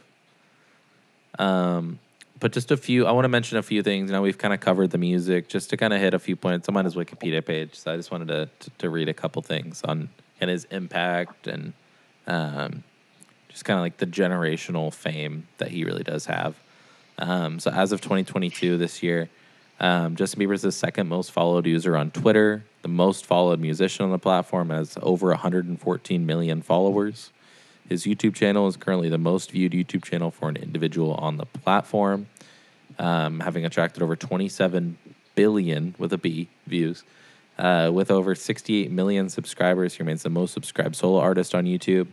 Um, 1.39 1.99
but 2.39 2.53
just 2.53 2.71
a 2.71 2.77
few. 2.77 3.07
I 3.07 3.13
want 3.13 3.25
to 3.25 3.29
mention 3.29 3.59
a 3.59 3.63
few 3.63 3.83
things. 3.83 4.11
Now 4.11 4.23
we've 4.23 4.39
kind 4.39 4.55
of 4.55 4.61
covered 4.61 4.91
the 4.91 4.99
music, 4.99 5.49
just 5.49 5.71
to 5.71 5.77
kind 5.77 5.93
of 5.93 6.01
hit 6.01 6.15
a 6.15 6.19
few 6.19 6.37
points. 6.37 6.69
I'm 6.69 6.77
on 6.77 6.85
his 6.85 6.95
Wikipedia 6.95 7.45
page, 7.45 7.75
so 7.75 7.93
I 7.93 7.97
just 7.97 8.11
wanted 8.11 8.29
to 8.29 8.49
to, 8.61 8.71
to 8.79 8.91
read 8.91 9.09
a 9.09 9.15
couple 9.15 9.43
things 9.43 9.83
on 9.83 10.09
and 10.41 10.51
his 10.51 10.65
impact 10.67 11.47
and 11.47 11.73
um, 12.27 12.85
just 13.49 13.65
kind 13.65 13.79
of 13.79 13.83
like 13.83 13.97
the 13.97 14.07
generational 14.07 14.93
fame 14.93 15.49
that 15.59 15.71
he 15.71 15.85
really 15.85 16.05
does 16.05 16.27
have. 16.27 16.55
Um, 17.19 17.59
so 17.59 17.71
as 17.71 17.91
of 17.91 18.01
2022, 18.01 18.77
this 18.79 19.03
year, 19.03 19.29
um, 19.81 20.17
Justin 20.17 20.41
Bieber 20.41 20.55
is 20.55 20.63
the 20.63 20.73
second 20.73 21.09
most 21.09 21.33
followed 21.33 21.67
user 21.67 21.97
on 21.97 22.11
Twitter, 22.11 22.65
the 22.83 22.89
most 22.89 23.27
followed 23.27 23.61
musician 23.61 24.05
on 24.05 24.11
the 24.11 24.19
platform, 24.19 24.71
has 24.71 24.97
over 25.03 25.29
114 25.29 26.27
million 26.27 26.63
followers. 26.63 27.31
His 27.89 28.05
YouTube 28.05 28.35
channel 28.35 28.69
is 28.69 28.77
currently 28.77 29.09
the 29.09 29.19
most 29.19 29.51
viewed 29.51 29.73
YouTube 29.73 30.05
channel 30.05 30.31
for 30.31 30.49
an 30.49 30.57
individual 30.57 31.15
on 31.15 31.39
the 31.39 31.47
platform, 31.47 32.27
um, 32.99 33.41
having 33.41 33.65
attracted 33.65 34.03
over 34.03 34.15
27 34.15 34.99
billion 35.35 35.95
with 35.99 36.13
a 36.13 36.19
B 36.19 36.49
views. 36.67 37.05
Uh, 37.59 37.91
with 37.93 38.11
over 38.11 38.35
68 38.35 38.91
million 38.91 39.29
subscribers, 39.29 39.95
he 39.95 40.03
remains 40.03 40.23
the 40.23 40.31
most 40.31 40.53
subscribed 40.53 40.95
solo 40.95 41.19
artist 41.19 41.55
on 41.55 41.65
YouTube. 41.65 42.07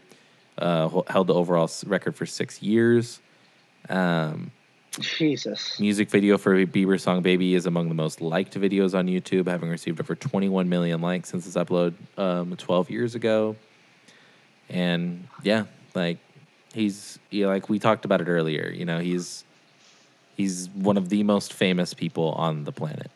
Uh, 0.58 1.02
held 1.08 1.28
the 1.28 1.34
overall 1.34 1.70
record 1.86 2.16
for 2.16 2.26
six 2.26 2.62
years. 2.62 3.20
Um, 3.90 4.52
Jesus. 5.00 5.78
Music 5.80 6.10
video 6.10 6.38
for 6.38 6.66
Bieber's 6.66 7.04
song 7.04 7.22
"Baby" 7.22 7.54
is 7.54 7.66
among 7.66 7.90
the 7.90 7.96
most 7.96 8.22
liked 8.22 8.58
videos 8.58 8.98
on 8.98 9.08
YouTube, 9.08 9.48
having 9.48 9.70
received 9.70 10.00
over 10.00 10.16
21 10.16 10.70
million 10.70 11.02
likes 11.02 11.30
since 11.30 11.46
its 11.46 11.58
upload 11.58 11.94
um, 12.18 12.56
12 12.56 12.90
years 12.90 13.14
ago. 13.14 13.58
And 14.70 15.28
yeah, 15.44 15.66
like 15.94 16.18
he's 16.74 17.20
yeah, 17.30 17.48
like 17.48 17.70
we 17.70 17.80
talked 17.80 18.06
about 18.06 18.22
it 18.22 18.28
earlier. 18.28 18.70
You 18.70 18.86
know, 18.86 19.00
he's 19.00 19.44
he's 20.36 20.70
one 20.70 20.98
of 20.98 21.10
the 21.10 21.24
most 21.24 21.54
famous 21.54 21.94
people 21.94 22.32
on 22.34 22.64
the 22.64 22.72
planet, 22.72 23.12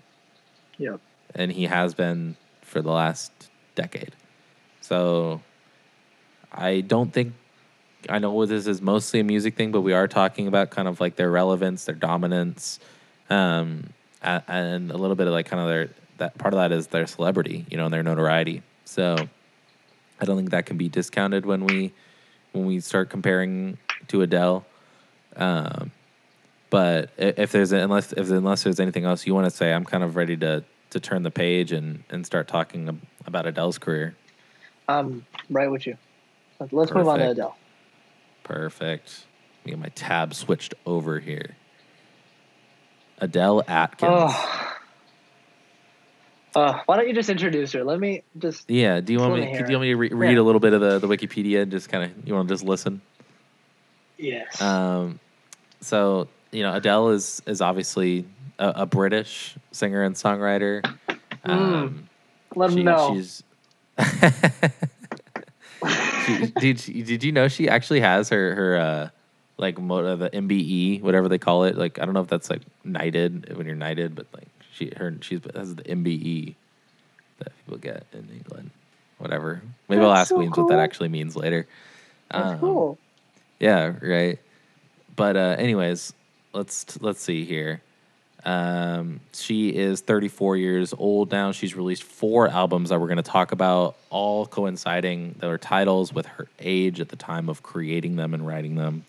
Yeah, 0.77 0.97
and 1.35 1.51
he 1.51 1.65
has 1.65 1.93
been 1.93 2.35
for 2.61 2.81
the 2.81 2.91
last 2.91 3.31
decade. 3.75 4.15
So 4.81 5.41
I 6.51 6.81
don't 6.81 7.11
think 7.11 7.33
I 8.09 8.19
know 8.19 8.45
this 8.45 8.67
is 8.67 8.81
mostly 8.81 9.19
a 9.19 9.23
music 9.23 9.55
thing, 9.55 9.71
but 9.71 9.81
we 9.81 9.93
are 9.93 10.07
talking 10.07 10.47
about 10.47 10.69
kind 10.69 10.87
of 10.87 10.99
like 11.01 11.15
their 11.15 11.29
relevance, 11.29 11.85
their 11.85 11.95
dominance, 11.95 12.79
um, 13.29 13.93
and 14.21 14.91
a 14.91 14.97
little 14.97 15.15
bit 15.15 15.27
of 15.27 15.33
like 15.33 15.45
kind 15.47 15.61
of 15.61 15.67
their 15.69 15.89
that 16.17 16.37
part 16.37 16.53
of 16.53 16.59
that 16.59 16.71
is 16.71 16.87
their 16.87 17.07
celebrity, 17.07 17.65
you 17.69 17.77
know, 17.77 17.85
and 17.85 17.93
their 17.93 18.03
notoriety. 18.03 18.63
So 18.85 19.29
I 20.19 20.25
don't 20.25 20.37
think 20.37 20.51
that 20.51 20.65
can 20.65 20.77
be 20.77 20.89
discounted 20.89 21.45
when 21.45 21.65
we 21.65 21.93
when 22.51 22.65
we 22.65 22.79
start 22.79 23.09
comparing 23.09 23.77
to 24.07 24.21
Adele. 24.21 24.65
Um, 25.35 25.91
but 26.69 27.11
if 27.17 27.51
there's 27.51 27.71
unless 27.71 28.11
if 28.13 28.29
unless 28.29 28.63
there's 28.63 28.79
anything 28.79 29.05
else 29.05 29.25
you 29.25 29.33
want 29.33 29.45
to 29.45 29.55
say, 29.55 29.73
I'm 29.73 29.85
kind 29.85 30.03
of 30.03 30.15
ready 30.15 30.37
to 30.37 30.63
to 30.91 30.99
turn 30.99 31.23
the 31.23 31.31
page 31.31 31.71
and 31.71 32.03
and 32.09 32.25
start 32.25 32.47
talking 32.47 33.01
about 33.25 33.45
Adele's 33.45 33.77
career. 33.77 34.15
I'm 34.87 35.25
right 35.49 35.69
with 35.69 35.85
you. 35.87 35.97
Let's 36.71 36.91
move 36.91 37.07
on 37.07 37.19
to 37.19 37.31
Adele. 37.31 37.55
Perfect. 38.43 39.25
Let 39.59 39.65
me 39.65 39.71
get 39.71 39.79
my 39.79 39.89
tab 39.89 40.33
switched 40.33 40.73
over 40.85 41.19
here. 41.19 41.55
Adele 43.19 43.63
Adkins. 43.67 44.11
Oh. 44.13 44.68
Uh, 46.55 46.79
why 46.85 46.97
don't 46.97 47.07
you 47.07 47.13
just 47.13 47.29
introduce 47.29 47.71
her? 47.73 47.83
Let 47.83 47.99
me 47.99 48.23
just. 48.37 48.69
Yeah. 48.69 48.99
Do 49.01 49.13
you 49.13 49.19
want 49.19 49.35
me? 49.35 49.41
Do 49.51 49.57
you 49.57 49.63
want 49.71 49.81
me 49.81 49.87
to 49.89 49.95
re- 49.95 50.09
read 50.09 50.33
Yeah. 50.33 50.39
a 50.41 50.43
little 50.43 50.59
bit 50.59 50.73
of 50.73 50.81
the, 50.81 50.99
the 50.99 51.07
Wikipedia? 51.07 51.61
and 51.61 51.71
Just 51.71 51.89
kind 51.89 52.03
of 52.03 52.27
you 52.27 52.33
want 52.33 52.47
to 52.47 52.53
just 52.53 52.63
listen. 52.65 53.01
Yes. 54.17 54.61
Um, 54.61 55.19
so 55.81 56.27
you 56.51 56.63
know 56.63 56.73
Adele 56.75 57.09
is 57.09 57.41
is 57.45 57.61
obviously 57.61 58.25
a, 58.57 58.73
a 58.77 58.85
British 58.85 59.55
singer 59.71 60.01
and 60.03 60.15
songwriter. 60.15 60.83
Um, 61.43 62.09
Let 62.55 62.71
she- 62.71 62.83
know. 62.83 63.13
She's. 63.15 63.43
she, 66.25 66.45
did 66.59 66.79
she, 66.79 67.01
did 67.03 67.23
you 67.23 67.31
know 67.31 67.47
she 67.47 67.69
actually 67.69 67.99
has 68.01 68.29
her 68.29 68.55
her 68.55 68.77
uh 68.77 69.09
like 69.57 69.79
mo- 69.79 70.05
uh, 70.05 70.15
the 70.15 70.29
MBE 70.29 71.01
whatever 71.01 71.27
they 71.27 71.37
call 71.37 71.63
it 71.65 71.77
like 71.77 71.99
I 71.99 72.05
don't 72.05 72.13
know 72.13 72.21
if 72.21 72.27
that's 72.27 72.49
like 72.49 72.61
knighted 72.83 73.55
when 73.57 73.65
you're 73.67 73.75
knighted 73.75 74.15
but 74.15 74.25
like 74.33 74.47
she 74.79 74.91
her 74.97 75.13
she's 75.21 75.41
has 75.53 75.75
the 75.75 75.83
MBE 75.83 76.55
that 77.39 77.51
people 77.65 77.77
get 77.77 78.05
in 78.13 78.27
England 78.33 78.71
whatever 79.17 79.61
maybe 79.89 80.01
I'll 80.01 80.11
ask 80.13 80.29
so 80.29 80.37
Weems 80.37 80.57
what 80.57 80.69
that 80.69 80.79
actually 80.79 81.09
means 81.09 81.35
later. 81.35 81.67
That's 82.31 82.53
Um, 82.53 82.59
cool. 82.59 82.97
Yeah, 83.59 83.93
right. 84.01 84.39
But 85.15 85.35
uh, 85.35 85.55
anyways, 85.59 86.13
let's 86.53 86.99
let's 87.01 87.21
see 87.21 87.43
here. 87.45 87.81
Um, 88.45 89.19
she 89.33 89.75
is 89.75 89.99
34 89.99 90.55
years 90.55 90.93
old 90.97 91.29
now. 91.31 91.51
She's 91.51 91.75
released 91.75 92.03
four 92.03 92.47
albums 92.47 92.89
that 92.89 92.99
we're 93.01 93.07
going 93.07 93.17
to 93.17 93.23
talk 93.23 93.51
about, 93.51 93.97
all 94.09 94.45
coinciding 94.45 95.35
their 95.39 95.57
titles 95.57 96.13
with 96.13 96.25
her 96.25 96.47
age 96.59 97.01
at 97.01 97.09
the 97.09 97.17
time 97.17 97.49
of 97.49 97.63
creating 97.63 98.15
them 98.15 98.33
and 98.33 98.47
writing 98.47 98.75
them. 98.75 99.03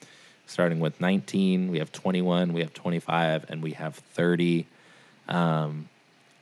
Starting 0.46 0.80
with 0.80 1.00
19, 1.00 1.70
we 1.70 1.78
have 1.78 1.92
21, 1.92 2.52
we 2.52 2.60
have 2.60 2.74
25, 2.74 3.46
and 3.48 3.62
we 3.62 3.70
have 3.72 3.94
30. 3.94 4.66
Um, 5.30 5.88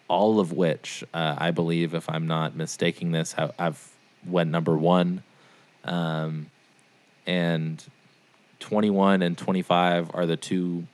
all 0.09 0.41
of 0.41 0.53
which 0.53 1.05
uh, 1.12 1.36
I 1.39 1.51
believe, 1.51 1.95
if 1.95 2.09
I'm 2.09 2.26
not 2.26 2.57
mistaking 2.57 3.12
this, 3.12 3.32
have, 3.34 3.53
have 3.59 3.89
went 4.26 4.51
number 4.51 4.76
one. 4.76 5.22
Um, 5.84 6.51
and 7.26 7.84
21 8.61 9.22
and 9.22 9.36
25 9.36 10.11
are 10.14 10.26
the 10.26 10.36
two 10.36 10.86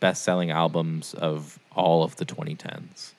best 0.00 0.22
selling 0.22 0.50
albums 0.50 1.14
of 1.14 1.58
all 1.74 2.02
of 2.02 2.16
the 2.16 2.26
2010s. 2.26 3.12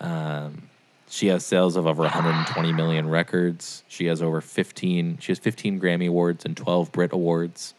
Um, 0.00 0.68
she 1.08 1.28
has 1.28 1.44
sales 1.44 1.76
of 1.76 1.86
over 1.86 2.02
120 2.02 2.72
million 2.72 3.08
records. 3.08 3.84
She 3.88 4.06
has 4.06 4.22
over 4.22 4.40
15. 4.40 5.18
She 5.20 5.32
has 5.32 5.38
15 5.38 5.80
Grammy 5.80 6.08
awards 6.08 6.44
and 6.44 6.56
12 6.56 6.90
Brit 6.92 7.12
awards. 7.12 7.74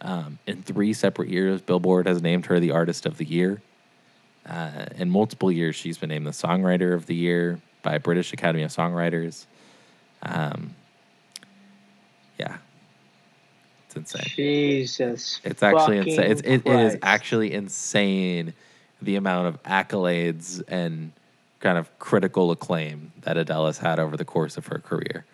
Um, 0.00 0.38
in 0.46 0.62
three 0.62 0.92
separate 0.92 1.28
years, 1.28 1.62
Billboard 1.62 2.06
has 2.06 2.20
named 2.20 2.46
her 2.46 2.58
the 2.60 2.72
Artist 2.72 3.06
of 3.06 3.16
the 3.16 3.24
Year. 3.24 3.62
Uh, 4.48 4.86
in 4.96 5.10
multiple 5.10 5.50
years, 5.50 5.74
she's 5.74 5.98
been 5.98 6.10
named 6.10 6.26
the 6.26 6.30
Songwriter 6.30 6.94
of 6.94 7.06
the 7.06 7.14
Year 7.14 7.60
by 7.82 7.98
British 7.98 8.32
Academy 8.32 8.62
of 8.62 8.70
Songwriters. 8.70 9.46
Um, 10.22 10.74
yeah, 12.38 12.58
it's 13.86 13.96
insane. 13.96 14.22
Jesus. 14.34 15.40
It's 15.44 15.62
actually 15.62 15.98
insane. 15.98 16.30
It's, 16.30 16.42
it, 16.42 16.66
it 16.66 16.80
is 16.80 16.96
actually 17.02 17.52
insane 17.52 18.54
the 19.00 19.16
amount 19.16 19.48
of 19.48 19.62
accolades 19.62 20.62
and 20.68 21.12
kind 21.60 21.78
of 21.78 21.98
critical 21.98 22.50
acclaim 22.50 23.12
that 23.22 23.36
Adele 23.36 23.66
has 23.66 23.78
had 23.78 23.98
over 23.98 24.16
the 24.16 24.24
course 24.24 24.56
of 24.56 24.66
her 24.66 24.78
career. 24.78 25.24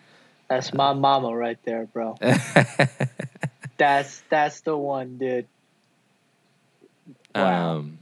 That's 0.48 0.74
my 0.74 0.92
mama 0.92 1.34
right 1.34 1.58
there, 1.64 1.86
bro. 1.86 2.16
That's 3.76 4.22
that's 4.28 4.60
the 4.60 4.76
one, 4.76 5.16
dude. 5.16 5.46
Wow. 7.34 7.76
um, 7.76 7.99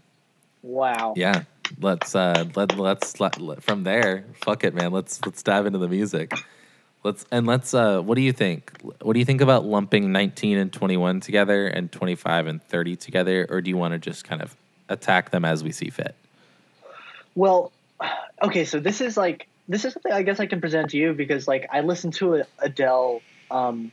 Wow. 0.69 1.15
yeah, 1.17 1.45
let's 1.81 2.15
uh, 2.15 2.45
let 2.55 2.77
let's 2.77 3.21
let, 3.21 3.41
let- 3.41 3.63
from 3.63 3.85
there. 3.85 4.27
Fuck 4.45 4.65
it, 4.65 4.75
man. 4.75 4.93
Let's 4.93 5.19
let's 5.25 5.43
dive 5.43 5.65
into 5.65 5.79
the 5.79 5.89
music. 5.89 6.35
Let's 7.05 7.25
and 7.31 7.47
let's. 7.47 7.73
Uh, 7.73 8.03
what 8.03 8.17
do 8.17 8.21
you 8.21 8.33
think? 8.33 8.73
What 9.01 9.15
do 9.15 9.19
you 9.19 9.25
think 9.25 9.41
about 9.41 9.65
lumping 9.65 10.13
19 10.13 10.59
and 10.59 10.71
21 10.71 11.21
together 11.21 11.67
and 11.67 11.91
25 11.91 12.47
and 12.49 12.63
30 12.63 12.97
together, 12.97 13.47
or 13.49 13.63
do 13.63 13.71
you 13.71 13.79
want 13.79 13.93
to 13.93 13.99
just 13.99 14.25
kind 14.25 14.43
of 14.43 14.55
attack 14.91 15.31
them 15.31 15.45
as 15.45 15.65
we 15.65 15.73
see 15.73 15.89
fit? 15.89 16.15
Well, 17.35 17.73
okay, 18.43 18.65
so 18.67 18.79
this 18.79 19.01
is 19.01 19.17
like 19.17 19.49
this 19.69 19.87
is 19.87 19.95
something 19.95 20.13
I 20.13 20.23
guess 20.23 20.39
I 20.39 20.47
can 20.47 20.61
present 20.61 20.91
to 20.91 20.99
you 20.99 21.15
because 21.15 21.49
like 21.49 21.67
I 21.73 21.81
listened 21.81 22.13
to 22.15 22.43
Adele 22.59 23.23
um, 23.51 23.91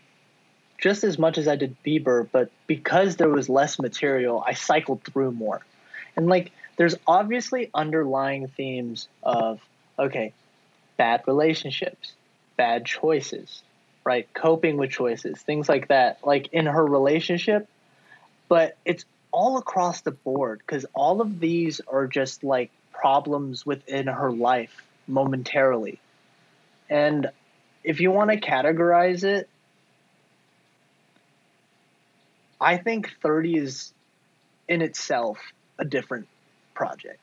just 0.77 1.05
as 1.05 1.17
much 1.17 1.37
as 1.37 1.47
I 1.47 1.55
did 1.55 1.75
Bieber, 1.85 2.27
but 2.31 2.51
because 2.67 3.15
there 3.15 3.29
was 3.29 3.47
less 3.47 3.79
material, 3.79 4.43
I 4.45 4.53
cycled 4.55 5.03
through 5.03 5.31
more, 5.31 5.61
and 6.17 6.27
like 6.27 6.51
there's 6.77 6.95
obviously 7.07 7.69
underlying 7.73 8.47
themes 8.47 9.07
of 9.23 9.59
okay, 9.97 10.33
bad 10.97 11.21
relationships, 11.27 12.13
bad 12.57 12.85
choices, 12.85 13.61
right? 14.03 14.27
Coping 14.33 14.77
with 14.77 14.91
choices, 14.91 15.41
things 15.41 15.69
like 15.69 15.87
that. 15.87 16.19
Like 16.25 16.49
in 16.51 16.65
her 16.65 16.85
relationship, 16.85 17.67
but 18.49 18.77
it's 18.85 19.05
all 19.31 19.57
across 19.57 20.01
the 20.01 20.11
board 20.11 20.59
because 20.59 20.85
all 20.93 21.21
of 21.21 21.39
these 21.39 21.81
are 21.87 22.07
just 22.07 22.43
like 22.43 22.71
problems 22.93 23.65
within 23.65 24.07
her 24.07 24.31
life 24.31 24.83
momentarily. 25.07 25.99
And 26.89 27.29
if 27.83 27.99
you 27.99 28.11
want 28.11 28.31
to 28.31 28.39
categorize 28.39 29.23
it, 29.23 29.49
I 32.59 32.77
think 32.77 33.11
30 33.21 33.57
is 33.57 33.93
in 34.67 34.81
itself 34.81 35.37
a 35.77 35.85
different 35.85 36.27
project. 36.75 37.19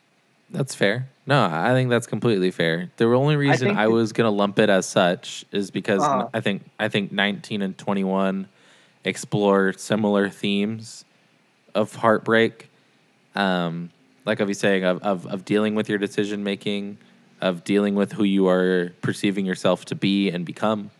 That's 0.49 0.75
fair. 0.75 1.07
No, 1.25 1.45
I 1.49 1.71
think 1.71 1.89
that's 1.89 2.05
completely 2.05 2.51
fair. 2.51 2.91
The 2.97 3.05
only 3.05 3.35
reason 3.37 3.69
think 3.69 3.79
I, 3.79 3.87
was 3.87 4.11
gonna 4.11 4.29
lump 4.29 4.59
it 4.59 4.69
as 4.69 4.85
such 4.85 5.45
is 5.51 5.71
because 5.71 6.01
Uh-huh. 6.03 6.27
I 6.33 6.41
think 6.41 6.63
I 6.79 6.89
think 6.89 7.11
19 7.11 7.61
and 7.61 7.77
21 7.77 8.47
explore 9.05 9.73
similar 9.73 10.29
themes 10.29 11.05
of 11.73 11.95
heartbreak. 11.95 12.69
Um, 13.35 13.89
like 14.25 14.41
I 14.41 14.43
was 14.43 14.59
saying, 14.59 14.83
of, 14.83 15.01
of 15.01 15.25
of 15.27 15.45
dealing 15.45 15.75
with 15.75 15.89
your 15.89 15.97
decision 15.97 16.43
making, 16.43 16.97
of 17.41 17.63
dealing 17.63 17.95
with 17.95 18.11
who 18.13 18.23
you 18.23 18.47
are 18.47 18.91
perceiving 19.01 19.45
yourself 19.45 19.85
to 19.85 19.95
be 19.95 20.29
and 20.29 20.45
become, 20.45 20.91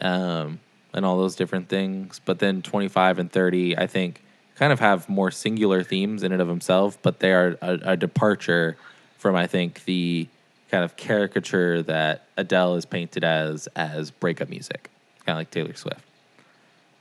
um, 0.00 0.60
and 0.92 1.04
all 1.06 1.18
those 1.18 1.34
different 1.34 1.68
things. 1.68 2.20
But 2.24 2.40
then 2.40 2.62
25 2.62 3.18
and 3.18 3.32
30, 3.32 3.78
I 3.78 3.86
think, 3.86 4.22
kind 4.56 4.72
of 4.72 4.80
have 4.80 5.08
more 5.08 5.30
singular 5.30 5.82
themes 5.82 6.22
in 6.22 6.32
and 6.32 6.40
of 6.42 6.48
themselves, 6.48 6.98
but 7.02 7.20
they 7.20 7.32
are 7.32 7.56
a, 7.62 7.78
a 7.82 7.96
departure 7.96 8.76
from, 9.18 9.36
I 9.36 9.46
think, 9.46 9.84
the 9.84 10.28
kind 10.70 10.84
of 10.84 10.96
caricature 10.96 11.82
that 11.82 12.26
Adele 12.36 12.76
is 12.76 12.86
painted 12.86 13.24
as 13.24 13.66
as 13.76 14.10
breakup 14.10 14.48
music, 14.48 14.90
kind 15.26 15.36
of 15.36 15.40
like 15.40 15.50
Taylor 15.50 15.74
Swift. 15.74 16.04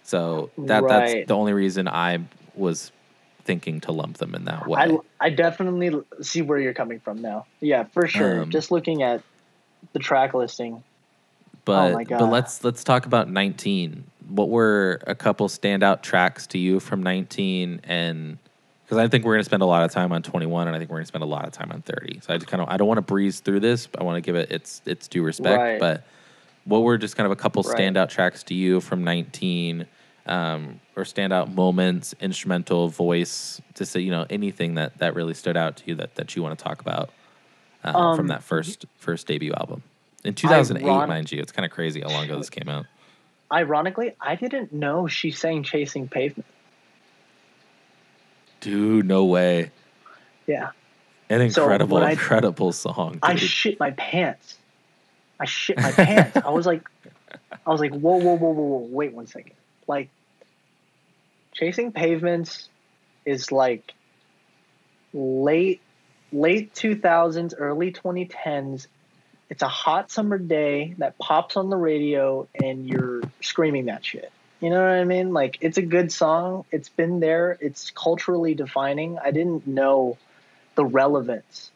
So 0.04 0.50
that 0.58 0.88
that's 0.88 1.28
the 1.28 1.36
only 1.36 1.54
reason 1.54 1.88
I 1.88 2.20
was 2.56 2.92
thinking 3.44 3.82
to 3.82 3.92
lump 3.92 4.18
them 4.18 4.36
in 4.36 4.46
that 4.46 4.68
way. 4.68 4.80
I, 4.80 4.98
I 5.20 5.30
definitely 5.30 6.04
see 6.22 6.42
where 6.42 6.60
you're 6.60 6.74
coming 6.74 7.00
from 7.00 7.22
now. 7.22 7.46
Yeah, 7.60 7.86
for 7.86 8.08
sure. 8.08 8.42
Um, 8.42 8.50
Just 8.50 8.72
looking 8.72 9.04
at 9.04 9.24
the 9.94 10.00
track 10.00 10.34
listing. 10.34 10.84
But 11.66 11.94
Oh 11.94 12.04
but 12.20 12.26
let's 12.28 12.64
let's 12.64 12.84
talk 12.84 13.06
about 13.06 13.30
19 13.30 14.04
what 14.30 14.50
were 14.50 15.02
a 15.08 15.16
couple 15.16 15.48
standout 15.50 16.02
tracks 16.02 16.48
to 16.48 16.58
you 16.58 16.80
from 16.80 17.04
19 17.04 17.82
and 17.84 18.38
because 18.86 18.98
i 18.98 19.08
think 19.08 19.26
we're 19.26 19.34
going 19.34 19.42
to 19.42 19.46
spend 19.46 19.62
a 19.62 19.66
lot 19.66 19.84
of 19.84 19.92
time 19.92 20.12
on 20.12 20.22
21 20.24 20.68
and 20.68 20.76
i 20.76 20.80
think 20.80 20.90
we're 20.90 20.98
going 20.98 21.04
to 21.04 21.08
spend 21.08 21.24
a 21.24 21.28
lot 21.28 21.46
of 21.46 21.52
time 21.52 21.72
on 21.72 21.82
30 21.82 22.20
so 22.22 22.34
i 22.34 22.38
just 22.38 22.48
kind 22.48 22.62
of 22.62 22.70
i 22.70 22.78
don't 22.78 22.88
want 22.88 22.98
to 22.98 23.02
breeze 23.02 23.40
through 23.42 23.60
this 23.60 23.88
but 23.88 24.02
i 24.02 24.04
want 24.04 24.16
to 24.16 24.22
give 24.22 24.36
it 24.36 24.52
its 24.52 24.82
its 24.86 25.08
due 25.08 25.24
respect. 25.24 25.58
Right. 25.60 25.80
but 25.80 26.04
what 26.66 26.80
were 26.84 26.98
just 26.98 27.16
kind 27.18 27.26
of 27.26 27.32
a 27.32 27.36
couple 27.36 27.64
Right. 27.64 27.78
standout 27.78 28.10
tracks 28.10 28.44
to 28.44 28.54
you 28.54 28.80
from 28.82 29.04
19 29.04 29.86
um, 30.28 30.80
or 30.96 31.04
standout 31.04 31.54
moments 31.54 32.14
instrumental 32.22 32.88
voice 32.90 33.60
to 33.74 33.86
say 33.86 34.00
you 34.00 34.12
know 34.12 34.26
anything 34.30 34.76
that 34.76 34.98
that 35.00 35.16
really 35.16 35.34
stood 35.34 35.58
out 35.58 35.76
to 35.78 35.84
you 35.88 35.96
that 35.96 36.16
that 36.16 36.36
you 36.36 36.44
want 36.44 36.58
to 36.58 36.64
talk 36.64 36.80
about 36.82 37.10
uh, 37.84 37.98
Um, 37.98 38.16
from 38.16 38.28
that 38.28 38.44
first 38.44 38.86
first 38.98 39.26
debut 39.28 39.52
album 39.54 39.82
in 40.24 40.34
2008 40.36 40.88
Iron- 40.88 41.10
mind 41.10 41.32
you 41.32 41.40
it's 41.42 41.52
kind 41.52 41.66
of 41.66 41.72
crazy 41.72 42.02
how 42.02 42.10
long 42.10 42.26
ago 42.26 42.38
this 42.38 42.50
came 42.50 42.70
out 42.70 42.86
Ironically, 43.54 44.16
I 44.22 44.36
didn't 44.36 44.72
know 44.72 45.08
she 45.08 45.32
sang 45.32 45.64
Chasing 45.64 46.08
Pavement. 46.08 46.46
dude 48.62 49.06
no 49.06 49.26
way 49.26 49.72
Yeah. 50.48 50.70
an 51.30 51.50
So 51.52 51.64
incredible 51.64 51.96
when 51.96 52.04
I- 52.04 52.12
incredible 52.12 52.72
song 52.72 53.20
I 53.22 53.36
shit 53.36 53.80
my 53.80 53.92
pants. 53.92 54.58
I 55.40 55.46
shit 55.46 55.78
my 55.78 55.92
pants. 55.92 56.38
I 56.38 56.50
was 56.52 56.66
like, 56.68 56.88
I 57.66 57.70
was 57.72 57.80
like, 57.82 57.94
whoa, 57.94 58.18
whoa, 58.18 58.36
whoa, 58.38 58.52
whoa, 58.52 58.64
whoa, 58.64 58.88
wait 58.92 59.12
one 59.14 59.26
second. 59.28 59.54
Like, 59.88 60.10
chasing 61.54 61.92
pavements 61.92 62.70
is 63.26 63.52
like 63.52 63.94
late, 65.14 65.82
late 66.32 66.74
two 66.76 66.96
thousands, 66.96 67.54
early 67.56 67.92
twenty 67.92 68.26
tens. 68.26 68.88
It's 69.52 69.62
a 69.62 69.68
hot 69.68 70.10
summer 70.10 70.40
day 70.40 70.96
that 70.98 71.20
pops 71.20 71.58
on 71.58 71.70
the 71.70 71.78
radio, 71.78 72.48
and 72.56 72.88
you're 72.88 73.22
screaming 73.42 73.86
that 73.86 74.04
shit. 74.04 74.32
You 74.60 74.72
know 74.72 74.82
what 74.82 74.94
I 74.94 75.04
mean? 75.04 75.34
Like, 75.34 75.60
it's 75.62 75.78
a 75.78 75.84
good 75.84 76.12
song. 76.12 76.66
It's 76.72 76.90
been 76.90 77.20
there. 77.20 77.56
It's 77.62 77.92
culturally 77.92 78.56
defining. 78.56 79.20
I 79.20 79.30
didn't 79.30 79.68
know 79.68 80.18
the 80.74 80.86
relevance 80.86 81.70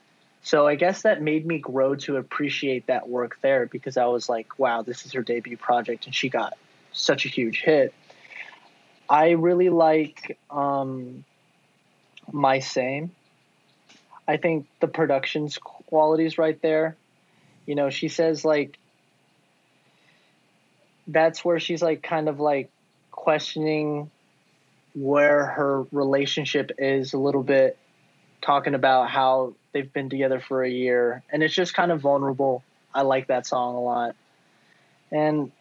so 0.46 0.68
I 0.68 0.76
guess 0.76 1.02
that 1.02 1.24
made 1.24 1.44
me 1.44 1.58
grow 1.58 1.96
to 1.96 2.18
appreciate 2.18 2.86
that 2.86 3.10
work 3.10 3.40
there 3.42 3.66
because 3.66 3.98
I 3.98 4.06
was 4.06 4.30
like, 4.30 4.60
wow, 4.60 4.84
this 4.84 5.04
is 5.04 5.14
her 5.14 5.24
debut 5.24 5.58
project 5.58 6.06
and 6.06 6.14
she 6.14 6.30
got 6.30 6.54
such 6.92 7.26
a 7.26 7.30
huge 7.30 7.62
hit. 7.62 7.96
I 9.10 9.32
really 9.32 9.70
like 9.70 10.38
um, 10.52 11.26
My 12.32 12.60
Same. 12.60 13.10
I 14.28 14.38
think 14.38 14.68
the 14.82 14.88
production's 14.88 15.58
qualities 15.58 16.38
right 16.38 16.62
there. 16.62 16.96
You 17.66 17.76
know, 17.76 17.90
she 17.90 18.08
says 18.08 18.46
like 18.46 18.78
that's 21.08 21.46
where 21.46 21.60
she's 21.60 21.82
like 21.82 22.02
kind 22.02 22.28
of 22.30 22.40
like 22.40 22.70
questioning 23.12 24.10
where 24.94 25.46
her 25.46 25.84
relationship 25.92 26.72
is 26.78 27.14
a 27.14 27.18
little 27.18 27.44
bit 27.44 27.78
talking 28.42 28.76
about 28.76 29.10
how 29.10 29.54
they've 29.74 29.92
been 29.92 30.10
together 30.10 30.40
for 30.40 30.64
a 30.64 30.70
year. 30.70 31.24
And 31.30 31.44
it's 31.44 31.54
just 31.54 31.74
kind 31.74 31.92
of 31.92 32.02
vulnerable. 32.02 32.64
I 32.94 33.02
like 33.02 33.28
that 33.28 33.46
song 33.46 33.76
a 33.76 33.82
lot. 33.82 34.16
And 35.12 35.52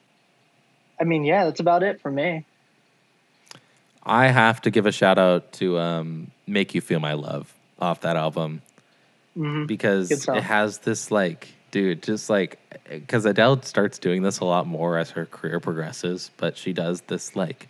i 0.99 1.03
mean 1.03 1.25
yeah 1.25 1.45
that's 1.45 1.61
about 1.61 1.83
it 1.83 2.01
for 2.01 2.11
me. 2.11 2.45
I 4.07 4.29
have 4.29 4.61
to 4.63 4.71
give 4.71 4.87
a 4.87 4.93
shout 4.93 5.19
out 5.19 5.53
to 5.55 5.79
um, 5.79 6.31
make 6.47 6.75
you 6.75 6.81
feel 6.81 7.01
my 7.01 7.15
love 7.15 7.53
off 7.79 8.03
that 8.03 8.17
album. 8.17 8.61
Mhm. 9.37 9.67
because 9.67 10.11
it 10.13 10.43
has 10.43 10.79
this 10.79 11.11
like 11.11 11.54
dude 11.75 12.05
just 12.05 12.31
like 12.31 12.57
because 12.89 13.27
adele 13.27 13.61
starts 13.63 13.99
doing 13.99 14.23
this 14.23 14.39
a 14.39 14.45
lot 14.45 14.65
more 14.65 14.97
as 14.97 15.11
her 15.11 15.27
career 15.27 15.59
progresses 15.59 16.31
but 16.37 16.57
she 16.57 16.73
does 16.73 17.01
this 17.09 17.35
like 17.35 17.69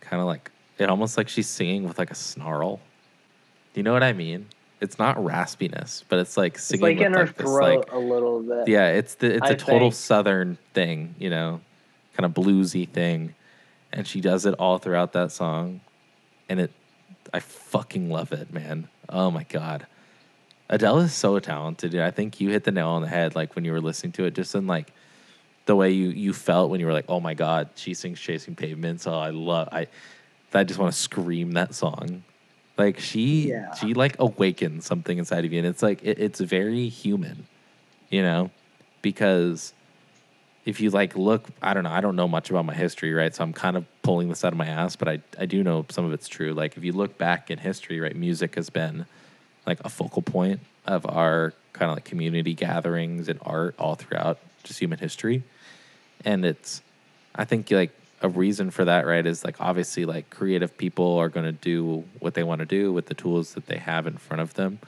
kind 0.00 0.20
of 0.20 0.28
like 0.28 0.52
it 0.78 0.88
almost 0.88 1.16
like 1.16 1.28
she's 1.28 1.48
singing 1.48 1.82
with 1.82 1.98
like 1.98 2.12
a 2.12 2.14
snarl 2.14 2.76
do 3.74 3.80
you 3.80 3.82
know 3.82 3.92
what 3.92 4.04
i 4.04 4.12
mean 4.12 4.46
it's 4.80 5.00
not 5.00 5.16
raspiness 5.16 6.04
but 6.08 6.20
it's 6.20 6.36
like 6.36 6.54
It's 6.54 6.62
singing 6.62 6.82
like 6.82 6.98
with 6.98 7.06
in 7.06 7.12
her 7.14 7.26
like 7.26 7.36
this 7.36 7.44
throat 7.44 7.78
like 7.78 7.92
a 7.92 7.98
little 7.98 8.40
bit. 8.40 8.68
yeah 8.68 8.90
it's 8.90 9.16
the 9.16 9.34
it's 9.34 9.48
a 9.50 9.54
I 9.54 9.54
total 9.54 9.90
think. 9.90 9.94
southern 9.94 10.56
thing 10.72 11.16
you 11.18 11.28
know 11.28 11.60
kind 12.14 12.24
of 12.24 12.32
bluesy 12.32 12.88
thing 12.88 13.34
and 13.92 14.06
she 14.06 14.20
does 14.20 14.46
it 14.46 14.54
all 14.60 14.78
throughout 14.78 15.12
that 15.14 15.32
song 15.32 15.80
and 16.48 16.60
it 16.60 16.70
i 17.34 17.40
fucking 17.40 18.08
love 18.10 18.30
it 18.30 18.52
man 18.52 18.86
oh 19.08 19.32
my 19.32 19.42
god 19.42 19.88
adele 20.70 21.00
is 21.00 21.12
so 21.12 21.38
talented 21.38 21.90
dude. 21.90 22.00
i 22.00 22.10
think 22.10 22.40
you 22.40 22.48
hit 22.48 22.64
the 22.64 22.70
nail 22.70 22.88
on 22.88 23.02
the 23.02 23.08
head 23.08 23.34
like 23.34 23.54
when 23.54 23.64
you 23.64 23.72
were 23.72 23.80
listening 23.80 24.12
to 24.12 24.24
it 24.24 24.34
just 24.34 24.54
in 24.54 24.66
like 24.66 24.92
the 25.66 25.76
way 25.76 25.90
you 25.90 26.08
you 26.08 26.32
felt 26.32 26.70
when 26.70 26.80
you 26.80 26.86
were 26.86 26.92
like 26.92 27.04
oh 27.08 27.20
my 27.20 27.34
god 27.34 27.68
she 27.74 27.92
sings 27.94 28.18
chasing 28.18 28.56
pavements. 28.56 29.06
Oh 29.06 29.12
i 29.14 29.30
love 29.30 29.68
i 29.72 29.86
i 30.54 30.64
just 30.64 30.80
want 30.80 30.92
to 30.92 30.98
scream 30.98 31.52
that 31.52 31.74
song. 31.74 32.22
Like 32.78 32.98
she 32.98 33.50
Yeah. 33.50 33.74
she 33.74 33.92
like 33.94 34.16
awakens 34.18 34.86
something 34.86 35.18
inside 35.18 35.44
of 35.44 35.52
you 35.52 35.58
and 35.58 35.66
it's 35.66 35.82
like 35.82 36.00
it, 36.02 36.18
it's 36.18 36.40
very 36.40 36.88
human 36.88 37.46
you 38.08 38.22
know? 38.22 38.50
Because 39.02 39.72
if 40.64 40.80
you 40.80 40.90
like 40.90 41.16
look 41.16 41.46
i 41.62 41.72
don't 41.74 41.84
know 41.84 41.90
i 41.90 42.00
don't 42.00 42.16
know 42.16 42.26
much 42.28 42.50
about 42.50 42.64
my 42.64 42.74
history 42.74 43.12
right? 43.12 43.34
So 43.34 43.44
i'm 43.44 43.52
kind 43.52 43.76
of 43.76 43.84
pulling 44.02 44.28
this 44.28 44.44
out 44.44 44.52
of 44.52 44.58
my 44.58 44.66
ass 44.66 44.96
but 44.96 45.08
i 45.08 45.20
i 45.38 45.46
do 45.46 45.62
know 45.62 45.84
some 45.90 46.04
of 46.04 46.12
it's 46.12 46.26
true. 46.28 46.52
Like 46.52 46.76
if 46.76 46.84
you 46.84 46.92
look 46.92 47.18
back 47.18 47.50
in 47.50 47.58
history 47.58 48.00
right 48.00 48.16
music 48.16 48.54
has 48.56 48.70
been 48.70 49.06
like 49.66 49.80
a 49.84 49.88
focal 49.88 50.22
point 50.22 50.60
of 50.86 51.06
our 51.06 51.52
kind 51.72 51.90
of 51.90 51.96
like 51.96 52.04
community 52.04 52.54
gatherings 52.54 53.28
and 53.28 53.38
art 53.42 53.74
all 53.78 53.94
throughout 53.94 54.38
just 54.62 54.80
human 54.80 54.98
history. 54.98 55.42
And 56.24 56.44
it's 56.44 56.82
i 57.34 57.44
think 57.44 57.70
like 57.70 57.92
a 58.22 58.28
reason 58.28 58.72
for 58.72 58.84
that 58.84 59.06
right 59.06 59.24
is 59.24 59.44
like 59.44 59.60
obviously 59.60 60.04
like 60.04 60.28
creative 60.30 60.76
people 60.76 61.16
are 61.16 61.28
going 61.28 61.46
to 61.46 61.52
do 61.52 62.04
what 62.18 62.34
they 62.34 62.42
want 62.42 62.58
to 62.58 62.66
do 62.66 62.92
with 62.92 63.06
the 63.06 63.14
tools 63.14 63.54
that 63.54 63.66
they 63.66 63.78
have 63.78 64.06
in 64.06 64.16
front 64.18 64.40
of 64.40 64.54
them. 64.54 64.78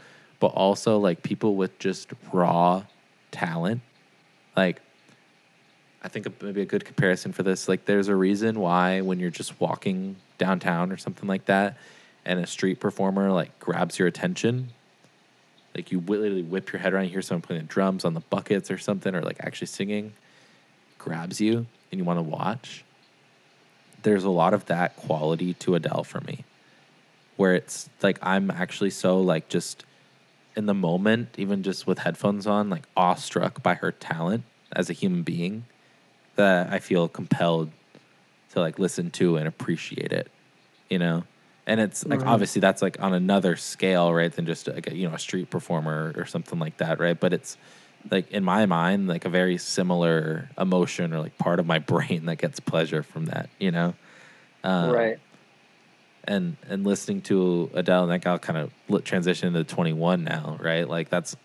But 0.41 0.49
also 0.49 0.99
like 0.99 1.23
people 1.23 1.55
with 1.55 1.79
just 1.79 2.11
raw 2.33 2.85
talent 3.31 3.81
like 4.57 4.81
I 6.03 6.09
think 6.09 6.43
maybe 6.43 6.63
a 6.63 6.67
good 6.67 6.85
comparison 6.85 7.33
for 7.33 7.45
this, 7.45 7.69
like 7.69 7.85
there's 7.85 8.09
a 8.09 8.17
reason 8.17 8.59
why 8.59 9.01
when 9.03 9.21
you're 9.21 9.31
just 9.31 9.61
walking 9.61 10.17
downtown 10.37 10.91
or 10.91 10.97
something 10.97 11.29
like 11.29 11.45
that, 11.45 11.77
and 12.25 12.41
a 12.41 12.47
street 12.47 12.81
performer 12.81 13.33
like 13.33 13.59
grabs 13.59 13.99
your 13.99 14.09
attention, 14.09 14.71
like 15.75 15.91
you 15.91 16.01
literally 16.01 16.43
whip 16.43 16.73
your 16.73 16.81
head 16.81 16.93
around, 16.93 17.05
you 17.05 17.11
hear 17.11 17.23
someone 17.23 17.43
playing 17.43 17.63
the 17.63 17.69
drums 17.69 18.05
on 18.05 18.15
the 18.15 18.21
buckets 18.21 18.71
or 18.71 18.79
something, 18.79 19.15
or 19.15 19.23
like 19.23 19.39
actually 19.41 19.67
singing, 19.67 20.13
grabs 20.99 21.41
you 21.41 21.67
and 21.91 21.99
you 21.99 22.05
want 22.05 22.19
to 22.19 22.23
watch. 22.23 22.85
There's 24.03 24.25
a 24.25 24.31
lot 24.31 24.55
of 24.55 24.67
that 24.67 24.97
quality 24.97 25.55
to 25.55 25.75
Adele 25.75 26.05
for 26.05 26.21
me, 26.21 26.45
where 27.37 27.55
it's 27.55 27.89
like 28.03 28.19
I'm 28.23 28.51
actually 28.51 28.91
so 28.91 29.21
like 29.21 29.49
just 29.49 29.85
in 30.57 30.67
the 30.67 30.75
moment, 30.75 31.31
even 31.39 31.63
just 31.63 31.87
with 31.87 32.01
headphones 32.01 32.47
on, 32.47 32.69
like 32.69 32.85
awestruck 32.97 33.63
by 33.63 33.75
her 33.75 33.93
talent 33.93 34.45
as 34.73 34.91
a 34.91 34.93
human 34.93 35.23
being 35.23 35.65
that 36.37 36.73
I 36.73 36.79
feel 36.79 37.09
compelled 37.09 37.71
to 38.53 38.61
like 38.61 38.79
listen 38.79 39.11
to 39.13 39.37
and 39.37 39.49
appreciate 39.49 40.13
it, 40.13 40.31
you 40.91 40.99
know? 40.99 41.25
And 41.67 41.81
it's 41.81 42.05
like 42.07 42.21
Mhm. 42.21 42.27
obviously 42.27 42.61
that's 42.61 42.83
like 42.83 43.01
on 43.01 43.15
another 43.15 43.57
scale, 43.57 44.13
right, 44.13 44.33
than 44.33 44.47
just 44.47 44.67
like 44.67 44.89
a, 44.91 44.97
you 44.97 45.09
know 45.09 45.15
a 45.15 45.19
street 45.19 45.51
performer 45.51 46.13
or 46.17 46.27
something 46.27 46.59
like 46.59 46.79
that, 46.79 46.99
right? 46.99 47.19
But 47.19 47.33
it's 47.33 47.57
like 48.11 48.31
in 48.33 48.43
my 48.43 48.67
mind 48.67 49.07
like 49.07 49.25
a 49.25 49.29
very 49.29 49.59
similar 49.59 50.51
emotion 50.59 51.13
or 51.15 51.21
like 51.21 51.39
part 51.39 51.61
of 51.61 51.67
my 51.67 51.79
brain 51.93 52.27
that 52.27 52.37
gets 52.37 52.59
pleasure 52.61 53.03
from 53.03 53.27
that, 53.27 53.49
you 53.61 53.71
know? 53.71 53.95
Um, 54.65 54.91
right. 54.91 55.19
and 56.25 56.57
and 56.69 56.85
listening 56.85 57.21
to 57.23 57.71
Adele, 57.75 58.03
and 58.03 58.11
like 58.11 58.27
I'll 58.27 58.39
kind 58.39 58.59
of 58.91 59.05
transition 59.05 59.49
into 59.49 59.65
Twenty 59.65 59.93
One 59.93 60.25
now, 60.25 60.57
right? 60.61 60.89
Like 60.89 61.09
that's 61.11 61.37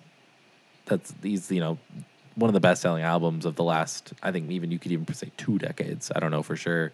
that's 0.86 1.12
these 1.22 1.52
you 1.52 1.60
know 1.60 1.78
one 2.36 2.50
of 2.50 2.54
the 2.54 2.60
best 2.60 2.82
selling 2.82 3.04
albums 3.04 3.46
of 3.46 3.56
the 3.56 3.64
last 3.64 4.14
I 4.22 4.32
think 4.32 4.52
even 4.52 4.72
you 4.72 4.80
could 4.80 4.92
even 4.92 5.12
say 5.14 5.32
two 5.38 5.58
decades. 5.58 6.12
I 6.16 6.20
don't 6.20 6.32
know 6.32 6.44
for 6.44 6.56
sure. 6.56 6.92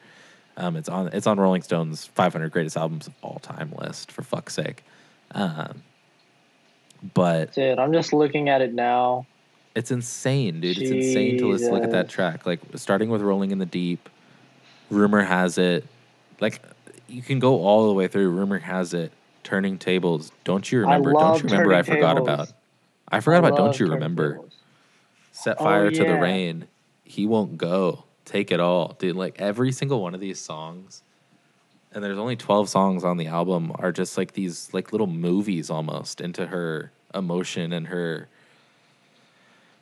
Um, 0.58 0.76
it's 0.76 0.88
on 0.90 1.08
it's 1.14 1.26
on 1.28 1.40
Rolling 1.40 1.62
Stone's 1.64 2.06
500 2.06 2.52
greatest 2.52 2.78
albums 2.78 3.08
of 3.08 3.14
all 3.22 3.40
time 3.42 3.72
list 3.78 4.12
for 4.12 4.22
fuck's 4.22 4.54
sake. 4.54 4.84
Um, 5.32 5.82
but 7.14 7.54
Dude, 7.54 7.80
I'm 7.80 7.92
just 7.92 8.14
looking 8.14 8.50
at 8.50 8.62
it 8.62 8.74
now. 8.74 9.26
it's 9.76 9.92
insane, 9.92 10.62
dude. 10.62 10.78
It's 10.78 10.92
insane 10.92 11.38
to 11.40 11.48
listen, 11.50 11.72
look 11.74 11.84
at 11.84 11.92
that 11.92 12.08
track. 12.10 12.46
Like 12.46 12.60
starting 12.76 13.10
with 13.10 13.22
"Rolling 13.22 13.52
in 13.52 13.58
the 13.58 13.66
Deep," 13.66 14.10
rumor 14.90 15.22
has 15.24 15.58
it, 15.58 15.86
like 16.40 16.62
you 17.08 17.22
can 17.22 17.40
go 17.40 17.62
all 17.64 17.88
the 17.88 17.94
way 17.94 18.08
through. 18.08 18.30
Rumor 18.30 18.60
has 18.60 18.94
it, 18.94 19.12
turning 19.44 19.78
tables. 19.80 20.32
Don't 20.44 20.72
you 20.72 20.80
I 20.86 20.96
remember? 20.96 21.12
Don't 21.14 21.42
you 21.44 21.50
remember? 21.50 21.74
I 21.74 21.82
forgot 21.82 22.14
Tables. 22.14 22.28
about. 22.30 22.48
I 23.12 23.20
forgot 23.20 23.40
about. 23.40 23.58
Don't 23.58 23.80
you 23.80 23.88
remember? 23.88 24.34
Tables. 24.36 24.54
Set 25.32 25.58
Oh, 25.60 25.64
fire 25.64 25.90
to 25.92 26.04
the 26.04 26.16
rain. 26.20 26.68
He 27.04 27.26
won't 27.26 27.58
go. 27.58 28.06
Take 28.26 28.52
it 28.52 28.60
all, 28.60 28.96
dude. 29.00 29.16
Like 29.16 29.40
every 29.40 29.72
single 29.72 30.02
one 30.02 30.14
of 30.14 30.20
these 30.20 30.40
songs, 30.40 31.04
and 31.92 32.04
there's 32.04 32.18
only 32.18 32.36
12 32.36 32.70
songs 32.70 33.04
on 33.04 33.18
the 33.18 33.28
album, 33.28 33.72
are 33.76 33.92
just 33.92 34.18
like 34.18 34.34
these 34.34 34.74
like 34.74 34.92
little 34.92 35.08
movies 35.08 35.70
almost 35.70 36.22
into 36.22 36.48
her 36.48 36.92
emotion 37.14 37.74
and 37.74 37.88
her 37.88 38.28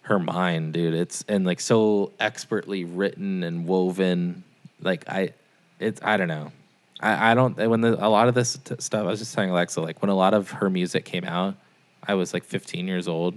her 0.03 0.19
mind, 0.19 0.73
dude. 0.73 0.93
It's 0.93 1.23
and 1.27 1.45
like 1.45 1.59
so 1.59 2.11
expertly 2.19 2.83
written 2.83 3.43
and 3.43 3.67
woven. 3.67 4.43
Like 4.81 5.07
I, 5.07 5.33
it's 5.79 6.01
I 6.03 6.17
don't 6.17 6.27
know. 6.27 6.51
I, 6.99 7.31
I 7.31 7.33
don't 7.33 7.55
when 7.57 7.81
the, 7.81 7.93
a 8.05 8.09
lot 8.09 8.27
of 8.27 8.33
this 8.33 8.57
t- 8.57 8.75
stuff. 8.79 9.01
I 9.01 9.09
was 9.09 9.19
just 9.19 9.33
telling 9.33 9.49
Alexa 9.49 9.81
like 9.81 10.01
when 10.01 10.09
a 10.09 10.15
lot 10.15 10.33
of 10.33 10.51
her 10.51 10.69
music 10.69 11.05
came 11.05 11.23
out, 11.23 11.55
I 12.05 12.15
was 12.15 12.33
like 12.33 12.43
15 12.43 12.87
years 12.87 13.07
old, 13.07 13.35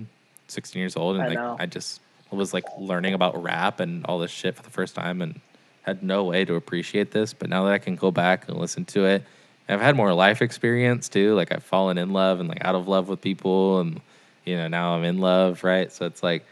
16 0.49 0.81
years 0.81 0.97
old, 0.97 1.17
and 1.17 1.25
I 1.25 1.29
like 1.29 1.39
know. 1.39 1.57
I 1.59 1.67
just 1.67 2.01
was 2.31 2.53
like 2.53 2.65
learning 2.79 3.15
about 3.15 3.41
rap 3.43 3.81
and 3.81 4.05
all 4.07 4.19
this 4.19 4.31
shit 4.31 4.57
for 4.57 4.63
the 4.63 4.71
first 4.71 4.95
time, 4.95 5.23
and 5.23 5.41
had 5.83 6.03
no 6.03 6.25
way 6.25 6.45
to 6.45 6.55
appreciate 6.55 7.11
this. 7.11 7.33
But 7.33 7.51
now 7.51 7.65
that 7.65 7.73
I 7.73 7.79
can 7.79 7.97
go 7.97 8.11
back 8.11 8.49
and 8.49 8.59
listen 8.59 8.85
to 8.87 9.05
it, 9.05 9.23
I've 9.69 9.81
had 9.81 9.97
more 9.97 10.13
life 10.13 10.43
experience 10.43 11.09
too. 11.09 11.35
Like 11.35 11.53
I've 11.53 11.63
fallen 11.63 11.99
in 11.99 12.13
love 12.13 12.41
and 12.41 12.49
like 12.49 12.65
out 12.65 12.75
of 12.75 12.89
love 12.89 13.09
with 13.09 13.21
people, 13.21 13.81
and 13.81 14.01
you 14.45 14.57
know 14.57 14.69
now 14.69 14.95
I'm 14.95 15.05
in 15.05 15.19
love, 15.19 15.65
right? 15.65 15.91
So 15.93 16.07
it's 16.07 16.23
like 16.23 16.45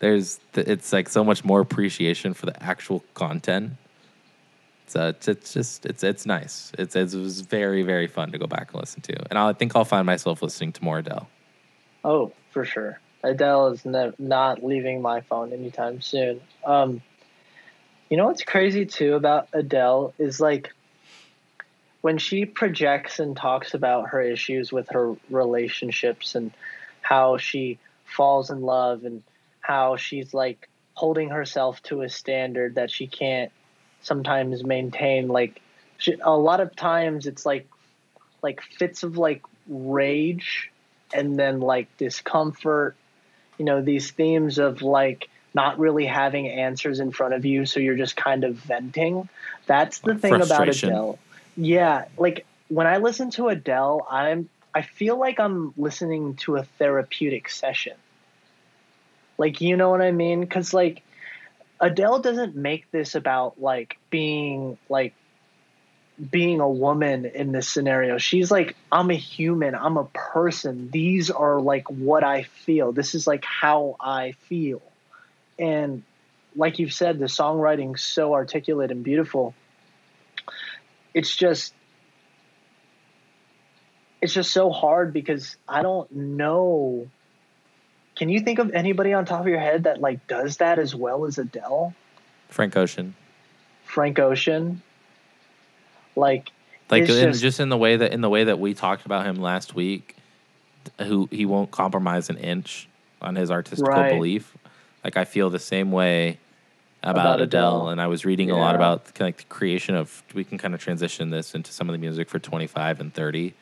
there's 0.00 0.40
th- 0.52 0.66
it's 0.66 0.92
like 0.92 1.08
so 1.08 1.24
much 1.24 1.44
more 1.44 1.60
appreciation 1.60 2.34
for 2.34 2.46
the 2.46 2.62
actual 2.62 3.04
content. 3.14 3.72
So 4.86 5.08
it's, 5.08 5.28
it's 5.28 5.52
just 5.52 5.86
it's 5.86 6.02
it's 6.02 6.26
nice. 6.26 6.72
It's 6.78 6.96
it 6.96 7.14
was 7.14 7.40
very 7.42 7.82
very 7.82 8.06
fun 8.06 8.32
to 8.32 8.38
go 8.38 8.46
back 8.46 8.72
and 8.72 8.80
listen 8.80 9.02
to, 9.02 9.30
and 9.30 9.38
I 9.38 9.52
think 9.52 9.76
I'll 9.76 9.84
find 9.84 10.06
myself 10.06 10.42
listening 10.42 10.72
to 10.72 10.84
more 10.84 10.98
Adele. 10.98 11.28
Oh, 12.04 12.32
for 12.50 12.64
sure. 12.64 13.00
Adele 13.22 13.68
is 13.68 13.84
ne- 13.84 14.12
not 14.18 14.62
leaving 14.62 15.02
my 15.02 15.20
phone 15.22 15.52
anytime 15.52 16.00
soon. 16.00 16.40
Um, 16.64 17.02
you 18.08 18.16
know 18.16 18.26
what's 18.26 18.42
crazy 18.42 18.86
too 18.86 19.14
about 19.14 19.48
Adele 19.52 20.14
is 20.18 20.40
like 20.40 20.72
when 22.00 22.18
she 22.18 22.44
projects 22.44 23.18
and 23.18 23.36
talks 23.36 23.74
about 23.74 24.10
her 24.10 24.20
issues 24.20 24.72
with 24.72 24.88
her 24.90 25.14
relationships 25.28 26.34
and 26.34 26.52
how 27.02 27.36
she 27.36 27.78
falls 28.04 28.50
in 28.50 28.62
love 28.62 29.04
and 29.04 29.22
how 29.60 29.96
she's 29.96 30.32
like 30.32 30.68
holding 30.94 31.30
herself 31.30 31.82
to 31.82 32.02
a 32.02 32.08
standard 32.08 32.76
that 32.76 32.90
she 32.90 33.06
can't 33.06 33.52
sometimes 34.00 34.64
maintain 34.64 35.28
like 35.28 35.60
she, 35.98 36.16
a 36.22 36.30
lot 36.36 36.60
of 36.60 36.74
times 36.74 37.26
it's 37.26 37.44
like 37.44 37.68
like 38.42 38.62
fits 38.62 39.02
of 39.02 39.18
like 39.18 39.42
rage 39.68 40.70
and 41.12 41.38
then 41.38 41.60
like 41.60 41.94
discomfort 41.98 42.96
you 43.58 43.64
know 43.64 43.82
these 43.82 44.10
themes 44.12 44.58
of 44.58 44.82
like 44.82 45.28
not 45.54 45.78
really 45.78 46.06
having 46.06 46.48
answers 46.48 47.00
in 47.00 47.10
front 47.10 47.34
of 47.34 47.44
you 47.44 47.66
so 47.66 47.80
you're 47.80 47.96
just 47.96 48.16
kind 48.16 48.44
of 48.44 48.54
venting. 48.54 49.28
That's 49.66 49.98
the 50.00 50.14
Uh, 50.14 50.18
thing 50.18 50.40
about 50.40 50.68
adele. 50.68 51.18
Yeah 51.56 52.04
like 52.16 52.46
when 52.68 52.86
i 52.86 52.98
listen 52.98 53.30
to 53.30 53.48
adele 53.48 54.06
i'm 54.10 54.48
i 54.74 54.82
feel 54.82 55.18
like 55.18 55.40
i'm 55.40 55.72
listening 55.76 56.34
to 56.36 56.56
a 56.56 56.62
therapeutic 56.62 57.48
session. 57.48 57.94
Like 59.38 59.60
you 59.60 59.76
know 59.76 59.90
what 59.90 60.02
i 60.02 60.10
mean? 60.12 60.40
Because 60.40 60.72
like 60.74 61.02
adele 61.80 62.18
doesn't 62.20 62.56
make 62.56 62.90
this 62.90 63.14
about 63.14 63.60
like 63.60 63.98
being 64.10 64.78
like 64.88 65.14
being 66.30 66.60
a 66.60 66.68
woman 66.68 67.26
in 67.26 67.52
this 67.52 67.68
scenario. 67.68 68.18
She's 68.18 68.50
like, 68.50 68.76
I'm 68.90 69.10
a 69.10 69.14
human, 69.14 69.74
I'm 69.74 69.96
a 69.96 70.04
person. 70.06 70.90
These 70.90 71.30
are 71.30 71.60
like 71.60 71.88
what 71.90 72.24
I 72.24 72.42
feel. 72.42 72.92
This 72.92 73.14
is 73.14 73.26
like 73.26 73.44
how 73.44 73.96
I 74.00 74.32
feel. 74.48 74.82
And 75.58 76.02
like 76.56 76.78
you've 76.78 76.92
said, 76.92 77.18
the 77.18 77.26
songwriting's 77.26 78.02
so 78.02 78.34
articulate 78.34 78.90
and 78.90 79.04
beautiful. 79.04 79.54
It's 81.14 81.34
just 81.34 81.72
it's 84.20 84.34
just 84.34 84.52
so 84.52 84.70
hard 84.70 85.12
because 85.12 85.56
I 85.68 85.82
don't 85.82 86.10
know. 86.10 87.08
Can 88.16 88.28
you 88.28 88.40
think 88.40 88.58
of 88.58 88.72
anybody 88.72 89.12
on 89.12 89.24
top 89.24 89.42
of 89.42 89.46
your 89.46 89.60
head 89.60 89.84
that 89.84 90.00
like 90.00 90.26
does 90.26 90.56
that 90.56 90.80
as 90.80 90.94
well 90.94 91.24
as 91.24 91.38
Adele? 91.38 91.94
Frank 92.48 92.76
Ocean. 92.76 93.14
Frank 93.84 94.18
Ocean. 94.18 94.82
Like 96.18 96.50
Like 96.90 97.02
in, 97.02 97.06
just- 97.06 97.40
just, 97.42 97.60
in 97.60 97.68
the 97.68 97.76
way 97.76 97.96
that 97.96 98.12
in 98.12 98.20
the 98.20 98.28
way 98.30 98.44
that 98.44 98.58
we 98.58 98.74
talked 98.74 99.06
about 99.06 99.24
him 99.26 99.36
last 99.36 99.74
week, 99.74 100.16
who 101.00 101.28
he 101.30 101.44
won't 101.46 101.70
compromise 101.70 102.30
an 102.30 102.36
inch 102.38 102.88
on 103.20 103.36
his 103.36 103.50
artistical 103.50 103.92
Right. 103.92 104.10
belief. 104.12 104.56
Like 105.04 105.16
I 105.16 105.24
feel 105.24 105.50
the 105.50 105.58
same 105.58 105.92
way 105.92 106.38
about, 107.02 107.20
About 107.20 107.40
Adele, 107.42 107.76
Adele. 107.82 107.88
and 107.90 108.00
I 108.00 108.06
was 108.08 108.24
reading 108.24 108.50
a 108.50 108.56
lot 108.58 108.74
about 108.74 109.04
kind 109.14 109.20
of 109.22 109.26
like 109.28 109.36
the 109.38 109.44
creation 109.44 109.94
of. 109.94 110.22
We 110.34 110.42
can 110.44 110.58
kind 110.58 110.74
of 110.74 110.80
transition 110.80 111.30
this 111.30 111.54
into 111.54 111.72
some 111.72 111.88
of 111.88 111.92
the 111.92 111.98
music 111.98 112.28
for 112.28 112.38
twenty 112.38 112.66
five 112.66 113.00
and 113.00 113.12
thirty. 113.14 113.54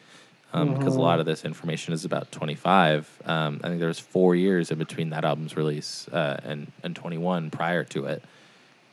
Um, 0.53 0.75
Because 0.75 0.95
a 0.97 0.99
Mhm. 0.99 1.03
lot 1.03 1.21
of 1.21 1.27
this 1.27 1.45
information 1.45 1.93
is 1.93 2.05
about 2.05 2.31
25. 2.33 3.11
Um, 3.27 3.61
I 3.65 3.69
think 3.69 3.81
there 3.81 3.89
was 3.89 3.99
four 3.99 4.35
years 4.37 4.71
in 4.71 4.79
between 4.79 5.11
that 5.11 5.25
album's 5.25 5.57
release 5.57 6.09
uh, 6.13 6.39
and 6.45 6.73
and 6.85 6.95
21 6.97 7.51
prior 7.51 7.83
to 7.85 8.05
it 8.07 8.23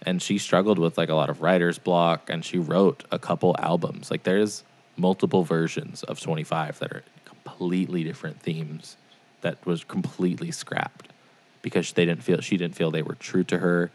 and 0.04 0.22
she 0.22 0.38
struggled 0.38 0.80
with 0.80 0.98
like 0.98 1.10
a 1.10 1.16
lot 1.16 1.30
of 1.30 1.42
writer's 1.42 1.80
block 1.80 2.30
and 2.30 2.44
she 2.44 2.58
wrote 2.58 3.04
a 3.12 3.20
couple 3.20 3.56
albums. 3.60 4.12
Like 4.12 4.24
there's 4.24 4.64
multiple 4.98 5.44
versions 5.44 6.04
of 6.04 6.20
25 6.20 6.80
that 6.80 6.92
are 6.92 7.04
completely 7.26 8.04
different 8.04 8.40
themes 8.42 8.98
that 9.42 9.66
was 9.66 9.84
completely 9.84 10.52
scrapped 10.52 11.10
because 11.62 11.92
they 11.94 12.06
didn't 12.06 12.24
feel 12.24 12.42
she 12.42 12.58
didn't 12.58 12.76
feel 12.76 12.92
they 12.92 13.02
were 13.02 13.16
true 13.16 13.44
to 13.46 13.58
her. 13.60 13.92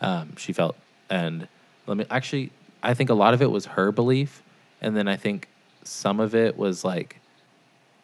Um, 0.00 0.36
she 0.36 0.52
felt 0.52 0.76
and 1.12 1.46
let 1.86 1.96
me 1.96 2.06
actually 2.10 2.50
i 2.82 2.94
think 2.94 3.10
a 3.10 3.14
lot 3.14 3.34
of 3.34 3.42
it 3.42 3.50
was 3.50 3.66
her 3.66 3.92
belief 3.92 4.42
and 4.80 4.96
then 4.96 5.06
i 5.06 5.16
think 5.16 5.46
some 5.84 6.18
of 6.18 6.34
it 6.34 6.56
was 6.56 6.84
like 6.84 7.20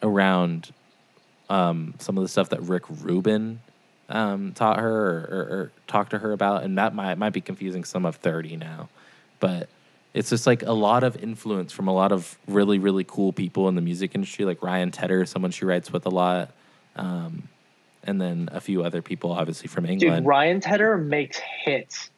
around 0.01 0.71
um, 1.49 1.95
some 1.97 2.15
of 2.15 2.23
the 2.23 2.27
stuff 2.27 2.49
that 2.49 2.61
rick 2.61 2.83
rubin 2.87 3.59
um, 4.09 4.53
taught 4.53 4.79
her 4.79 4.89
or, 4.89 5.17
or, 5.31 5.41
or 5.41 5.71
talked 5.87 6.11
to 6.11 6.19
her 6.19 6.31
about, 6.31 6.63
and 6.63 6.77
that 6.77 6.93
might 6.93 7.17
might 7.17 7.33
be 7.33 7.41
confusing 7.41 7.83
some 7.83 8.05
of 8.05 8.15
thirty 8.17 8.57
now, 8.57 8.89
but 9.39 9.69
it's 10.13 10.31
just 10.31 10.47
like 10.47 10.63
a 10.63 10.71
lot 10.73 11.03
of 11.03 11.15
influence 11.23 11.71
from 11.71 11.87
a 11.87 11.93
lot 11.93 12.11
of 12.11 12.37
really 12.47 12.79
really 12.79 13.03
cool 13.03 13.31
people 13.31 13.69
in 13.69 13.75
the 13.75 13.81
music 13.81 14.15
industry, 14.15 14.45
like 14.45 14.61
Ryan 14.63 14.91
Tedder, 14.91 15.25
someone 15.25 15.51
she 15.51 15.65
writes 15.65 15.93
with 15.93 16.05
a 16.05 16.09
lot, 16.09 16.51
um, 16.95 17.47
and 18.03 18.19
then 18.19 18.49
a 18.51 18.59
few 18.59 18.83
other 18.83 19.01
people, 19.01 19.31
obviously 19.31 19.67
from 19.67 19.85
dude, 19.85 20.01
England. 20.03 20.25
Ryan 20.25 20.59
Tedder 20.59 20.97
makes 20.97 21.37
hits. 21.37 22.09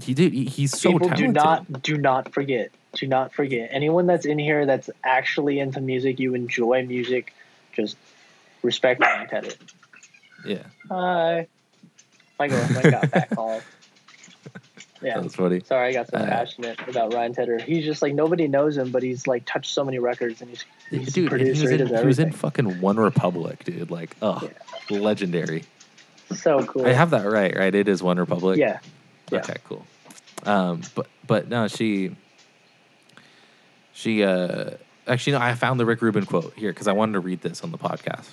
he 0.00 0.14
did. 0.14 0.32
he, 0.32 0.44
he's 0.46 0.78
so 0.78 0.92
People 0.92 1.08
talented. 1.08 1.26
do 1.26 1.32
not 1.32 1.82
do 1.82 1.96
not 1.98 2.32
forget. 2.32 2.70
Do 2.94 3.06
not 3.06 3.32
forget. 3.32 3.70
Anyone 3.72 4.06
that's 4.06 4.26
in 4.26 4.38
here 4.38 4.66
that's 4.66 4.90
actually 5.04 5.60
into 5.60 5.80
music, 5.80 6.18
you 6.18 6.34
enjoy 6.34 6.84
music, 6.84 7.32
just 7.72 7.96
respect 8.62 9.00
Ryan 9.00 9.28
Tedder. 9.28 9.52
Yeah, 10.44 10.62
Hi. 10.88 11.46
My 12.38 12.48
girlfriend 12.48 12.90
got 12.90 13.10
that 13.12 13.30
call. 13.34 13.60
Yeah. 15.00 15.20
that's 15.20 15.34
funny. 15.34 15.60
Sorry, 15.60 15.88
I 15.88 15.92
got 15.92 16.08
so 16.08 16.16
Uh, 16.18 16.26
passionate 16.26 16.78
about 16.88 17.12
Ryan 17.12 17.34
Tedder. 17.34 17.58
He's 17.60 17.84
just 17.84 18.02
like 18.02 18.14
nobody 18.14 18.46
knows 18.48 18.76
him, 18.76 18.90
but 18.92 19.02
he's 19.02 19.26
like 19.26 19.44
touched 19.46 19.72
so 19.74 19.84
many 19.84 19.98
records 19.98 20.40
and 20.40 20.48
he's 20.50 20.64
he's 20.90 21.08
a 21.08 21.10
Dude, 21.12 21.32
and 21.32 21.40
he 21.40 21.48
producer. 21.52 21.70
was, 21.72 21.90
in, 21.90 21.98
he 21.98 22.06
was 22.06 22.18
in 22.20 22.32
fucking 22.32 22.80
One 22.80 22.96
Republic, 22.98 23.64
dude. 23.64 23.90
Like, 23.90 24.16
oh, 24.22 24.48
legendary. 24.90 25.64
So 26.34 26.64
cool. 26.64 26.86
I 26.86 26.92
have 26.92 27.10
that 27.10 27.26
right, 27.26 27.54
right? 27.56 27.74
It 27.74 27.88
is 27.88 28.02
One 28.02 28.18
Republic. 28.18 28.58
yeah. 28.58 28.78
Yeah. 29.30 29.38
Okay, 29.40 29.56
cool. 29.64 29.84
Um, 30.44 30.82
but 30.94 31.06
but 31.26 31.48
no, 31.48 31.66
she 31.68 32.14
she 33.92 34.22
uh 34.22 34.70
actually 35.06 35.32
no, 35.34 35.40
I 35.40 35.54
found 35.54 35.78
the 35.80 35.86
Rick 35.86 36.00
Rubin 36.02 36.26
quote 36.26 36.54
here 36.56 36.70
because 36.70 36.86
I 36.88 36.92
wanted 36.92 37.12
to 37.14 37.20
read 37.20 37.40
this 37.42 37.62
on 37.62 37.70
the 37.72 37.78
podcast. 37.78 38.28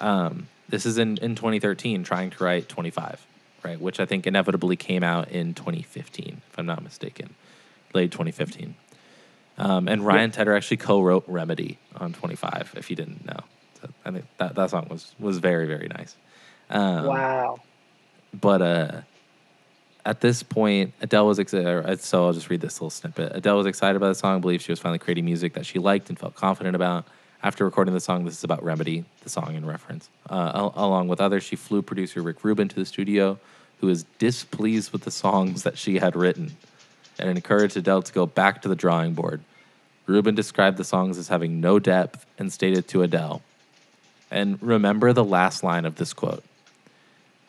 Um, 0.00 0.48
this 0.68 0.86
is 0.86 0.98
in 0.98 1.16
in 1.18 1.34
2013, 1.34 2.04
trying 2.04 2.30
to 2.30 2.44
write 2.44 2.68
25, 2.68 3.26
right? 3.64 3.80
Which 3.80 4.00
I 4.00 4.06
think 4.06 4.26
inevitably 4.26 4.76
came 4.76 5.02
out 5.02 5.28
in 5.28 5.54
2015, 5.54 6.42
if 6.50 6.58
I'm 6.58 6.66
not 6.66 6.82
mistaken, 6.82 7.34
late 7.94 8.10
2015. 8.12 8.74
Um, 9.58 9.88
and 9.88 10.06
Ryan 10.06 10.30
Tedder 10.30 10.54
actually 10.54 10.76
co-wrote 10.76 11.24
Remedy 11.26 11.78
on 11.96 12.12
25, 12.12 12.74
if 12.76 12.90
you 12.90 12.96
didn't 12.96 13.26
know. 13.26 13.40
So 13.80 13.88
I 14.04 14.10
think 14.12 14.24
that, 14.38 14.54
that 14.54 14.70
song 14.70 14.86
was 14.88 15.14
was 15.18 15.38
very 15.38 15.66
very 15.66 15.88
nice. 15.88 16.16
Um, 16.70 17.06
wow. 17.06 17.60
but 18.38 18.62
uh, 18.62 19.00
at 20.04 20.20
this 20.20 20.42
point, 20.42 20.94
Adele 21.00 21.26
was 21.26 21.38
excited. 21.38 22.00
So 22.00 22.26
I'll 22.26 22.32
just 22.32 22.50
read 22.50 22.60
this 22.60 22.76
little 22.76 22.90
snippet. 22.90 23.32
Adele 23.34 23.58
was 23.58 23.66
excited 23.66 23.96
about 23.96 24.08
the 24.08 24.14
song, 24.14 24.40
believed 24.40 24.62
she 24.62 24.72
was 24.72 24.78
finally 24.78 24.98
creating 24.98 25.24
music 25.24 25.54
that 25.54 25.66
she 25.66 25.78
liked 25.78 26.08
and 26.08 26.18
felt 26.18 26.34
confident 26.34 26.76
about. 26.76 27.06
After 27.40 27.64
recording 27.64 27.94
the 27.94 28.00
song, 28.00 28.24
this 28.24 28.36
is 28.36 28.42
about 28.42 28.64
Remedy, 28.64 29.04
the 29.22 29.30
song 29.30 29.54
in 29.54 29.64
reference. 29.64 30.08
Uh, 30.28 30.50
al- 30.54 30.72
along 30.74 31.06
with 31.06 31.20
others, 31.20 31.44
she 31.44 31.54
flew 31.54 31.82
producer 31.82 32.20
Rick 32.20 32.42
Rubin 32.42 32.68
to 32.68 32.74
the 32.74 32.84
studio, 32.84 33.38
who 33.80 33.86
was 33.86 34.04
displeased 34.18 34.92
with 34.92 35.02
the 35.02 35.12
songs 35.12 35.62
that 35.62 35.78
she 35.78 35.98
had 35.98 36.16
written 36.16 36.56
and 37.16 37.30
encouraged 37.30 37.76
Adele 37.76 38.02
to 38.02 38.12
go 38.12 38.26
back 38.26 38.60
to 38.62 38.68
the 38.68 38.74
drawing 38.74 39.14
board. 39.14 39.40
Rubin 40.06 40.34
described 40.34 40.78
the 40.78 40.84
songs 40.84 41.16
as 41.16 41.28
having 41.28 41.60
no 41.60 41.78
depth 41.78 42.26
and 42.38 42.52
stated 42.52 42.88
to 42.88 43.02
Adele, 43.02 43.40
and 44.32 44.60
remember 44.60 45.12
the 45.12 45.24
last 45.24 45.62
line 45.62 45.84
of 45.84 45.94
this 45.94 46.12
quote. 46.12 46.42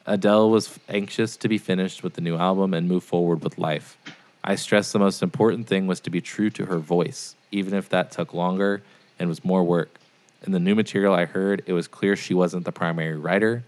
Adele 0.05 0.51
was 0.51 0.77
anxious 0.87 1.35
to 1.37 1.47
be 1.47 1.57
finished 1.57 2.03
with 2.03 2.13
the 2.13 2.21
new 2.21 2.35
album 2.37 2.75
and 2.75 2.87
move 2.87 3.03
forward 3.03 3.43
with 3.43 3.57
life. 3.57 3.97
I 4.43 4.55
stressed 4.55 4.93
the 4.93 4.99
most 4.99 5.23
important 5.23 5.67
thing 5.67 5.87
was 5.87 5.99
to 6.01 6.09
be 6.11 6.21
true 6.21 6.51
to 6.51 6.65
her 6.65 6.77
voice, 6.77 7.35
even 7.51 7.73
if 7.73 7.89
that 7.89 8.11
took 8.11 8.35
longer 8.35 8.83
and 9.19 9.29
was 9.29 9.43
more 9.43 9.63
work. 9.63 9.99
In 10.45 10.51
the 10.53 10.59
new 10.59 10.73
material 10.73 11.13
I 11.13 11.25
heard, 11.25 11.63
it 11.65 11.73
was 11.73 11.87
clear 11.87 12.15
she 12.15 12.33
wasn't 12.33 12.65
the 12.65 12.71
primary 12.71 13.17
writer. 13.17 13.63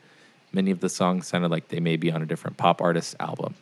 Many 0.54 0.72
of 0.72 0.80
the 0.80 0.90
songs 0.90 1.28
sounded 1.28 1.52
like 1.52 1.68
they 1.68 1.80
may 1.80 1.98
be 1.98 2.12
on 2.12 2.22
a 2.22 2.26
different 2.26 2.58
pop 2.58 2.82
artist 2.82 3.16
album. 3.20 3.56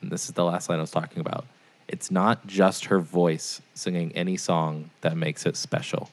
And 0.00 0.10
this 0.10 0.26
is 0.26 0.32
the 0.32 0.44
last 0.44 0.68
line 0.68 0.78
I 0.78 0.82
was 0.82 0.90
talking 0.90 1.20
about. 1.20 1.46
It's 1.88 2.10
not 2.10 2.46
just 2.46 2.86
her 2.86 2.98
voice 2.98 3.62
singing 3.74 4.12
any 4.12 4.36
song 4.36 4.90
that 5.00 5.16
makes 5.16 5.46
it 5.46 5.56
special. 5.56 6.10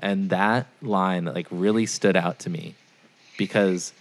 And 0.00 0.30
that 0.30 0.66
line 0.80 1.26
like 1.26 1.46
really 1.50 1.86
stood 1.86 2.16
out 2.16 2.40
to 2.40 2.50
me 2.50 2.74
because 3.38 3.92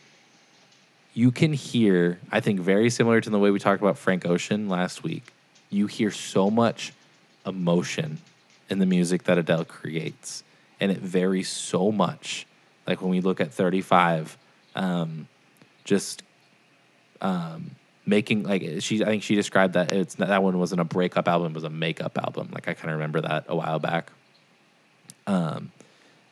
you 1.14 1.32
can 1.32 1.54
hear, 1.54 2.20
I 2.32 2.40
think, 2.40 2.60
very 2.60 2.90
similar 2.90 3.22
to 3.22 3.30
the 3.30 3.38
way 3.38 3.52
we 3.52 3.60
talked 3.60 3.82
about 3.82 3.98
Frank 3.98 4.26
Ocean 4.26 4.68
last 4.68 5.04
week. 5.04 5.32
You 5.70 5.86
hear 5.86 6.10
so 6.10 6.50
much 6.50 6.94
emotion 7.46 8.18
in 8.72 8.80
the 8.80 8.86
music 8.86 9.24
that 9.24 9.38
Adele 9.38 9.66
creates, 9.66 10.44
and 10.80 10.92
it 10.92 10.98
varies 11.00 11.50
so 11.50 11.92
much. 11.92 12.48
Like 12.88 13.02
when 13.02 13.12
we 13.12 13.22
look 13.22 13.40
at 13.42 13.54
35, 13.54 14.38
um, 14.76 15.28
just 15.84 16.24
um, 17.22 17.72
making 18.06 18.44
like 18.44 18.64
she, 18.80 19.04
I 19.04 19.06
think 19.06 19.24
she 19.24 19.36
described 19.36 19.74
that 19.74 19.92
it's 19.92 20.16
that 20.16 20.42
one 20.42 20.58
wasn't 20.58 20.82
a 20.82 20.86
breakup 20.86 21.28
album, 21.28 21.52
it 21.52 21.56
was 21.56 21.64
a 21.66 21.70
makeup 21.70 22.18
album. 22.18 22.50
Like 22.54 22.68
I 22.68 22.74
kind 22.74 22.90
of 22.90 22.96
remember 22.96 23.22
that 23.22 23.46
a 23.48 23.56
while 23.56 23.78
back. 23.80 24.12
Um, 25.28 25.72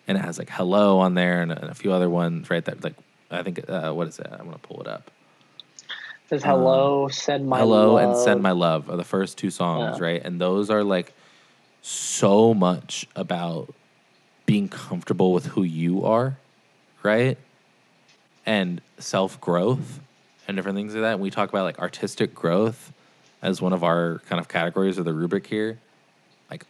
and 0.08 0.18
it 0.18 0.22
has 0.22 0.40
like 0.40 0.50
hello 0.50 1.00
on 1.00 1.14
there 1.14 1.42
and, 1.42 1.52
and 1.52 1.66
a 1.70 1.76
few 1.76 1.92
other 1.92 2.10
ones, 2.10 2.50
right? 2.50 2.64
That 2.66 2.84
like 2.84 2.96
I 3.30 3.44
think 3.44 3.70
uh, 3.70 3.92
what 3.92 4.08
is 4.08 4.18
it? 4.18 4.28
I'm 4.32 4.46
gonna 4.46 4.58
pull 4.58 4.82
it 4.82 4.88
up. 4.88 5.12
Says 6.30 6.44
hello, 6.44 7.08
send 7.10 7.48
my 7.50 7.60
hello 7.60 7.94
love. 7.96 8.04
and 8.04 8.18
send 8.18 8.42
my 8.42 8.52
love 8.52 8.90
are 8.90 8.98
the 8.98 9.04
first 9.04 9.38
two 9.38 9.50
songs, 9.52 10.00
Yeah. 10.00 10.06
right? 10.06 10.22
And 10.24 10.40
those 10.40 10.70
are 10.70 10.84
like 10.84 11.14
so 11.82 12.54
much 12.54 13.08
about 13.16 13.74
being 14.46 14.68
comfortable 14.68 15.32
with 15.32 15.46
who 15.48 15.64
you 15.64 16.04
are, 16.06 16.38
right? 17.04 17.38
And 18.46 18.82
self 18.98 19.40
growth 19.40 20.00
and 20.48 20.58
different 20.58 20.76
things 20.76 20.94
like 20.94 21.02
that. 21.04 21.14
And 21.14 21.22
we 21.22 21.30
talk 21.30 21.50
about 21.50 21.64
like 21.64 21.80
artistic 21.80 22.34
growth 22.34 22.92
as 23.42 23.62
one 23.62 23.74
of 23.74 23.84
our 23.84 24.20
kind 24.28 24.40
of 24.40 24.48
categories 24.48 24.98
of 24.98 25.06
the 25.06 25.14
rubric 25.14 25.48
here. 25.48 25.80
Like, 26.50 26.66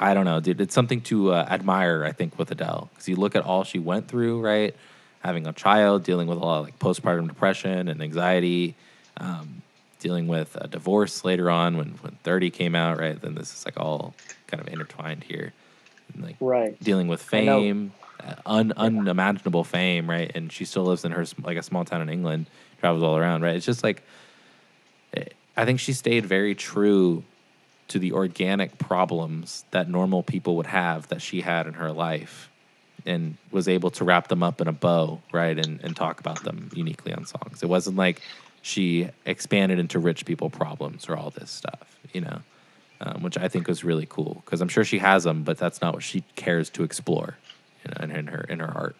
I 0.00 0.14
don't 0.14 0.24
know, 0.24 0.40
dude. 0.40 0.60
It's 0.60 0.74
something 0.74 1.00
to 1.02 1.32
uh, 1.32 1.46
admire, 1.48 2.04
I 2.04 2.12
think, 2.12 2.38
with 2.38 2.50
Adele. 2.50 2.88
Because 2.92 3.08
you 3.08 3.16
look 3.16 3.36
at 3.36 3.44
all 3.44 3.64
she 3.64 3.78
went 3.78 4.08
through, 4.08 4.40
right? 4.40 4.74
Having 5.20 5.46
a 5.46 5.52
child, 5.52 6.02
dealing 6.02 6.28
with 6.28 6.38
a 6.38 6.40
lot 6.40 6.60
of 6.60 6.64
like 6.64 6.78
postpartum 6.78 7.28
depression 7.28 7.88
and 7.88 8.02
anxiety, 8.02 8.74
um, 9.18 9.62
dealing 10.06 10.28
with 10.28 10.56
a 10.60 10.68
divorce 10.68 11.24
later 11.24 11.50
on 11.50 11.76
when, 11.76 11.88
when 12.02 12.16
30 12.22 12.50
came 12.50 12.74
out, 12.76 12.98
right? 12.98 13.20
Then 13.20 13.34
this 13.34 13.52
is 13.52 13.64
like 13.64 13.76
all 13.76 14.14
kind 14.46 14.60
of 14.60 14.68
intertwined 14.68 15.24
here. 15.24 15.52
And, 16.14 16.22
like 16.22 16.36
Right. 16.40 16.78
dealing 16.82 17.08
with 17.08 17.22
fame, 17.22 17.92
uh, 18.20 18.34
un, 18.46 18.72
unimaginable 18.76 19.64
fame, 19.64 20.08
right? 20.08 20.30
And 20.34 20.52
she 20.52 20.64
still 20.64 20.84
lives 20.84 21.04
in 21.04 21.12
her 21.12 21.24
like 21.42 21.56
a 21.56 21.62
small 21.62 21.84
town 21.84 22.02
in 22.02 22.08
England, 22.08 22.50
travels 22.78 23.02
all 23.02 23.16
around, 23.16 23.42
right? 23.42 23.56
It's 23.56 23.66
just 23.66 23.82
like 23.82 24.04
I 25.56 25.64
think 25.64 25.80
she 25.80 25.92
stayed 25.92 26.26
very 26.26 26.54
true 26.54 27.24
to 27.88 27.98
the 27.98 28.12
organic 28.12 28.78
problems 28.78 29.64
that 29.70 29.88
normal 29.88 30.22
people 30.22 30.56
would 30.56 30.66
have 30.66 31.08
that 31.08 31.22
she 31.22 31.40
had 31.40 31.66
in 31.66 31.74
her 31.74 31.92
life 31.92 32.50
and 33.06 33.38
was 33.50 33.68
able 33.68 33.90
to 33.92 34.04
wrap 34.04 34.28
them 34.28 34.42
up 34.42 34.60
in 34.60 34.68
a 34.68 34.72
bow, 34.72 35.22
right? 35.32 35.58
And 35.58 35.80
and 35.82 35.96
talk 35.96 36.20
about 36.20 36.44
them 36.44 36.70
uniquely 36.72 37.14
on 37.14 37.24
songs. 37.24 37.62
It 37.62 37.68
wasn't 37.68 37.96
like 37.96 38.22
she 38.66 39.08
expanded 39.24 39.78
into 39.78 40.00
rich 40.00 40.26
people 40.26 40.50
problems 40.50 41.08
or 41.08 41.16
all 41.16 41.30
this 41.30 41.50
stuff, 41.52 41.98
you 42.12 42.20
know. 42.20 42.40
um, 43.00 43.22
which 43.22 43.36
I 43.38 43.48
think 43.48 43.68
was 43.68 43.84
really 43.84 44.06
cool 44.08 44.42
because 44.44 44.60
I'm 44.60 44.68
sure 44.68 44.84
she 44.84 44.98
has 44.98 45.24
them, 45.24 45.42
but 45.42 45.58
that's 45.58 45.80
not 45.80 45.94
what 45.94 46.02
she 46.02 46.24
cares 46.34 46.70
to 46.70 46.82
explore, 46.82 47.36
you 47.84 47.90
know, 47.90 48.04
in, 48.04 48.10
in 48.10 48.26
her 48.28 48.40
in 48.48 48.60
her 48.60 48.72
art. 48.74 48.96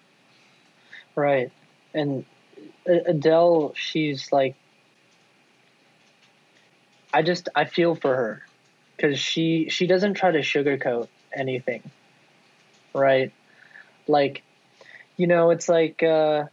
Right, 1.14 1.50
and 1.94 2.24
Adele, 2.86 3.72
she's 3.74 4.30
like, 4.32 4.54
I 7.12 7.22
just 7.22 7.48
I 7.54 7.64
feel 7.64 7.94
for 7.94 8.14
her 8.14 8.42
because 8.96 9.18
she 9.18 9.68
she 9.70 9.86
doesn't 9.86 10.14
try 10.14 10.30
to 10.30 10.40
sugarcoat 10.40 11.08
anything, 11.34 11.82
right? 12.94 13.32
Like, 14.06 14.42
you 15.16 15.26
know, 15.26 15.50
it's 15.50 15.68
like 15.68 16.02
uh, 16.02 16.44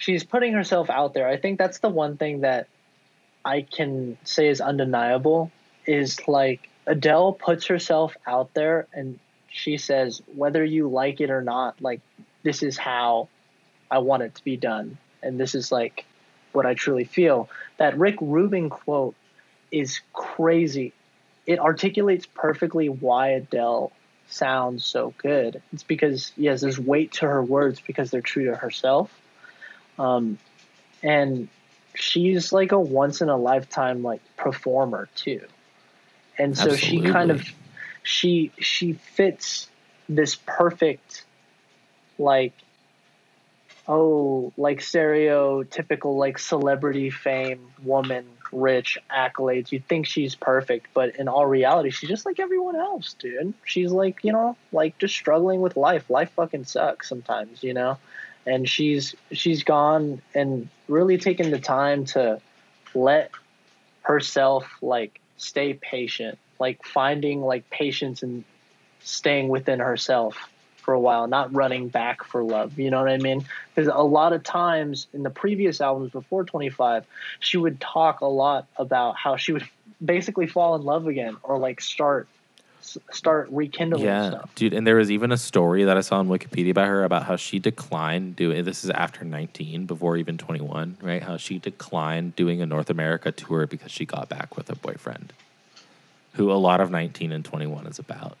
she's 0.00 0.24
putting 0.24 0.54
herself 0.54 0.90
out 0.90 1.14
there. 1.14 1.28
I 1.28 1.36
think 1.36 1.58
that's 1.58 1.78
the 1.78 1.90
one 1.90 2.16
thing 2.16 2.40
that 2.40 2.66
I 3.44 3.60
can 3.62 4.16
say 4.24 4.48
is 4.48 4.60
undeniable 4.60 5.52
is 5.86 6.26
like 6.26 6.68
Adele 6.86 7.34
puts 7.34 7.66
herself 7.66 8.16
out 8.26 8.52
there 8.54 8.88
and 8.92 9.18
she 9.48 9.76
says 9.76 10.22
whether 10.34 10.64
you 10.64 10.88
like 10.88 11.20
it 11.20 11.30
or 11.30 11.42
not, 11.42 11.80
like 11.82 12.00
this 12.42 12.62
is 12.62 12.78
how 12.78 13.28
I 13.90 13.98
want 13.98 14.22
it 14.22 14.34
to 14.36 14.44
be 14.44 14.56
done 14.56 14.96
and 15.22 15.38
this 15.38 15.54
is 15.54 15.70
like 15.70 16.06
what 16.52 16.64
I 16.64 16.74
truly 16.74 17.04
feel. 17.04 17.50
That 17.76 17.98
Rick 17.98 18.16
Rubin 18.22 18.70
quote 18.70 19.14
is 19.70 20.00
crazy. 20.14 20.94
It 21.46 21.58
articulates 21.58 22.24
perfectly 22.24 22.88
why 22.88 23.28
Adele 23.28 23.92
sounds 24.28 24.86
so 24.86 25.12
good. 25.18 25.60
It's 25.74 25.82
because 25.82 26.32
yes, 26.38 26.62
there's 26.62 26.78
weight 26.78 27.12
to 27.14 27.26
her 27.26 27.42
words 27.42 27.82
because 27.86 28.10
they're 28.10 28.22
true 28.22 28.46
to 28.46 28.54
herself. 28.54 29.19
Um, 30.00 30.38
and 31.02 31.48
she's 31.94 32.52
like 32.52 32.72
a 32.72 32.80
once 32.80 33.20
in 33.20 33.28
a 33.28 33.36
lifetime 33.36 34.02
like 34.02 34.22
performer 34.36 35.08
too. 35.14 35.42
And 36.38 36.56
so 36.56 36.70
Absolutely. 36.70 37.06
she 37.06 37.12
kind 37.12 37.30
of 37.30 37.44
she 38.02 38.52
she 38.58 38.94
fits 38.94 39.68
this 40.08 40.36
perfect 40.46 41.24
like 42.18 42.54
oh, 43.86 44.52
like 44.56 44.78
stereotypical 44.78 46.16
like 46.16 46.38
celebrity 46.38 47.10
fame 47.10 47.60
woman, 47.82 48.24
rich 48.52 48.98
accolades. 49.10 49.72
You 49.72 49.80
think 49.80 50.06
she's 50.06 50.34
perfect, 50.34 50.86
but 50.94 51.16
in 51.16 51.28
all 51.28 51.44
reality, 51.44 51.90
she's 51.90 52.08
just 52.08 52.24
like 52.24 52.38
everyone 52.38 52.76
else, 52.76 53.14
dude. 53.14 53.52
She's 53.64 53.90
like, 53.90 54.22
you 54.22 54.32
know, 54.32 54.56
like 54.72 54.96
just 54.98 55.14
struggling 55.14 55.60
with 55.60 55.76
life. 55.76 56.08
Life 56.08 56.30
fucking 56.36 56.64
sucks 56.64 57.08
sometimes, 57.08 57.62
you 57.64 57.74
know? 57.74 57.98
And 58.50 58.68
she's 58.68 59.14
she's 59.32 59.62
gone 59.62 60.20
and 60.34 60.68
really 60.88 61.18
taken 61.18 61.50
the 61.50 61.60
time 61.60 62.04
to 62.06 62.40
let 62.94 63.30
herself 64.02 64.66
like 64.82 65.20
stay 65.36 65.74
patient, 65.74 66.38
like 66.58 66.84
finding 66.84 67.42
like 67.42 67.70
patience 67.70 68.22
and 68.22 68.44
staying 69.02 69.48
within 69.48 69.78
herself 69.78 70.50
for 70.80 70.94
a 70.94 71.00
while, 71.00 71.28
not 71.28 71.54
running 71.54 71.88
back 71.88 72.24
for 72.24 72.42
love. 72.42 72.78
You 72.78 72.90
know 72.90 73.00
what 73.00 73.10
I 73.10 73.18
mean? 73.18 73.44
Because 73.74 73.90
a 73.92 74.02
lot 74.02 74.32
of 74.32 74.42
times 74.42 75.06
in 75.12 75.22
the 75.22 75.30
previous 75.30 75.80
albums 75.80 76.10
before 76.10 76.44
25, 76.44 77.06
she 77.38 77.56
would 77.56 77.80
talk 77.80 78.20
a 78.20 78.26
lot 78.26 78.66
about 78.76 79.16
how 79.16 79.36
she 79.36 79.52
would 79.52 79.68
basically 80.04 80.46
fall 80.46 80.74
in 80.74 80.82
love 80.82 81.06
again 81.06 81.36
or 81.42 81.58
like 81.58 81.80
start 81.80 82.26
start 82.80 83.48
rekindling 83.50 84.04
yeah, 84.04 84.30
stuff. 84.30 84.54
dude. 84.54 84.72
And 84.72 84.86
there 84.86 84.96
was 84.96 85.10
even 85.10 85.32
a 85.32 85.36
story 85.36 85.84
that 85.84 85.96
I 85.96 86.00
saw 86.00 86.18
on 86.18 86.28
Wikipedia 86.28 86.70
about 86.70 86.88
her 86.88 87.04
about 87.04 87.24
how 87.24 87.36
she 87.36 87.58
declined 87.58 88.36
doing. 88.36 88.64
This 88.64 88.84
is 88.84 88.90
after 88.90 89.24
19, 89.24 89.86
before 89.86 90.16
even 90.16 90.38
21, 90.38 90.98
right? 91.00 91.22
How 91.22 91.36
she 91.36 91.58
declined 91.58 92.36
doing 92.36 92.60
a 92.60 92.66
North 92.66 92.90
America 92.90 93.32
tour 93.32 93.66
because 93.66 93.90
she 93.90 94.04
got 94.04 94.28
back 94.28 94.56
with 94.56 94.70
a 94.70 94.76
boyfriend, 94.76 95.32
who 96.34 96.50
a 96.50 96.54
lot 96.54 96.80
of 96.80 96.90
19 96.90 97.32
and 97.32 97.44
21 97.44 97.86
is 97.86 97.98
about. 97.98 98.36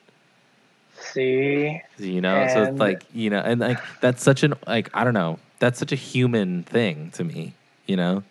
See, 1.12 1.80
you 1.98 2.20
know, 2.20 2.36
and 2.36 2.50
so 2.50 2.62
it's 2.64 2.78
like 2.78 3.04
you 3.14 3.30
know, 3.30 3.40
and 3.40 3.58
like 3.58 3.78
that's 4.00 4.22
such 4.22 4.42
an 4.42 4.54
like 4.66 4.90
I 4.92 5.02
don't 5.02 5.14
know, 5.14 5.38
that's 5.58 5.78
such 5.78 5.92
a 5.92 5.96
human 5.96 6.62
thing 6.62 7.10
to 7.12 7.24
me, 7.24 7.54
you 7.86 7.96
know. 7.96 8.22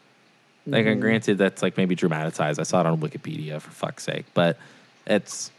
Like, 0.67 0.85
mm-hmm. 0.85 0.99
granted, 0.99 1.37
that's 1.37 1.63
like 1.63 1.77
maybe 1.77 1.95
dramatized. 1.95 2.59
I 2.59 2.63
saw 2.63 2.81
it 2.81 2.85
on 2.85 2.99
Wikipedia 2.99 3.59
for 3.59 3.71
fuck's 3.71 4.03
sake, 4.03 4.25
but 4.33 4.57
it's 5.07 5.51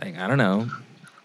like 0.00 0.16
I 0.16 0.26
don't 0.26 0.38
know. 0.38 0.70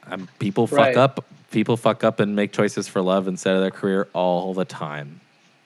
I'm, 0.05 0.28
people 0.39 0.67
fuck 0.67 0.80
right. 0.80 0.97
up. 0.97 1.26
People 1.51 1.78
fuck 1.78 2.03
up 2.03 2.20
and 2.20 2.36
make 2.36 2.51
choices 2.51 2.88
for 2.88 3.01
love 3.01 3.28
instead 3.28 3.55
of 3.55 3.61
their 3.61 3.72
career 3.72 4.07
all 4.13 4.53
the 4.53 4.65
time. 4.65 5.22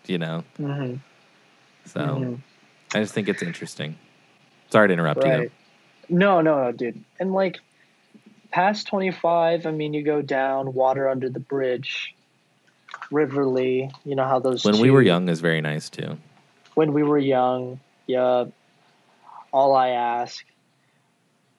You 0.06 0.18
know. 0.18 0.44
Mm-hmm. 0.60 0.96
So, 1.86 2.00
mm-hmm. 2.00 2.36
I 2.94 3.02
just 3.02 3.14
think 3.14 3.28
it's 3.28 3.44
interesting. 3.44 3.98
Sorry 4.70 4.88
to 4.88 4.94
interrupt 4.94 5.24
right. 5.24 5.44
you. 5.44 5.52
No, 6.10 6.42
no, 6.42 6.64
no, 6.64 6.72
dude. 6.72 7.04
And 7.20 7.34
like, 7.34 7.60
past 8.52 8.88
25, 8.88 9.66
I 9.66 9.72
mean, 9.72 9.94
you 9.94 10.04
go 10.04 10.22
down, 10.22 10.74
water 10.74 11.10
under 11.10 11.30
the 11.30 11.40
bridge, 11.40 12.16
River 13.12 13.46
Lea, 13.46 13.90
you 14.06 14.16
know 14.16 14.26
how 14.26 14.40
those. 14.40 14.64
When 14.64 14.76
two, 14.76 14.82
we 14.82 14.92
were 14.92 15.02
young 15.02 15.30
is 15.30 15.42
very 15.42 15.62
nice 15.62 15.90
too. 15.90 16.18
When 16.76 16.94
we 16.94 17.04
were 17.04 17.18
young, 17.18 17.80
yeah. 18.08 18.46
All 19.52 19.76
I 19.76 19.90
ask. 19.90 20.44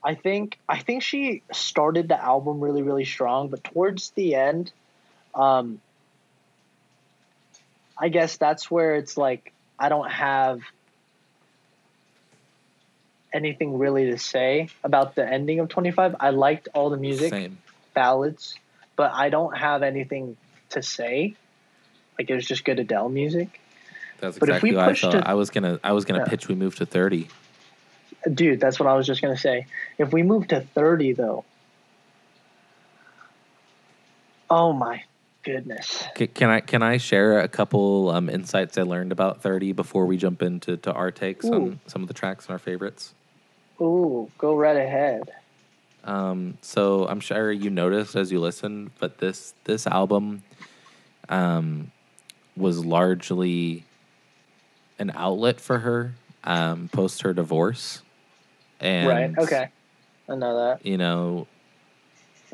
I 0.05 0.15
think 0.15 0.59
I 0.69 0.79
think 0.79 1.03
she 1.03 1.43
started 1.51 2.09
the 2.09 2.23
album 2.23 2.61
really 2.61 2.83
really 2.83 3.07
strong, 3.07 3.49
but 3.49 3.65
towards 3.65 4.11
the 4.11 4.35
end, 4.35 4.71
um, 5.35 5.81
I 7.97 8.11
guess 8.11 8.37
that's 8.37 8.71
where 8.71 8.97
it's 8.97 9.17
like 9.17 9.53
I 9.79 9.89
don't 9.89 10.11
have 10.11 10.61
anything 13.33 13.79
really 13.79 14.11
to 14.11 14.19
say 14.19 14.69
about 14.85 15.15
the 15.15 15.27
ending 15.27 15.59
of 15.59 15.69
25. 15.69 16.17
I 16.21 16.31
liked 16.31 16.69
all 16.75 16.91
the 16.91 16.97
music, 16.97 17.31
Same. 17.31 17.59
ballads, 17.95 18.57
but 18.97 19.11
I 19.13 19.31
don't 19.31 19.57
have 19.57 19.83
anything 19.83 20.37
to 20.71 20.83
say. 20.83 21.35
Like 22.19 22.31
it 22.31 22.35
was 22.35 22.47
just 22.47 22.65
good 22.65 22.79
Adele 22.79 23.09
music. 23.09 23.61
That's 24.21 24.39
but 24.39 24.51
exactly 24.51 24.75
what 24.75 24.89
I 24.89 24.95
thought. 24.95 25.13
To, 25.13 25.29
I 25.29 25.35
was 25.35 25.51
gonna 25.51 25.81
I 25.83 25.93
was 25.93 26.05
gonna 26.05 26.21
yeah. 26.21 26.27
pitch 26.27 26.47
we 26.47 26.55
move 26.55 26.77
to 26.77 26.87
30. 26.87 27.29
Dude, 28.33 28.61
that's 28.61 28.81
what 28.81 28.89
I 28.89 28.95
was 28.95 29.07
just 29.07 29.21
gonna 29.21 29.37
say. 29.37 29.67
If 29.99 30.13
we 30.13 30.23
move 30.23 30.49
to 30.49 30.61
30 30.61 31.13
though, 31.13 31.45
oh 34.49 34.73
my 34.73 35.03
goodness. 35.43 36.05
Can 36.35 36.51
I 36.51 36.61
can 36.61 36.83
I 36.83 36.97
share 36.97 37.41
a 37.41 37.49
couple 37.49 38.11
um, 38.11 38.29
insights 38.29 38.79
I 38.79 38.83
learned 38.83 39.13
about 39.13 39.43
30 39.43 39.73
before 39.73 40.07
we 40.07 40.17
jump 40.17 40.43
into 40.43 40.77
to 40.79 40.93
our 40.93 41.11
takes 41.11 41.45
Ooh. 41.47 41.55
on 41.55 41.81
some 41.87 42.03
of 42.03 42.09
the 42.09 42.15
tracks 42.15 42.47
and 42.47 42.53
our 42.53 42.59
favorites? 42.59 43.15
Ooh, 43.81 44.31
go 44.39 44.57
right 44.57 44.77
ahead. 44.77 45.31
Um, 46.05 46.59
so 46.61 47.07
I'm 47.09 47.21
sure 47.21 47.51
you 47.51 47.71
noticed 47.71 48.15
as 48.15 48.31
you 48.31 48.41
listened, 48.41 48.91
but 48.99 49.19
this 49.19 49.55
this 49.65 49.87
album 49.87 50.43
um, 51.29 51.91
was 52.57 52.85
largely 52.85 53.85
an 54.99 55.11
outlet 55.15 55.61
for 55.61 55.81
her 55.81 56.15
um, 56.45 56.89
post 56.93 57.23
her 57.23 57.33
divorce. 57.33 58.03
And 58.85 59.09
right. 59.09 59.39
Okay. 59.39 59.69
I 60.29 60.35
know 60.37 60.57
that. 60.57 60.87
You 60.87 60.99
know, 60.99 61.47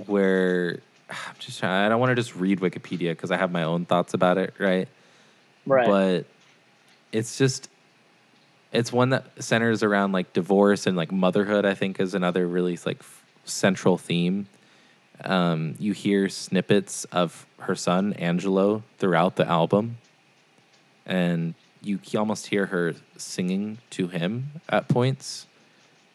where 0.06 0.80
I'm 1.10 1.34
just 1.38 1.58
trying, 1.58 1.86
I 1.86 1.88
don't 1.88 2.00
want 2.00 2.10
to 2.10 2.14
just 2.14 2.36
read 2.36 2.60
Wikipedia 2.60 3.10
because 3.10 3.30
I 3.30 3.36
have 3.36 3.50
my 3.50 3.64
own 3.64 3.84
thoughts 3.84 4.14
about 4.14 4.38
it, 4.38 4.54
right? 4.58 4.88
Right. 5.66 5.86
But 5.86 6.26
it's 7.12 7.36
just 7.36 7.68
it's 8.72 8.92
one 8.92 9.10
that 9.10 9.42
centers 9.42 9.82
around 9.82 10.12
like 10.12 10.32
divorce 10.32 10.86
and 10.86 10.96
like 10.96 11.10
motherhood. 11.10 11.66
I 11.66 11.74
think 11.74 12.00
is 12.00 12.14
another 12.14 12.46
really 12.46 12.78
like 12.86 13.00
f- 13.00 13.24
central 13.44 13.98
theme. 13.98 14.46
Um, 15.24 15.74
you 15.78 15.92
hear 15.92 16.28
snippets 16.28 17.04
of 17.06 17.44
her 17.58 17.74
son 17.74 18.14
Angelo 18.14 18.82
throughout 18.98 19.36
the 19.36 19.46
album, 19.46 19.98
and 21.04 21.54
you 21.82 21.98
almost 22.16 22.46
hear 22.46 22.66
her 22.66 22.94
singing 23.16 23.78
to 23.90 24.08
him 24.08 24.50
at 24.68 24.88
points, 24.88 25.46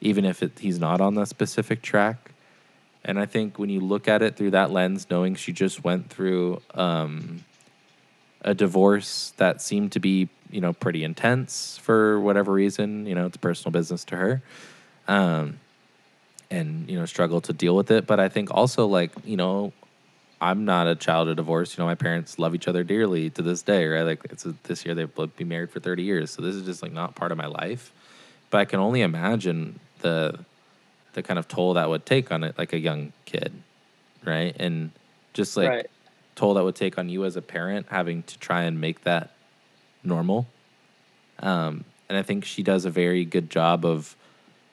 even 0.06 0.24
if 0.24 0.44
it, 0.44 0.60
he's 0.60 0.80
not 0.80 1.02
on 1.02 1.16
that 1.16 1.28
specific 1.28 1.82
track. 1.82 2.32
And 3.04 3.20
I 3.20 3.26
think 3.26 3.60
when 3.60 3.70
you 3.70 3.80
look 3.80 4.08
at 4.08 4.22
it 4.22 4.36
through 4.36 4.52
that 4.52 4.72
lens, 4.72 5.08
knowing 5.10 5.36
she 5.36 5.52
just 5.52 5.84
went 5.84 6.10
through 6.10 6.62
um, 6.74 7.44
a 8.42 8.54
divorce 8.54 9.34
that 9.38 9.62
seemed 9.62 9.92
to 9.94 10.00
be 10.00 10.30
you 10.52 10.62
know 10.62 10.74
pretty 10.74 11.04
intense 11.04 11.78
for 11.82 12.20
whatever 12.20 12.52
reason. 12.54 13.06
You 13.06 13.16
know, 13.16 13.26
it's 13.26 13.38
personal 13.38 13.72
business 13.72 14.06
to 14.06 14.16
her, 14.16 14.42
um, 15.08 15.60
and 16.50 16.90
you 16.90 16.98
know 16.98 17.06
struggle 17.06 17.42
to 17.42 17.54
deal 17.54 17.76
with 17.76 17.92
it. 17.92 18.08
But 18.08 18.20
I 18.20 18.30
think 18.30 18.50
also 18.52 18.86
like 18.88 19.12
you 19.24 19.38
know, 19.38 19.74
I'm 20.42 20.66
not 20.66 20.88
a 20.88 20.96
child 20.96 21.28
of 21.30 21.36
divorce. 21.36 21.78
You 21.78 21.84
know, 21.84 21.88
my 21.88 21.96
parents 21.96 22.40
love 22.40 22.56
each 22.56 22.68
other 22.68 22.84
dearly 22.84 23.30
to 23.32 23.42
this 23.42 23.62
day. 23.62 23.86
Right, 23.86 24.04
like 24.04 24.22
it's 24.26 24.46
a, 24.46 24.56
this 24.64 24.86
year 24.86 24.96
they've 24.96 25.14
been 25.36 25.48
married 25.48 25.72
for 25.72 25.80
30 25.80 26.04
years, 26.04 26.32
so 26.32 26.42
this 26.42 26.56
is 26.56 26.64
just 26.64 26.82
like 26.82 26.92
not 26.92 27.16
part 27.16 27.32
of 27.32 27.38
my 27.38 27.48
life. 27.48 27.92
But 28.50 28.60
I 28.60 28.66
can 28.66 28.80
only 28.80 29.02
imagine 29.02 29.80
the 30.00 30.40
the 31.14 31.24
kind 31.24 31.40
of 31.40 31.48
toll 31.48 31.74
that 31.74 31.90
would 31.90 32.06
take 32.06 32.32
on 32.32 32.44
it, 32.44 32.58
like 32.58 32.74
a 32.74 32.80
young 32.80 33.14
kid, 33.26 33.54
right? 34.26 34.56
And 34.60 34.92
just 35.34 35.56
like 35.56 35.70
right. 35.70 35.90
toll 36.36 36.56
that 36.56 36.64
would 36.64 36.76
take 36.76 36.98
on 36.98 37.10
you 37.10 37.26
as 37.26 37.36
a 37.36 37.42
parent, 37.42 37.88
having 37.90 38.24
to 38.24 38.38
try 38.40 38.64
and 38.64 38.80
make 38.82 39.04
that 39.04 39.32
normal. 40.04 40.46
Um, 41.40 41.86
and 42.10 42.18
I 42.18 42.22
think 42.22 42.46
she 42.46 42.64
does 42.64 42.86
a 42.86 42.90
very 42.90 43.26
good 43.26 43.50
job 43.50 43.86
of 43.86 44.16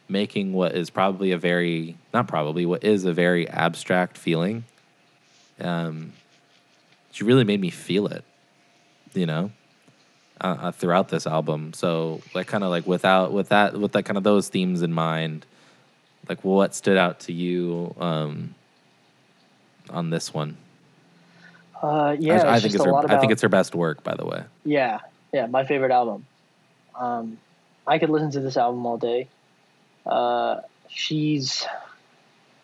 making 0.09 0.53
what 0.53 0.75
is 0.75 0.91
probably 0.91 1.33
a 1.33 1.39
very 1.39 1.97
not 2.13 2.29
probably 2.29 2.67
what 2.67 2.85
is 2.85 3.05
a 3.05 3.13
very 3.13 3.49
abstract 3.49 4.19
feeling. 4.19 4.65
Um, 5.61 6.13
she 7.13 7.25
really 7.25 7.45
made 7.45 7.61
me 7.61 7.71
feel 7.71 8.07
it, 8.07 8.25
you 9.15 9.27
know, 9.27 9.53
uh, 10.43 10.57
uh, 10.61 10.73
throughout 10.73 11.09
this 11.09 11.27
album. 11.27 11.73
So 11.73 12.21
like 12.35 12.47
kind 12.49 12.65
of 12.65 12.71
like 12.71 12.87
without 12.87 13.33
with 13.33 13.51
that 13.51 13.79
with 13.79 13.93
that 13.93 14.05
kind 14.05 14.17
of 14.17 14.25
those 14.25 14.49
themes 14.49 14.83
in 14.83 14.93
mind, 14.93 15.47
like 16.29 16.43
what 16.45 16.75
stood 16.75 16.97
out 16.97 17.21
to 17.21 17.33
you 17.33 17.95
um, 17.99 18.55
on 19.91 20.11
this 20.11 20.35
one? 20.35 20.57
Uh, 21.81 22.17
yeah, 22.19 22.43
I, 22.43 22.55
I 22.55 22.61
think 22.61 22.75
it's 22.75 22.85
her. 22.85 22.93
lot 22.93 23.11
I 23.11 23.19
think 23.19 23.33
it's 23.33 23.43
her 23.43 23.49
best 23.49 23.75
work, 23.75 24.03
by 24.05 24.15
the 24.15 24.25
way. 24.25 24.45
Yeah, 24.65 25.01
yeah, 25.33 25.47
my 25.47 25.65
favorite 25.65 25.91
album. 25.91 26.27
Um, 26.95 27.39
I 27.87 27.99
could 27.99 28.11
listen 28.11 28.31
to 28.33 28.41
this 28.41 28.57
album 28.57 28.87
all 28.87 28.99
day. 28.99 29.29
Uh, 30.07 30.61
she's, 30.89 31.67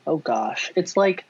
oh 0.07 0.19
gosh, 0.19 0.73
it's 0.77 0.97
like. 0.97 1.25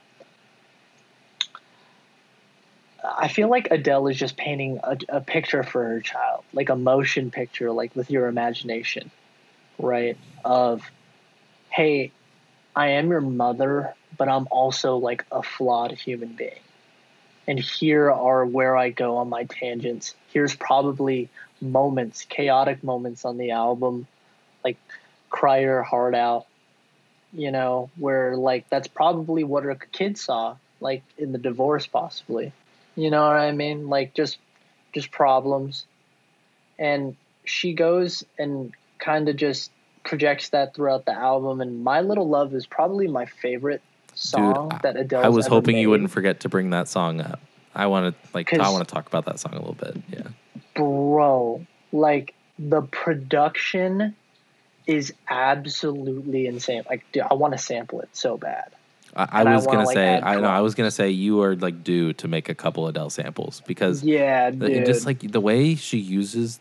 I 3.02 3.28
feel 3.28 3.48
like 3.48 3.68
Adele 3.70 4.08
is 4.08 4.18
just 4.18 4.36
painting 4.36 4.80
a, 4.82 4.98
a 5.08 5.20
picture 5.20 5.62
for 5.62 5.82
her 5.82 6.00
child, 6.00 6.37
like 6.52 6.68
a 6.68 6.76
motion 6.76 7.30
picture, 7.30 7.70
like 7.70 7.94
with 7.94 8.10
your 8.10 8.26
imagination, 8.26 9.10
right? 9.78 10.16
Of, 10.44 10.82
hey, 11.70 12.12
I 12.74 12.88
am 12.90 13.10
your 13.10 13.20
mother, 13.20 13.94
but 14.16 14.28
I'm 14.28 14.48
also 14.50 14.96
like 14.96 15.24
a 15.30 15.42
flawed 15.42 15.92
human 15.92 16.32
being 16.34 16.60
and 17.48 17.58
here 17.58 18.12
are 18.12 18.44
where 18.44 18.76
I 18.76 18.90
go 18.90 19.16
on 19.16 19.30
my 19.30 19.44
tangents. 19.44 20.14
Here's 20.28 20.54
probably 20.54 21.30
moments, 21.62 22.26
chaotic 22.28 22.84
moments 22.84 23.24
on 23.24 23.38
the 23.38 23.52
album, 23.52 24.06
like 24.62 24.76
cry 25.30 25.60
your 25.60 25.82
heart 25.82 26.14
out, 26.14 26.46
you 27.32 27.50
know, 27.50 27.88
where 27.96 28.36
like 28.36 28.68
that's 28.68 28.86
probably 28.86 29.44
what 29.44 29.64
her 29.64 29.74
kids 29.74 30.20
saw, 30.20 30.56
like 30.80 31.02
in 31.16 31.32
the 31.32 31.38
divorce 31.38 31.86
possibly. 31.86 32.52
You 32.96 33.10
know 33.10 33.22
what 33.22 33.36
I 33.36 33.52
mean? 33.52 33.88
Like 33.88 34.12
just 34.12 34.36
just 34.92 35.10
problems. 35.10 35.86
And 36.78 37.16
she 37.44 37.72
goes 37.72 38.24
and 38.38 38.72
kind 38.98 39.28
of 39.28 39.36
just 39.36 39.70
projects 40.04 40.50
that 40.50 40.74
throughout 40.74 41.04
the 41.04 41.12
album 41.12 41.60
and 41.60 41.82
My 41.84 42.00
Little 42.00 42.28
Love 42.28 42.54
is 42.54 42.66
probably 42.66 43.06
my 43.08 43.26
favorite 43.26 43.82
song 44.14 44.70
I- 44.72 44.78
that 44.82 44.96
Adele 44.96 45.24
I 45.24 45.28
was 45.28 45.46
hoping 45.46 45.76
you 45.76 45.90
wouldn't 45.90 46.10
forget 46.10 46.40
to 46.40 46.48
bring 46.48 46.70
that 46.70 46.88
song 46.88 47.20
up. 47.20 47.40
I 47.74 47.86
want 47.86 48.14
to 48.14 48.28
like 48.34 48.52
I 48.52 48.70
want 48.70 48.86
to 48.88 48.92
talk 48.92 49.06
about 49.06 49.26
that 49.26 49.38
song 49.38 49.52
a 49.52 49.58
little 49.58 49.74
bit. 49.74 49.96
Yeah. 50.10 50.22
bro 50.74 51.64
like 51.92 52.34
the 52.58 52.82
production 52.82 54.14
is 54.86 55.12
absolutely 55.28 56.46
insane 56.46 56.82
like 56.88 57.04
dude, 57.12 57.22
i 57.30 57.34
want 57.34 57.52
to 57.52 57.58
sample 57.58 58.00
it 58.00 58.08
so 58.12 58.36
bad 58.36 58.70
I, 59.14 59.22
I 59.22 59.40
And 59.40 59.48
I 59.48 59.54
was 59.54 59.66
gonna 59.66 59.84
like, 59.84 59.94
say 59.94 60.20
I 60.20 60.40
know 60.40 60.48
I 60.48 60.60
was 60.60 60.74
gonna 60.74 60.90
say 60.90 61.10
you 61.10 61.40
are 61.42 61.56
like 61.56 61.82
due 61.82 62.12
to 62.14 62.28
make 62.28 62.48
a 62.48 62.54
couple 62.54 62.86
Adele 62.88 63.10
samples 63.10 63.62
because 63.66 64.02
yeah 64.02 64.50
the- 64.50 64.68
dude. 64.68 64.86
just 64.86 65.06
like 65.06 65.20
the 65.20 65.40
way 65.40 65.74
she 65.74 65.98
uses 65.98 66.60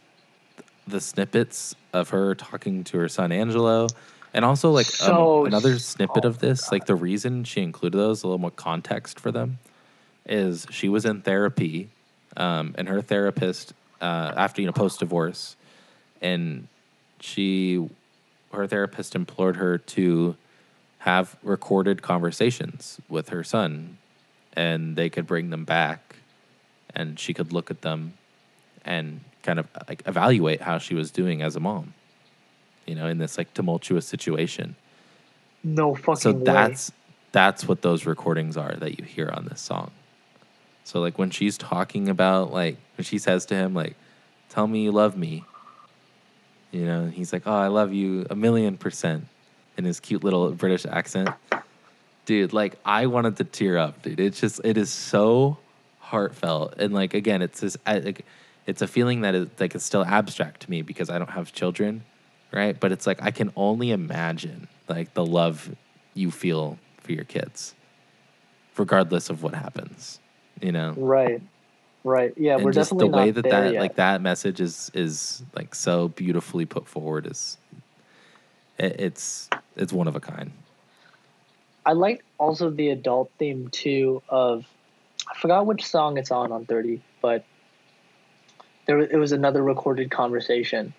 the 0.87 1.01
snippets 1.01 1.75
of 1.93 2.09
her 2.09 2.35
talking 2.35 2.83
to 2.85 2.97
her 2.97 3.09
son 3.09 3.31
Angelo, 3.31 3.87
and 4.33 4.45
also 4.45 4.71
like 4.71 4.87
um, 5.01 5.45
another 5.45 5.79
snippet 5.79 6.25
oh 6.25 6.29
of 6.29 6.39
this, 6.39 6.71
like 6.71 6.85
the 6.85 6.95
reason 6.95 7.43
she 7.43 7.61
included 7.61 7.97
those, 7.97 8.23
a 8.23 8.27
little 8.27 8.39
more 8.39 8.51
context 8.51 9.19
for 9.19 9.31
them, 9.31 9.59
is 10.25 10.65
she 10.69 10.89
was 10.89 11.05
in 11.05 11.21
therapy, 11.21 11.89
um, 12.35 12.75
and 12.77 12.87
her 12.87 13.01
therapist 13.01 13.73
uh, 14.01 14.33
after 14.35 14.61
you 14.61 14.67
know 14.67 14.73
post 14.73 14.99
divorce, 14.99 15.55
and 16.21 16.67
she, 17.19 17.89
her 18.53 18.67
therapist 18.67 19.15
implored 19.15 19.57
her 19.57 19.77
to 19.77 20.35
have 20.99 21.37
recorded 21.43 22.01
conversations 22.01 22.99
with 23.09 23.29
her 23.29 23.43
son, 23.43 23.97
and 24.53 24.95
they 24.95 25.09
could 25.09 25.27
bring 25.27 25.49
them 25.49 25.65
back, 25.65 26.17
and 26.93 27.19
she 27.19 27.33
could 27.33 27.53
look 27.53 27.71
at 27.71 27.81
them 27.81 28.13
and 28.87 29.19
kind 29.47 29.59
of 29.59 29.67
like 29.87 30.03
evaluate 30.05 30.61
how 30.61 30.77
she 30.77 30.93
was 30.93 31.09
doing 31.09 31.41
as 31.41 31.55
a 31.55 31.59
mom 31.59 31.93
you 32.87 32.95
know 32.95 33.05
in 33.05 33.19
this 33.19 33.37
like 33.37 33.53
tumultuous 33.53 34.07
situation. 34.07 34.75
No 35.63 35.93
fucking 35.93 36.15
so 36.15 36.31
way. 36.31 36.43
that's 36.43 36.91
that's 37.31 37.67
what 37.67 37.83
those 37.83 38.07
recordings 38.07 38.57
are 38.57 38.73
that 38.75 38.97
you 38.97 39.05
hear 39.05 39.29
on 39.31 39.45
this 39.45 39.61
song. 39.61 39.91
So 40.85 41.01
like 41.01 41.19
when 41.19 41.29
she's 41.29 41.57
talking 41.57 42.09
about 42.09 42.51
like 42.51 42.77
when 42.95 43.05
she 43.05 43.19
says 43.19 43.45
to 43.47 43.55
him 43.55 43.75
like 43.75 43.95
tell 44.49 44.65
me 44.65 44.83
you 44.83 44.91
love 44.91 45.17
me 45.17 45.43
you 46.71 46.85
know 46.85 47.01
and 47.01 47.13
he's 47.13 47.33
like 47.33 47.43
oh 47.45 47.53
i 47.53 47.67
love 47.67 47.91
you 47.93 48.25
a 48.29 48.35
million 48.35 48.77
percent 48.77 49.27
in 49.77 49.83
his 49.83 49.99
cute 49.99 50.23
little 50.23 50.51
british 50.51 50.85
accent. 50.85 51.29
Dude 52.25 52.53
like 52.53 52.79
i 52.85 53.05
wanted 53.05 53.35
to 53.37 53.43
tear 53.43 53.77
up 53.77 54.01
dude. 54.01 54.19
It's 54.19 54.39
just 54.39 54.61
it 54.63 54.77
is 54.77 54.89
so 54.89 55.57
heartfelt. 55.99 56.75
And 56.77 56.93
like 56.93 57.13
again 57.13 57.41
it's 57.41 57.59
this 57.59 57.75
I, 57.85 57.99
like 57.99 58.25
it's 58.67 58.81
a 58.81 58.87
feeling 58.87 59.21
that 59.21 59.33
is 59.33 59.49
like 59.59 59.73
it's 59.73 59.85
still 59.85 60.05
abstract 60.05 60.61
to 60.61 60.69
me 60.69 60.81
because 60.81 61.09
i 61.09 61.17
don't 61.17 61.31
have 61.31 61.51
children 61.51 62.03
right? 62.53 62.79
But 62.79 62.93
it's 62.93 63.05
like 63.05 63.21
i 63.21 63.31
can 63.31 63.51
only 63.55 63.91
imagine 63.91 64.67
like 64.87 65.13
the 65.13 65.25
love 65.25 65.75
you 66.13 66.31
feel 66.31 66.77
for 67.01 67.11
your 67.11 67.25
kids 67.25 67.75
regardless 68.77 69.29
of 69.29 69.43
what 69.43 69.53
happens 69.53 70.19
you 70.61 70.71
know? 70.71 70.93
Right. 70.97 71.41
Right. 72.03 72.33
Yeah 72.37 72.55
and 72.55 72.65
we're 72.65 72.71
just 72.71 72.91
definitely 72.91 73.09
the 73.09 73.17
way 73.17 73.31
that 73.31 73.43
that 73.49 73.73
yet. 73.73 73.79
like 73.79 73.95
that 73.95 74.21
message 74.21 74.61
is 74.61 74.91
is 74.93 75.43
like 75.55 75.75
so 75.75 76.07
beautifully 76.09 76.65
put 76.65 76.87
forward 76.87 77.27
is 77.27 77.57
it, 78.77 78.99
it's 78.99 79.49
it's 79.75 79.91
one 79.91 80.07
of 80.07 80.15
a 80.15 80.19
kind. 80.19 80.51
I 81.85 81.93
like 81.93 82.23
also 82.37 82.69
the 82.69 82.89
adult 82.89 83.31
theme 83.39 83.69
too 83.69 84.21
of 84.29 84.65
i 85.29 85.37
forgot 85.39 85.65
which 85.65 85.85
song 85.85 86.17
it's 86.17 86.31
on 86.31 86.51
on 86.51 86.65
30 86.65 87.01
but 87.21 87.45
there 88.87 88.99
it 88.99 89.17
was 89.17 89.31
another 89.31 89.61
recorded 89.63 90.09
conversation. 90.09 90.93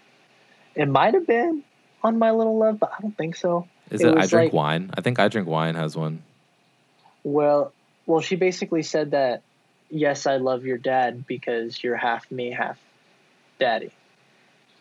It 0.74 0.88
might 0.88 1.14
have 1.14 1.26
been 1.26 1.64
on 2.02 2.18
my 2.18 2.30
little 2.30 2.56
love 2.56 2.78
but 2.78 2.92
i 2.96 3.02
don't 3.02 3.16
think 3.16 3.34
so. 3.36 3.66
Is 3.90 4.02
It 4.02 4.08
it, 4.08 4.18
i 4.18 4.26
drink 4.26 4.52
like- 4.52 4.52
wine? 4.52 4.90
I 4.96 5.00
think 5.00 5.18
i 5.18 5.28
drink 5.28 5.48
wine 5.48 5.74
has 5.74 5.96
one. 5.96 6.22
Well, 7.24 7.72
well, 8.06 8.20
she 8.20 8.36
basically 8.36 8.82
said 8.82 9.10
that 9.10 9.42
yes, 9.90 10.26
I 10.26 10.36
love 10.36 10.64
your 10.64 10.78
dad 10.78 11.26
because 11.26 11.82
you're 11.82 11.96
half 11.96 12.30
me, 12.30 12.50
half 12.50 12.78
daddy. 13.58 13.90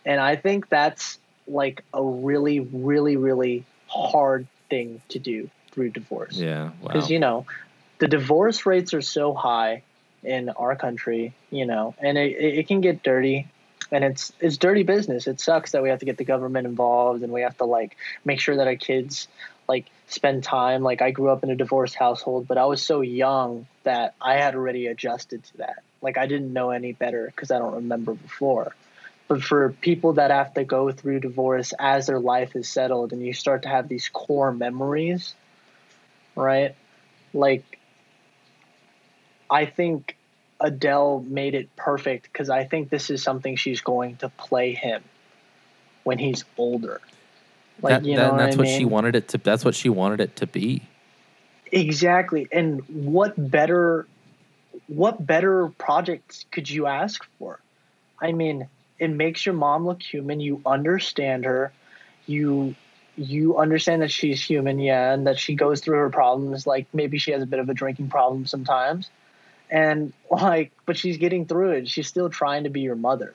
And 0.05 0.20
I 0.22 0.36
think 0.36 0.70
that's 0.70 1.18
like 1.47 1.84
a 1.93 2.03
really, 2.03 2.60
really, 2.60 3.18
really 3.18 3.66
hard 3.88 4.47
thing 4.70 5.01
to 5.10 5.20
do 5.20 5.49
through 5.72 5.89
divorce. 5.91 6.36
yeah 6.38 6.72
wow. 6.82 6.88
Because, 6.88 7.10
you 7.10 7.20
know, 7.20 7.45
the 7.99 8.08
divorce 8.08 8.66
rates 8.66 8.93
are 8.93 9.01
so 9.01 9.34
high 9.34 9.84
in 10.24 10.49
our 10.49 10.76
country, 10.76 11.34
you 11.51 11.65
know, 11.65 11.95
and 11.99 12.18
it, 12.18 12.32
it 12.32 12.68
can 12.68 12.82
get 12.82 13.03
dirty. 13.03 13.47
And 13.89 14.03
it's 14.03 14.34
it's 14.41 14.57
dirty 14.57 14.84
business. 14.84 15.28
It 15.28 15.39
sucks 15.39 15.72
that 15.72 15.82
we 15.82 15.89
have 15.89 15.99
to 15.99 16.05
get 16.05 16.18
the 16.18 16.26
government 16.26 16.68
involved 16.68 17.24
and 17.24 17.32
we 17.32 17.41
have 17.41 17.57
to 17.57 17.63
like 17.63 17.95
make 18.26 18.41
sure 18.41 18.57
that 18.57 18.68
our 18.68 18.76
kids 18.76 19.30
like 19.68 19.86
spend 20.07 20.43
time. 20.43 20.84
Like 20.84 21.01
I 21.01 21.11
grew 21.11 21.30
up 21.30 21.43
in 21.43 21.49
a 21.49 21.55
divorced 21.55 21.95
household, 21.95 22.47
but 22.47 22.57
I 22.57 22.65
was 22.65 22.82
so 22.82 23.01
young 23.01 23.65
that 23.84 24.15
I 24.22 24.36
had 24.36 24.55
already 24.55 24.88
adjusted 24.88 25.43
to 25.43 25.57
that. 25.57 25.84
Like 26.01 26.18
I 26.18 26.26
didn't 26.28 26.51
know 26.51 26.72
any 26.72 26.93
better 26.93 27.28
because 27.28 27.51
I 27.51 27.59
don't 27.59 27.76
remember 27.76 28.13
before. 28.13 28.76
But 29.28 29.43
for 29.43 29.70
people 29.82 30.13
that 30.13 30.32
have 30.32 30.53
to 30.53 30.63
go 30.63 30.91
through 30.91 31.20
divorce 31.20 31.74
as 31.78 32.07
their 32.07 32.20
life 32.20 32.55
is 32.55 32.70
settled 32.70 33.11
and 33.11 33.22
you 33.22 33.34
start 33.34 33.63
to 33.63 33.70
have 33.70 33.89
these 33.89 34.07
core 34.07 34.53
memories, 34.53 35.34
right? 36.36 36.76
Like 37.34 37.76
I 39.49 39.65
think 39.65 40.15
Adele 40.59 41.23
made 41.27 41.55
it 41.55 41.75
perfect 41.75 42.23
because 42.31 42.49
I 42.49 42.63
think 42.63 42.89
this 42.89 43.09
is 43.09 43.23
something 43.23 43.55
she's 43.55 43.81
going 43.81 44.17
to 44.17 44.29
play 44.29 44.73
him 44.73 45.03
when 46.03 46.17
he's 46.17 46.43
older. 46.57 47.01
Like 47.81 48.01
that, 48.01 48.05
you 48.05 48.15
that- 48.15 48.23
know 48.23 48.31
and 48.31 48.39
that's 48.39 48.55
what, 48.55 48.65
what 48.65 48.71
mean? 48.71 48.79
she 48.79 48.85
wanted 48.85 49.15
it 49.15 49.27
to 49.29 49.37
that's 49.37 49.63
what 49.63 49.75
she 49.75 49.89
wanted 49.89 50.19
it 50.19 50.35
to 50.37 50.47
be 50.47 50.81
Exactly. 51.71 52.47
And 52.51 52.81
what 52.87 53.33
better 53.37 54.07
what 54.87 55.25
better 55.25 55.69
projects 55.77 56.45
could 56.51 56.69
you 56.69 56.85
ask 56.85 57.25
for? 57.39 57.59
I 58.21 58.31
mean, 58.31 58.67
it 58.99 59.09
makes 59.09 59.45
your 59.45 59.55
mom 59.55 59.85
look 59.85 60.01
human. 60.01 60.39
You 60.39 60.61
understand 60.65 61.45
her. 61.45 61.71
You 62.25 62.75
you 63.15 63.57
understand 63.57 64.03
that 64.03 64.11
she's 64.11 64.43
human, 64.43 64.79
yeah, 64.79 65.13
and 65.13 65.25
that 65.25 65.39
she 65.39 65.55
goes 65.55 65.81
through 65.81 65.97
her 65.97 66.09
problems. 66.09 66.67
Like 66.67 66.87
maybe 66.93 67.17
she 67.17 67.31
has 67.31 67.41
a 67.41 67.47
bit 67.47 67.59
of 67.59 67.69
a 67.69 67.73
drinking 67.73 68.09
problem 68.09 68.45
sometimes. 68.45 69.09
And 69.70 70.13
like 70.32 70.72
but 70.86 70.97
she's 70.97 71.18
getting 71.18 71.45
through 71.45 71.72
it. 71.72 71.88
She's 71.89 72.07
still 72.07 72.30
trying 72.30 72.63
to 72.63 72.70
be 72.70 72.82
your 72.82 72.95
mother. 72.95 73.34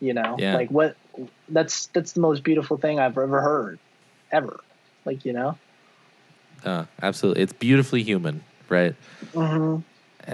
You 0.00 0.14
know? 0.14 0.36
Yeah. 0.38 0.54
Like 0.54 0.70
what 0.70 0.96
that's 1.48 1.86
that's 1.86 2.12
the 2.12 2.20
most 2.20 2.42
beautiful 2.42 2.76
thing 2.76 2.98
I've 2.98 3.18
ever 3.18 3.40
heard. 3.40 3.78
Ever. 4.32 4.60
Like, 5.04 5.24
you 5.24 5.32
know? 5.32 5.58
uh, 6.64 6.84
absolutely 7.02 7.42
it's 7.42 7.52
beautifully 7.54 8.02
human 8.02 8.42
right 8.68 8.94
Mm-hmm. 9.32 9.80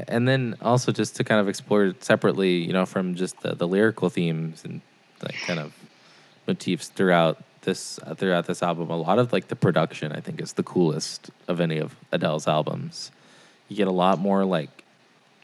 and 0.09 0.29
then 0.29 0.57
also 0.61 0.91
just 0.93 1.17
to 1.17 1.25
kind 1.25 1.41
of 1.41 1.49
explore 1.49 1.95
separately, 2.01 2.57
you 2.57 2.73
know, 2.73 2.85
from 2.87 3.15
just 3.15 3.41
the, 3.41 3.55
the 3.55 3.69
lyrical 3.69 4.11
themes 4.11 4.65
and 4.65 4.81
like 5.23 5.37
kind 5.47 5.61
of 5.61 5.73
motifs 6.47 6.89
throughout 6.89 7.39
this 7.63 7.99
uh, 8.05 8.15
throughout 8.15 8.47
this 8.47 8.63
album. 8.63 8.91
A 8.91 8.97
lot 8.97 9.19
of 9.19 9.33
like 9.33 9.49
the 9.49 9.57
production, 9.57 10.13
I 10.13 10.21
think, 10.21 10.41
is 10.41 10.55
the 10.55 10.63
coolest 10.63 11.31
of 11.49 11.61
any 11.61 11.79
of 11.79 11.95
Adele's 12.13 12.49
albums. 12.49 13.13
You 13.69 13.77
get 13.77 13.89
a 13.89 13.93
lot 13.93 14.19
more 14.19 14.45
like 14.45 14.85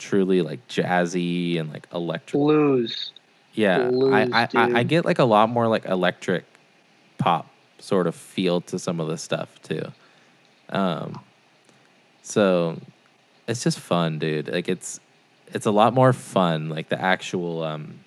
truly 0.02 0.42
like 0.42 0.66
jazzy 0.68 1.58
and 1.58 1.72
like 1.72 1.86
electric. 1.94 2.38
Blues. 2.38 3.12
Yeah, 3.54 3.88
blues, 3.88 4.12
I, 4.12 4.42
I, 4.42 4.48
I 4.54 4.78
I 4.78 4.82
get 4.82 5.04
like 5.04 5.18
a 5.18 5.24
lot 5.24 5.48
more 5.48 5.68
like 5.68 5.84
electric 5.84 6.44
pop 7.18 7.46
sort 7.78 8.06
of 8.06 8.14
feel 8.14 8.60
to 8.62 8.78
some 8.78 9.00
of 9.00 9.08
the 9.08 9.18
stuff 9.18 9.60
too. 9.62 9.92
Um, 10.70 11.20
so 12.22 12.78
it's 13.46 13.62
just 13.62 13.78
fun, 13.78 14.18
dude. 14.18 14.48
Like 14.48 14.68
it's 14.68 15.00
it's 15.48 15.66
a 15.66 15.70
lot 15.70 15.94
more 15.94 16.12
fun, 16.12 16.68
like 16.68 16.88
the 16.88 17.00
actual 17.00 17.62
um 17.62 18.00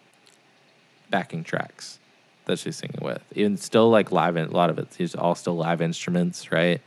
backing 1.09 1.43
tracks 1.43 1.99
that 2.45 2.59
she's 2.59 2.75
singing 2.75 3.01
with. 3.01 3.23
Even 3.33 3.57
still 3.57 3.89
like 3.89 4.11
live 4.11 4.35
in 4.35 4.47
a 4.47 4.51
lot 4.51 4.69
of 4.69 4.79
it's 4.79 4.99
it's 4.99 5.15
all 5.15 5.35
still 5.35 5.55
live 5.55 5.81
instruments, 5.81 6.51
right? 6.51 6.81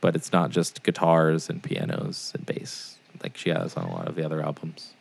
But 0.00 0.16
it's 0.16 0.32
not 0.32 0.50
just 0.50 0.82
guitars 0.82 1.50
and 1.50 1.62
pianos 1.62 2.32
and 2.34 2.46
bass 2.46 2.89
like 3.22 3.36
she 3.36 3.50
has 3.50 3.74
on 3.74 3.84
a 3.84 3.92
lot 3.92 4.08
of 4.08 4.14
the 4.14 4.24
other 4.24 4.42
albums. 4.42 4.94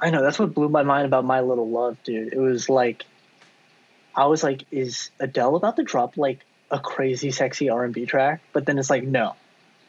I 0.00 0.10
know 0.10 0.22
that's 0.22 0.38
what 0.38 0.52
blew 0.52 0.68
my 0.68 0.82
mind 0.82 1.06
about 1.06 1.24
My 1.24 1.40
Little 1.40 1.70
Love, 1.70 1.96
dude. 2.02 2.32
It 2.32 2.38
was 2.38 2.68
like, 2.68 3.04
I 4.16 4.26
was 4.26 4.42
like, 4.42 4.64
is 4.70 5.10
Adele 5.20 5.56
about 5.56 5.76
to 5.76 5.84
drop 5.84 6.16
like 6.16 6.40
a 6.70 6.80
crazy, 6.80 7.30
sexy 7.30 7.68
R 7.68 7.84
and 7.84 7.94
B 7.94 8.04
track? 8.04 8.40
But 8.52 8.66
then 8.66 8.78
it's 8.78 8.90
like, 8.90 9.04
no, 9.04 9.36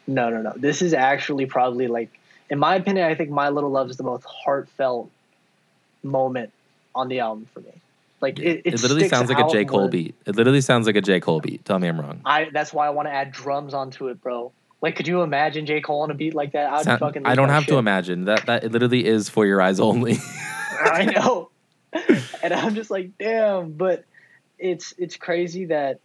no, 0.06 0.30
no, 0.30 0.40
no. 0.40 0.52
This 0.56 0.82
is 0.82 0.94
actually 0.94 1.46
probably 1.46 1.88
like, 1.88 2.10
in 2.48 2.58
my 2.58 2.76
opinion, 2.76 3.06
I 3.06 3.14
think 3.16 3.30
My 3.30 3.48
Little 3.48 3.70
Love 3.70 3.90
is 3.90 3.96
the 3.96 4.04
most 4.04 4.24
heartfelt 4.24 5.10
moment 6.04 6.52
on 6.94 7.08
the 7.08 7.18
album 7.20 7.48
for 7.52 7.60
me. 7.60 7.72
Like 8.20 8.38
it, 8.38 8.62
it, 8.64 8.74
It, 8.74 8.82
literally 8.82 9.08
sounds 9.08 9.28
like 9.28 9.44
a 9.44 9.50
J. 9.50 9.64
Cole 9.64 9.88
beat. 9.88 10.14
It 10.26 10.36
literally 10.36 10.60
sounds 10.60 10.86
like 10.86 10.96
a 10.96 11.00
J. 11.00 11.20
Cole 11.20 11.40
beat. 11.40 11.64
Tell 11.64 11.78
me 11.78 11.88
I'm 11.88 12.00
wrong. 12.00 12.20
I 12.24 12.48
that's 12.52 12.72
why 12.72 12.86
I 12.86 12.90
want 12.90 13.08
to 13.08 13.12
add 13.12 13.32
drums 13.32 13.74
onto 13.74 14.08
it, 14.08 14.22
bro. 14.22 14.52
Like, 14.84 14.96
could 14.96 15.08
you 15.08 15.22
imagine 15.22 15.64
J 15.64 15.80
Cole 15.80 16.02
on 16.02 16.10
a 16.10 16.14
beat 16.14 16.34
like 16.34 16.52
that? 16.52 16.70
I'd 16.70 16.84
Sound- 16.84 17.00
fucking. 17.00 17.24
I 17.24 17.34
don't 17.36 17.48
have 17.48 17.64
to 17.68 17.78
imagine 17.78 18.26
that. 18.26 18.44
That 18.44 18.64
it 18.64 18.70
literally 18.70 19.06
is 19.06 19.30
for 19.30 19.46
your 19.46 19.62
eyes 19.62 19.80
only. 19.80 20.18
I 20.78 21.06
know. 21.06 21.48
and 22.42 22.52
I'm 22.52 22.74
just 22.74 22.90
like, 22.90 23.16
damn, 23.18 23.72
but 23.72 24.04
it's 24.58 24.92
it's 24.98 25.16
crazy 25.16 25.64
that 25.64 26.00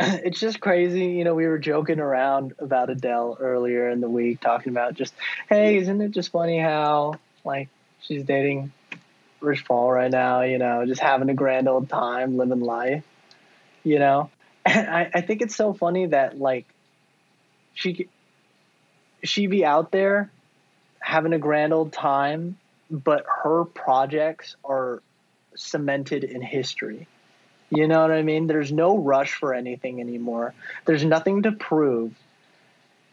it's 0.00 0.40
just 0.40 0.58
crazy, 0.58 1.04
you 1.06 1.22
know, 1.22 1.36
we 1.36 1.46
were 1.46 1.60
joking 1.60 2.00
around 2.00 2.54
about 2.58 2.90
Adele 2.90 3.36
earlier 3.38 3.90
in 3.90 4.00
the 4.00 4.10
week 4.10 4.40
talking 4.40 4.72
about 4.72 4.94
just, 4.94 5.14
hey, 5.48 5.76
isn't 5.76 6.00
it 6.00 6.10
just 6.10 6.32
funny 6.32 6.58
how 6.58 7.14
like 7.44 7.68
she's 8.00 8.24
dating 8.24 8.72
Rich 9.38 9.66
Paul 9.66 9.92
right 9.92 10.10
now, 10.10 10.40
you 10.40 10.58
know, 10.58 10.84
just 10.84 11.00
having 11.00 11.28
a 11.30 11.34
grand 11.34 11.68
old 11.68 11.88
time, 11.88 12.36
living 12.36 12.58
life, 12.58 13.04
you 13.84 14.00
know? 14.00 14.30
And 14.64 14.88
I, 14.88 15.10
I 15.14 15.20
think 15.22 15.42
it's 15.42 15.56
so 15.56 15.72
funny 15.72 16.06
that 16.06 16.38
like 16.38 16.66
she 17.74 18.08
she 19.24 19.46
be 19.46 19.64
out 19.64 19.90
there 19.90 20.30
having 21.00 21.32
a 21.32 21.38
grand 21.38 21.72
old 21.72 21.92
time, 21.92 22.58
but 22.90 23.24
her 23.42 23.64
projects 23.64 24.56
are 24.64 25.02
cemented 25.56 26.24
in 26.24 26.42
history. 26.42 27.06
You 27.70 27.86
know 27.86 28.00
what 28.00 28.10
I 28.10 28.22
mean? 28.22 28.48
There's 28.48 28.72
no 28.72 28.98
rush 28.98 29.34
for 29.34 29.54
anything 29.54 30.00
anymore. 30.00 30.54
There's 30.86 31.04
nothing 31.04 31.42
to 31.42 31.52
prove. 31.52 32.12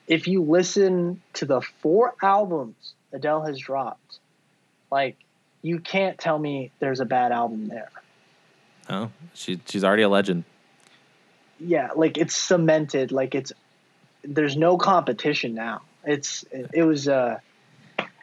If 0.07 0.27
you 0.27 0.41
listen 0.41 1.21
to 1.33 1.45
the 1.45 1.61
four 1.61 2.15
albums 2.21 2.93
Adele 3.13 3.43
has 3.43 3.59
dropped, 3.59 4.19
like 4.91 5.17
you 5.61 5.79
can't 5.79 6.17
tell 6.17 6.39
me 6.39 6.71
there's 6.79 6.99
a 6.99 7.05
bad 7.05 7.31
album 7.31 7.67
there. 7.67 7.91
oh, 8.89 9.11
she 9.33 9.59
she's 9.65 9.83
already 9.83 10.03
a 10.03 10.09
legend. 10.09 10.43
Yeah, 11.59 11.89
like 11.95 12.17
it's 12.17 12.35
cemented. 12.35 13.11
Like 13.11 13.35
it's 13.35 13.53
there's 14.23 14.57
no 14.57 14.77
competition 14.77 15.53
now. 15.53 15.81
It's 16.03 16.43
it, 16.51 16.69
it 16.73 16.83
was 16.83 17.07
uh 17.07 17.39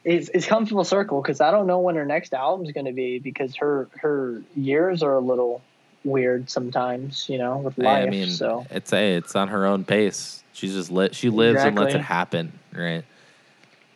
it's 0.05 0.29
it's 0.35 0.47
come 0.47 0.67
full 0.67 0.85
circle 0.85 1.23
because 1.23 1.41
I 1.41 1.51
don't 1.51 1.67
know 1.67 1.79
when 1.81 1.97
her 1.97 2.05
next 2.05 2.35
album's 2.35 2.73
going 2.73 2.87
to 2.87 2.93
be 2.93 3.19
because 3.19 3.57
her 3.57 3.89
her 3.97 4.43
years 4.55 5.03
are 5.03 5.15
a 5.15 5.21
little 5.21 5.63
weird 6.05 6.51
sometimes, 6.51 7.29
you 7.29 7.39
know, 7.39 7.59
with 7.59 7.79
life. 7.79 8.07
I 8.07 8.11
mean, 8.11 8.29
so 8.29 8.67
it's 8.71 8.93
a 8.93 9.17
it's 9.17 9.35
on 9.35 9.49
her 9.49 9.67
own 9.67 9.85
pace. 9.85 10.43
She's 10.53 10.75
just 10.75 10.91
lit. 10.91 11.15
She 11.15 11.31
lives 11.31 11.63
and 11.63 11.77
lets 11.77 11.95
it 11.95 12.01
happen, 12.01 12.53
right? 12.73 13.05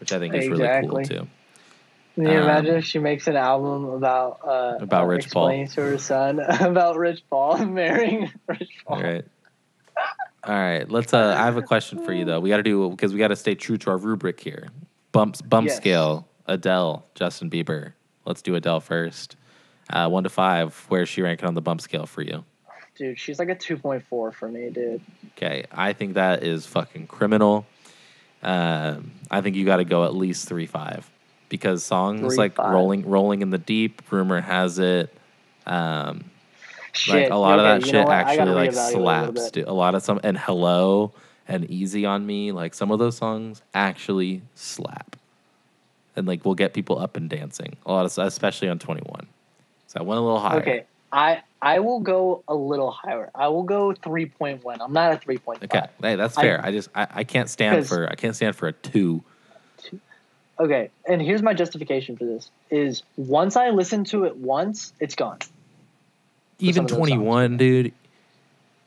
Which 0.00 0.12
I 0.12 0.18
think 0.18 0.34
is 0.34 0.46
Exactly. 0.48 0.88
really 0.88 1.16
cool 1.16 1.26
too. 1.26 1.28
Can 2.24 2.32
you 2.32 2.40
imagine 2.42 2.72
um, 2.72 2.78
if 2.78 2.84
she 2.84 2.98
makes 2.98 3.26
an 3.28 3.36
album 3.36 3.84
about 3.86 4.40
uh, 4.44 4.78
About 4.80 5.04
uh, 5.04 5.06
Rich 5.06 5.30
Paul. 5.30 5.48
explaining 5.48 5.68
to 5.68 5.80
her 5.82 5.98
son 5.98 6.40
about 6.60 6.96
Rich 6.96 7.22
Paul 7.30 7.58
marrying 7.66 8.32
Rich 8.48 8.70
Paul? 8.86 8.96
All 8.96 9.02
right. 9.02 9.24
All 10.44 10.54
right. 10.54 10.88
Let's. 10.90 11.12
Uh, 11.14 11.34
I 11.38 11.44
have 11.44 11.56
a 11.56 11.62
question 11.62 12.04
for 12.04 12.12
you 12.12 12.24
though. 12.24 12.40
We 12.40 12.48
got 12.48 12.58
to 12.58 12.62
do 12.62 12.88
because 12.90 13.12
we 13.12 13.18
got 13.18 13.28
to 13.28 13.36
stay 13.36 13.54
true 13.54 13.76
to 13.78 13.90
our 13.90 13.96
rubric 13.98 14.40
here. 14.40 14.68
Bumps, 15.12 15.42
bump 15.42 15.68
Yes. 15.68 15.76
scale. 15.76 16.26
Adele, 16.46 17.04
Justin 17.14 17.50
Bieber. 17.50 17.92
Let's 18.24 18.40
do 18.42 18.54
Adele 18.54 18.80
first. 18.80 19.36
Uh, 19.90 20.08
one 20.08 20.22
to 20.24 20.30
five. 20.30 20.74
Where's 20.88 21.08
she 21.08 21.22
ranking 21.22 21.46
on 21.46 21.54
the 21.54 21.60
bump 21.60 21.80
scale 21.80 22.06
for 22.06 22.22
you? 22.22 22.44
Dude, 22.96 23.18
she's 23.18 23.38
like 23.38 23.48
a 23.48 23.54
2.4 23.54 24.02
for 24.34 24.48
me, 24.48 24.70
dude. 24.70 25.00
Okay, 25.36 25.66
I 25.70 25.92
think 25.92 26.14
that 26.14 26.42
is 26.42 26.66
fucking 26.66 27.06
criminal. 27.06 27.64
Um, 28.42 29.12
I 29.30 29.40
think 29.40 29.54
you 29.56 29.64
got 29.64 29.76
to 29.76 29.84
go 29.84 30.04
at 30.04 30.14
least 30.14 30.48
three 30.48 30.66
five 30.66 31.08
because 31.48 31.84
songs 31.84 32.20
Three, 32.20 32.36
like 32.36 32.54
five. 32.54 32.72
rolling, 32.72 33.08
rolling 33.08 33.42
in 33.42 33.50
the 33.50 33.58
deep. 33.58 34.02
Rumor 34.10 34.40
has 34.40 34.78
it. 34.78 35.12
Um, 35.66 36.24
Shit. 36.92 37.14
like 37.14 37.30
a 37.30 37.36
lot 37.36 37.58
okay, 37.58 37.74
of 37.74 37.80
that 37.82 37.86
shit 37.86 38.08
actually 38.08 38.52
like 38.52 38.70
reevaluate 38.70 39.36
a 39.36 39.40
slaps. 39.40 39.56
A 39.66 39.72
lot 39.72 39.94
of 39.94 40.02
some 40.02 40.20
and 40.24 40.38
hello 40.38 41.12
and 41.46 41.68
easy 41.70 42.04
on 42.06 42.26
me. 42.26 42.52
Like 42.52 42.74
some 42.74 42.90
of 42.90 42.98
those 42.98 43.16
songs 43.16 43.62
actually 43.74 44.42
slap, 44.54 45.16
and 46.16 46.26
like 46.26 46.44
we'll 46.44 46.54
get 46.54 46.74
people 46.74 46.98
up 46.98 47.16
and 47.16 47.28
dancing. 47.28 47.76
A 47.86 47.92
lot 47.92 48.06
of 48.06 48.16
especially 48.18 48.68
on 48.68 48.78
twenty 48.78 49.02
one. 49.02 49.26
So 49.86 50.00
I 50.00 50.02
went 50.02 50.18
a 50.18 50.22
little 50.22 50.40
higher. 50.40 50.60
Okay, 50.60 50.84
I 51.12 51.42
I 51.60 51.80
will 51.80 52.00
go 52.00 52.44
a 52.46 52.54
little 52.54 52.90
higher. 52.90 53.30
I 53.34 53.48
will 53.48 53.64
go 53.64 53.92
3.1. 53.92 54.62
I'm 54.80 54.92
not 54.92 55.12
a 55.12 55.16
3.5. 55.16 55.64
Okay, 55.64 55.82
hey, 56.00 56.14
that's 56.14 56.36
fair. 56.36 56.64
I, 56.64 56.70
just 56.70 56.88
I, 56.94 57.06
I 57.10 57.24
can't 57.24 57.50
stand 57.50 57.86
for 57.86 58.08
I 58.08 58.14
can't 58.14 58.36
stand 58.36 58.54
for 58.54 58.68
a 58.68 58.72
two. 58.72 59.24
Okay, 60.60 60.90
and 61.06 61.22
here's 61.22 61.42
my 61.42 61.54
justification 61.54 62.16
for 62.16 62.24
this: 62.24 62.50
is 62.70 63.02
once 63.16 63.56
I 63.56 63.70
listen 63.70 64.04
to 64.06 64.24
it 64.24 64.36
once, 64.36 64.92
it's 65.00 65.14
gone. 65.14 65.38
even 66.60 66.86
those 66.86 66.96
21 66.96 67.56
dude 67.56 67.92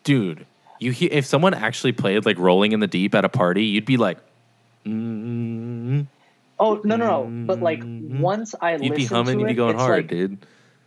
dude 0.03 0.45
you 0.79 0.91
he- 0.91 1.05
if 1.05 1.25
someone 1.25 1.53
actually 1.53 1.93
played 1.93 2.25
like 2.25 2.37
rolling 2.37 2.73
in 2.73 2.81
the 2.81 2.87
deep 2.87 3.15
at 3.15 3.23
a 3.23 3.29
party 3.29 3.63
you'd 3.63 3.85
be 3.85 3.95
like 3.95 4.17
mm, 4.85 6.05
Oh 6.59 6.81
no 6.83 6.95
no 6.97 7.07
no! 7.07 7.45
But 7.47 7.61
like 7.61 7.79
Mhm. 7.79 8.19
once 8.19 8.53
I 8.59 8.75
listen 8.75 8.79
to 8.79 8.85
it, 8.85 8.89
you'd 8.89 8.95
be 8.95 9.05
humming 9.05 9.39
you'd 9.39 9.47
be 9.47 9.53
going 9.53 9.75
hard 9.77 9.97
like, 10.03 10.09
dude 10.09 10.37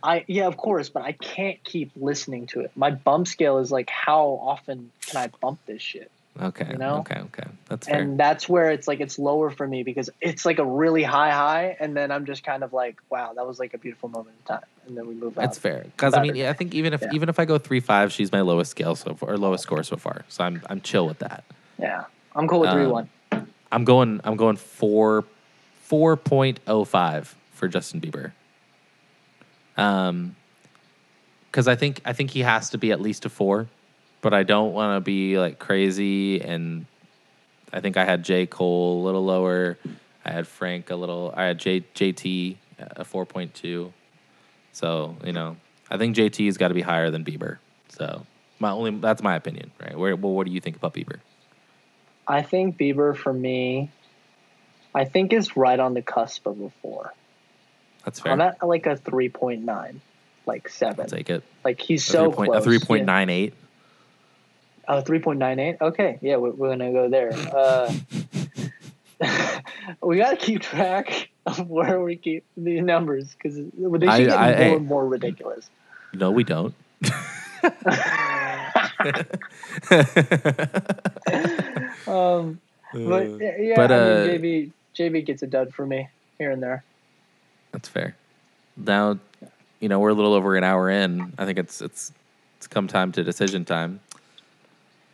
I 0.03 0.23
yeah, 0.27 0.45
of 0.45 0.55
course, 0.57 0.89
but 0.89 1.01
I 1.01 1.13
can't 1.13 1.61
keep 1.63 1.91
listening 1.95 2.45
to 2.47 2.59
it. 2.59 2.71
My 2.75 2.91
bump 2.91 3.27
scale 3.27 3.57
is 3.57 3.71
like, 3.71 3.89
how 3.89 4.39
often 4.43 4.91
can 5.07 5.17
I 5.17 5.31
bump 5.41 5.59
this 5.65 5.81
shit? 5.81 6.11
Okay 6.41 6.67
you 6.71 6.77
know? 6.77 6.97
okay 6.99 7.19
okay. 7.21 7.43
That's 7.69 7.87
fair. 7.87 8.01
And 8.01 8.19
that's 8.19 8.47
where 8.49 8.69
it's 8.71 8.87
like 8.87 8.99
it's 8.99 9.17
lower 9.17 9.49
for 9.49 9.67
me 9.67 9.83
because 9.83 10.09
it's 10.21 10.45
like 10.45 10.59
a 10.59 10.65
really 10.65 11.03
high 11.03 11.31
high, 11.31 11.77
and 11.79 11.95
then 11.95 12.11
I'm 12.11 12.25
just 12.25 12.43
kind 12.43 12.63
of 12.63 12.73
like, 12.73 12.97
wow, 13.09 13.33
that 13.33 13.45
was 13.47 13.59
like 13.59 13.73
a 13.73 13.77
beautiful 13.77 14.09
moment 14.09 14.35
in 14.39 14.45
time, 14.55 14.63
and 14.87 14.97
then 14.97 15.07
we 15.07 15.13
move 15.15 15.37
on. 15.37 15.43
that's 15.43 15.57
fair. 15.57 15.83
Because 15.83 16.13
i 16.13 16.21
mean 16.21 16.35
yeah, 16.35 16.49
i 16.49 16.53
think 16.53 16.73
even 16.73 16.93
if 16.93 17.01
Yeah. 17.01 17.09
even 17.13 17.29
if 17.29 17.39
i 17.39 17.45
go 17.45 17.57
3-5 17.59 18.11
she's 18.11 18.31
my 18.31 18.41
lowest 18.41 18.71
scale 18.71 18.95
so 18.95 19.13
far 19.15 19.31
or 19.31 19.37
lowest 19.37 19.63
score 19.63 19.83
so 19.83 19.97
far. 19.97 20.25
So 20.29 20.43
i'm 20.43 20.61
i'm 20.69 20.81
chill 20.81 21.07
with 21.07 21.19
that. 21.19 21.43
Yeah, 21.79 22.05
I'm 22.35 22.47
cool 22.47 22.61
with 22.61 22.69
Um, 22.69 22.77
three 22.77 22.87
one. 22.87 23.09
i'm 23.71 23.83
going 23.83 24.21
i'm 24.23 24.35
going 24.35 24.55
4 24.57 25.23
4.05 25.89 27.33
for 27.53 27.67
justin 27.67 28.01
bieber. 28.01 28.31
Um 29.77 30.35
because 31.51 31.67
i 31.67 31.75
think 31.75 32.01
i 32.05 32.13
think 32.13 32.31
he 32.31 32.41
has 32.41 32.69
to 32.71 32.77
be 32.77 32.91
at 32.91 32.99
least 33.01 33.25
a 33.25 33.29
four 33.29 33.67
but 34.25 34.33
i 34.33 34.41
don't 34.41 34.73
want 34.73 34.97
to 34.97 35.01
be 35.01 35.37
like 35.37 35.59
crazy 35.59 36.41
and 36.41 36.87
i 37.71 37.79
think 37.79 37.95
i 37.95 38.03
had 38.03 38.25
j. 38.25 38.47
Cole 38.47 38.99
a 38.99 39.03
little 39.05 39.23
lower. 39.23 39.77
I 40.25 40.31
had 40.31 40.47
frank 40.47 40.89
a 40.89 40.95
little 40.95 41.31
i 41.37 41.43
had 41.43 41.59
J, 41.59 41.81
jt 41.93 42.55
uh, 42.79 42.85
a 42.95 43.05
4.2 43.05 43.91
so 44.71 45.15
you 45.23 45.31
know 45.31 45.57
i 45.91 45.97
think 45.97 46.15
jt's 46.15 46.57
got 46.57 46.69
to 46.69 46.73
be 46.73 46.81
higher 46.81 47.11
than 47.11 47.23
bieber. 47.23 47.59
So 47.89 48.25
my 48.57 48.71
only 48.71 48.97
that's 48.97 49.21
my 49.21 49.35
opinion 49.35 49.69
right? 49.79 49.95
Where, 49.95 50.15
well, 50.15 50.33
what 50.33 50.47
do 50.47 50.51
you 50.51 50.59
think 50.59 50.75
about 50.77 50.95
bieber? 50.95 51.19
I 52.27 52.41
think 52.41 52.79
Bieber 52.79 53.15
for 53.15 53.31
me, 53.31 53.91
I 54.95 55.05
think 55.05 55.33
is 55.33 55.55
right 55.55 55.79
on 55.79 55.93
the 55.93 56.01
cusp 56.01 56.47
of 56.47 56.59
a 56.59 56.71
four. 56.81 57.13
that's 58.03 58.19
fair. 58.19 58.31
I'm 58.31 58.41
at 58.41 58.65
like 58.65 58.87
a 58.87 58.97
three 58.97 59.29
point 59.29 59.63
nine, 59.63 60.01
like 60.47 60.67
seven. 60.67 61.01
i'll 61.01 61.07
take 61.07 61.29
it. 61.29 61.43
Like 61.63 61.79
he's 61.79 62.07
a, 62.09 62.11
so 62.11 62.31
3 62.31 62.35
point, 62.35 62.51
close. 62.53 62.65
a 62.65 62.69
3.98 62.79 63.53
Oh, 64.87 65.01
3.98? 65.01 65.81
Okay, 65.81 66.19
yeah, 66.21 66.35
we're, 66.37 66.51
we're 66.51 66.69
gonna 66.69 66.91
go 66.91 67.09
there. 67.09 67.31
Uh, 67.33 67.91
we 70.03 70.17
gotta 70.17 70.37
keep 70.37 70.61
track 70.61 71.29
of 71.45 71.69
where 71.69 72.01
we 72.01 72.15
keep 72.15 72.43
these 72.57 72.81
numbers 72.83 73.33
because 73.33 73.55
they 73.55 73.61
should 73.71 74.03
I- 74.09 74.19
get 74.25 74.31
I- 74.37 74.45
more 74.47 74.53
hey. 74.55 74.75
and 74.75 74.87
more 74.87 75.07
ridiculous. 75.07 75.69
no 76.13 76.31
we 76.31 76.43
don't 76.43 76.73
um, 82.07 82.59
but 82.93 83.25
Uh, 83.27 83.37
yeah, 83.59 83.73
but, 83.75 83.91
I 83.91 83.95
uh, 83.95 84.25
mean, 84.39 84.71
JB 84.95 85.11
JB 85.11 85.25
gets 85.25 85.43
a 85.43 85.47
dud 85.47 85.73
for 85.73 85.85
me 85.85 86.07
here 86.37 86.51
and 86.51 86.61
there. 86.63 86.83
That's 87.71 87.89
fair. 87.89 88.15
Now, 88.77 89.19
you 89.79 89.89
know, 89.89 89.99
we're 89.99 90.09
a 90.09 90.13
little 90.13 90.33
over 90.33 90.55
an 90.55 90.63
hour 90.63 90.89
in. 90.89 91.33
I 91.37 91.45
think 91.45 91.59
it's 91.59 91.81
it's 91.81 92.11
it's 92.57 92.67
come 92.67 92.87
time 92.87 93.11
to 93.13 93.23
decision 93.23 93.65
time. 93.65 93.99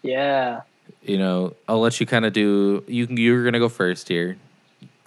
Yeah. 0.02 0.62
You 1.04 1.18
know, 1.18 1.56
I'll 1.68 1.80
let 1.80 2.00
you 2.00 2.06
kind 2.06 2.26
of 2.26 2.34
do. 2.34 2.84
You 2.88 3.08
can. 3.08 3.18
You're 3.18 3.44
gonna 3.44 3.60
go 3.60 3.70
first 3.70 4.08
here. 4.08 4.38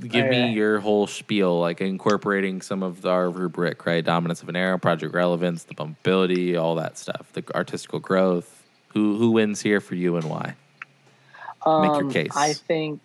Give 0.00 0.26
me 0.26 0.52
your 0.52 0.80
whole 0.80 1.06
spiel, 1.06 1.60
like 1.60 1.80
incorporating 1.80 2.60
some 2.62 2.82
of 2.82 3.06
our 3.06 3.30
rubric, 3.30 3.86
right? 3.86 4.04
Dominance 4.04 4.42
of 4.42 4.48
an 4.48 4.56
era, 4.56 4.78
project 4.78 5.14
relevance, 5.14 5.64
the 5.64 5.74
bumpability, 5.74 6.60
all 6.60 6.74
that 6.74 6.98
stuff, 6.98 7.32
the 7.32 7.44
artistical 7.54 8.00
growth. 8.00 8.62
Who 8.88 9.16
who 9.16 9.30
wins 9.30 9.60
here 9.60 9.80
for 9.80 9.94
you 9.94 10.16
and 10.16 10.28
why? 10.28 10.54
Make 11.66 11.92
your 11.92 12.04
Um, 12.04 12.10
case. 12.10 12.32
I 12.36 12.52
think, 12.52 13.00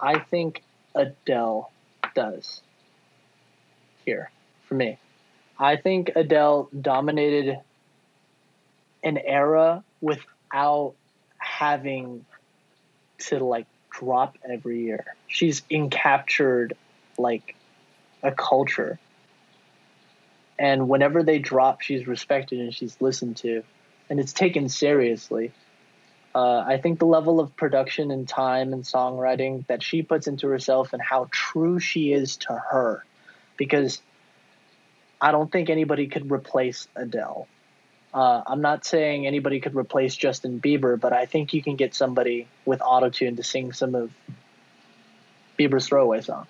I 0.00 0.18
think 0.18 0.62
Adele 0.94 1.70
does. 2.14 2.62
Here 4.04 4.30
for 4.66 4.74
me, 4.74 4.98
I 5.58 5.76
think 5.76 6.10
Adele 6.14 6.68
dominated 6.80 7.58
an 9.02 9.18
era 9.18 9.82
without 10.00 10.94
having 11.62 12.24
to 13.18 13.38
like 13.38 13.66
drop 13.90 14.36
every 14.48 14.82
year. 14.82 15.04
She's 15.28 15.62
encaptured 15.70 16.72
like 17.16 17.54
a 18.20 18.32
culture. 18.32 18.98
And 20.58 20.88
whenever 20.88 21.22
they 21.22 21.38
drop, 21.38 21.82
she's 21.82 22.08
respected 22.08 22.58
and 22.58 22.74
she's 22.74 23.00
listened 23.00 23.36
to, 23.38 23.62
and 24.10 24.18
it's 24.18 24.32
taken 24.32 24.68
seriously. 24.68 25.52
Uh, 26.34 26.64
I 26.66 26.78
think 26.78 26.98
the 26.98 27.06
level 27.06 27.38
of 27.38 27.54
production 27.56 28.10
and 28.10 28.26
time 28.26 28.72
and 28.72 28.82
songwriting 28.82 29.64
that 29.68 29.84
she 29.84 30.02
puts 30.02 30.26
into 30.26 30.48
herself 30.48 30.92
and 30.92 31.00
how 31.00 31.28
true 31.30 31.78
she 31.78 32.12
is 32.12 32.38
to 32.38 32.60
her, 32.70 33.04
because 33.56 34.02
I 35.20 35.30
don't 35.30 35.50
think 35.52 35.70
anybody 35.70 36.08
could 36.08 36.30
replace 36.30 36.88
Adele. 36.96 37.46
Uh, 38.14 38.42
I'm 38.46 38.60
not 38.60 38.84
saying 38.84 39.26
anybody 39.26 39.60
could 39.60 39.74
replace 39.74 40.14
Justin 40.14 40.60
Bieber, 40.60 41.00
but 41.00 41.12
I 41.12 41.24
think 41.26 41.54
you 41.54 41.62
can 41.62 41.76
get 41.76 41.94
somebody 41.94 42.46
with 42.66 42.80
autotune 42.80 43.36
to 43.36 43.42
sing 43.42 43.72
some 43.72 43.94
of 43.94 44.10
Bieber's 45.58 45.88
throwaway 45.88 46.20
songs. 46.20 46.48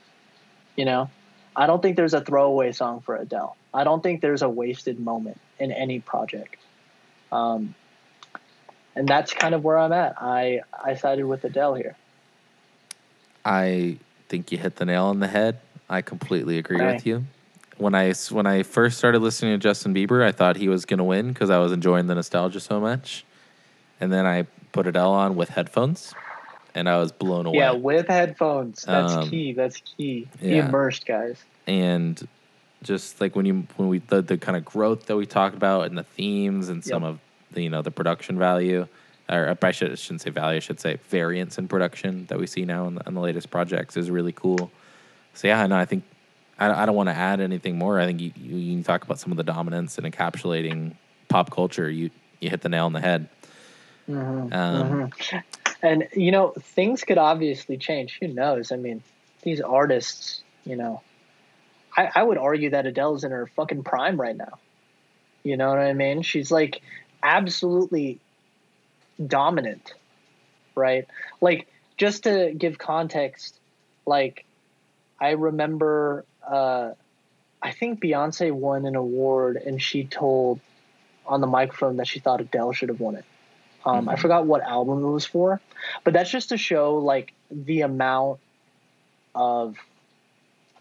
You 0.76 0.84
know, 0.86 1.10
I 1.54 1.66
don't 1.66 1.80
think 1.80 1.96
there's 1.96 2.14
a 2.14 2.20
throwaway 2.20 2.72
song 2.72 3.00
for 3.00 3.14
Adele. 3.14 3.56
I 3.72 3.84
don't 3.84 4.02
think 4.02 4.20
there's 4.20 4.42
a 4.42 4.48
wasted 4.48 4.98
moment 4.98 5.38
in 5.58 5.70
any 5.70 6.00
project. 6.00 6.56
Um, 7.30 7.74
and 8.96 9.06
that's 9.06 9.32
kind 9.32 9.54
of 9.54 9.62
where 9.64 9.78
I'm 9.78 9.92
at. 9.92 10.16
I 10.20 10.60
I 10.72 10.96
sided 10.96 11.24
with 11.24 11.44
Adele 11.44 11.74
here. 11.74 11.96
I 13.44 13.98
think 14.28 14.52
you 14.52 14.58
hit 14.58 14.76
the 14.76 14.84
nail 14.84 15.04
on 15.06 15.20
the 15.20 15.28
head. 15.28 15.58
I 15.88 16.02
completely 16.02 16.58
agree 16.58 16.76
Okay. 16.76 16.94
with 16.94 17.06
you. 17.06 17.24
When 17.78 17.94
I 17.94 18.12
when 18.30 18.46
I 18.46 18.62
first 18.62 18.98
started 18.98 19.20
listening 19.22 19.52
to 19.54 19.58
Justin 19.58 19.94
Bieber, 19.94 20.22
I 20.22 20.32
thought 20.32 20.56
he 20.56 20.68
was 20.68 20.84
gonna 20.84 21.04
win 21.04 21.28
because 21.32 21.50
I 21.50 21.58
was 21.58 21.72
enjoying 21.72 22.06
the 22.06 22.14
nostalgia 22.14 22.60
so 22.60 22.80
much, 22.80 23.24
and 24.00 24.12
then 24.12 24.26
I 24.26 24.42
put 24.72 24.86
Adele 24.86 25.10
on 25.12 25.36
with 25.36 25.48
headphones, 25.50 26.14
and 26.74 26.88
I 26.88 26.98
was 26.98 27.12
blown 27.12 27.46
away. 27.46 27.58
Yeah, 27.58 27.72
with 27.72 28.08
headphones. 28.08 28.84
That's 28.84 29.12
Um, 29.14 29.30
key. 29.30 29.52
That's 29.52 29.80
key. 29.96 30.28
Be 30.40 30.58
immersed, 30.58 31.06
guys. 31.06 31.42
and 31.66 32.26
just 32.82 33.20
like 33.20 33.36
when 33.36 33.46
you 33.46 33.66
when 33.76 33.88
we 33.88 33.98
the, 34.00 34.20
the 34.22 34.36
kind 34.36 34.56
of 34.56 34.64
growth 34.64 35.06
that 35.06 35.16
we 35.16 35.24
talked 35.24 35.54
about 35.54 35.86
and 35.86 35.96
the 35.96 36.02
themes 36.02 36.68
and 36.68 36.84
some 36.84 37.02
Yep. 37.04 37.10
of 37.12 37.18
the 37.52 37.62
you 37.62 37.70
know 37.70 37.80
the 37.82 37.90
production 37.92 38.38
value 38.38 38.86
or 39.28 39.56
I 39.62 39.70
should, 39.70 39.96
shouldn't 39.98 40.20
say 40.20 40.30
value 40.30 40.56
I 40.56 40.60
should 40.60 40.80
say 40.80 40.98
variance 41.08 41.58
in 41.58 41.68
production 41.68 42.26
that 42.26 42.38
we 42.40 42.46
see 42.48 42.64
now 42.64 42.88
in 42.88 42.96
the, 42.96 43.02
in 43.06 43.14
the 43.14 43.20
latest 43.20 43.50
projects 43.50 43.96
is 43.96 44.10
really 44.10 44.32
cool 44.32 44.72
so 45.32 45.46
yeah 45.46 45.64
no 45.68 45.76
I 45.76 45.84
think 45.84 46.02
I, 46.58 46.82
I 46.82 46.86
don't 46.86 46.94
want 46.94 47.08
to 47.08 47.14
add 47.14 47.40
anything 47.40 47.78
more 47.78 47.98
I 47.98 48.06
think 48.06 48.20
you, 48.20 48.32
you, 48.36 48.56
you 48.56 48.74
can 48.74 48.84
talk 48.84 49.04
about 49.04 49.18
some 49.18 49.32
of 49.32 49.36
the 49.36 49.44
dominance 49.44 49.98
and 49.98 50.12
encapsulating 50.12 50.94
pop 51.28 51.50
culture 51.50 51.90
you 51.90 52.10
you 52.40 52.50
hit 52.50 52.60
the 52.60 52.68
nail 52.68 52.86
on 52.86 52.92
the 52.92 53.00
head 53.00 53.28
Mhm, 54.08 54.52
Um, 54.52 55.10
mhm. 55.10 55.42
And 55.82 56.08
you 56.12 56.30
know, 56.30 56.52
things 56.58 57.04
could 57.04 57.18
obviously 57.18 57.76
change. 57.76 58.18
Who 58.20 58.28
knows? 58.28 58.72
I 58.72 58.76
mean, 58.76 59.02
these 59.42 59.60
artists, 59.60 60.42
you 60.64 60.76
know, 60.76 61.02
I, 61.96 62.10
I 62.14 62.22
would 62.22 62.38
argue 62.38 62.70
that 62.70 62.86
Adele's 62.86 63.24
in 63.24 63.30
her 63.32 63.46
fucking 63.46 63.82
prime 63.82 64.20
right 64.20 64.36
now. 64.36 64.58
You 65.42 65.56
know 65.56 65.68
what 65.68 65.78
I 65.78 65.92
mean? 65.92 66.22
She's 66.22 66.50
like 66.50 66.82
absolutely 67.22 68.20
dominant, 69.24 69.94
right? 70.74 71.06
Like, 71.40 71.68
just 71.96 72.24
to 72.24 72.52
give 72.56 72.78
context, 72.78 73.58
like, 74.06 74.44
I 75.20 75.30
remember, 75.30 76.24
uh, 76.48 76.92
I 77.62 77.70
think 77.72 78.00
Beyonce 78.00 78.52
won 78.52 78.86
an 78.86 78.96
award 78.96 79.56
and 79.56 79.80
she 79.80 80.04
told 80.04 80.60
on 81.26 81.40
the 81.40 81.46
microphone 81.46 81.96
that 81.96 82.08
she 82.08 82.18
thought 82.18 82.40
Adele 82.40 82.72
should 82.72 82.88
have 82.88 83.00
won 83.00 83.16
it. 83.16 83.24
Um, 83.84 84.08
I 84.08 84.14
Mhm. 84.14 84.18
forgot 84.18 84.46
what 84.46 84.62
album 84.62 85.04
it 85.04 85.08
was 85.08 85.24
for, 85.24 85.60
but 86.04 86.12
that's 86.12 86.30
just 86.30 86.50
to 86.50 86.56
show 86.56 86.96
like 86.96 87.32
the 87.50 87.82
amount 87.82 88.40
of 89.34 89.76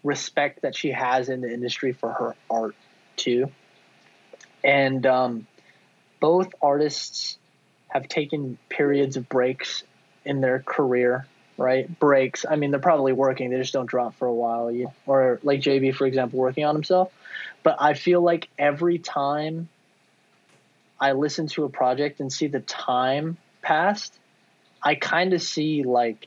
respect 0.04 0.62
that 0.62 0.74
she 0.76 0.90
has 0.90 1.28
in 1.28 1.40
the 1.40 1.52
industry 1.52 1.92
for 1.92 2.12
her 2.12 2.34
art 2.50 2.74
too. 3.16 3.50
And 4.64 5.04
um, 5.06 5.46
both 6.20 6.54
artists 6.60 7.38
have 7.88 8.08
taken 8.08 8.58
periods 8.68 9.16
of 9.16 9.28
breaks 9.28 9.84
in 10.24 10.40
their 10.40 10.60
career, 10.60 11.26
right? 11.62 11.98
Breaks. 11.98 12.44
I 12.48 12.56
mean, 12.56 12.70
they're 12.70 12.80
probably 12.80 13.12
working; 13.12 13.50
they 13.50 13.56
just 13.56 13.72
don't 13.72 13.86
drop 13.86 14.16
for 14.16 14.26
a 14.26 14.34
while. 14.34 14.70
You, 14.70 14.92
or 15.06 15.40
like 15.42 15.60
JB, 15.60 15.94
for 15.94 16.06
example, 16.06 16.38
working 16.38 16.64
on 16.64 16.74
himself. 16.74 17.12
But 17.62 17.76
I 17.80 17.94
feel 17.94 18.20
like 18.20 18.48
every 18.58 18.98
time 18.98 19.68
I 21.00 21.12
listen 21.12 21.46
to 21.48 21.64
a 21.64 21.68
project 21.68 22.20
and 22.20 22.32
see 22.32 22.48
the 22.48 22.60
time 22.60 23.36
passed, 23.62 24.12
I 24.82 24.96
kind 24.96 25.32
of 25.32 25.40
see 25.40 25.84
like 25.84 26.26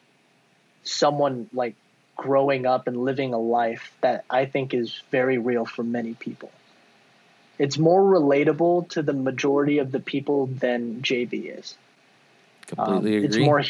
someone 0.84 1.50
like 1.54 1.76
growing 2.16 2.66
up 2.66 2.88
and 2.88 3.04
living 3.04 3.34
a 3.34 3.40
life 3.40 3.92
that 4.02 4.24
I 4.30 4.46
think 4.46 4.74
is 4.74 5.02
very 5.12 5.38
real 5.38 5.66
for 5.66 5.84
many 5.84 6.14
people. 6.14 6.52
It's 7.58 7.78
more 7.78 8.02
relatable 8.02 8.90
to 8.90 9.02
the 9.02 9.14
majority 9.14 9.80
of 9.80 9.92
the 9.92 10.00
people 10.00 10.48
than 10.48 11.02
JB 11.02 11.60
is. 11.60 11.78
Um, 12.78 12.86
completely 12.86 13.18
agree 13.18 13.28
It's 13.28 13.38
more, 13.38 13.64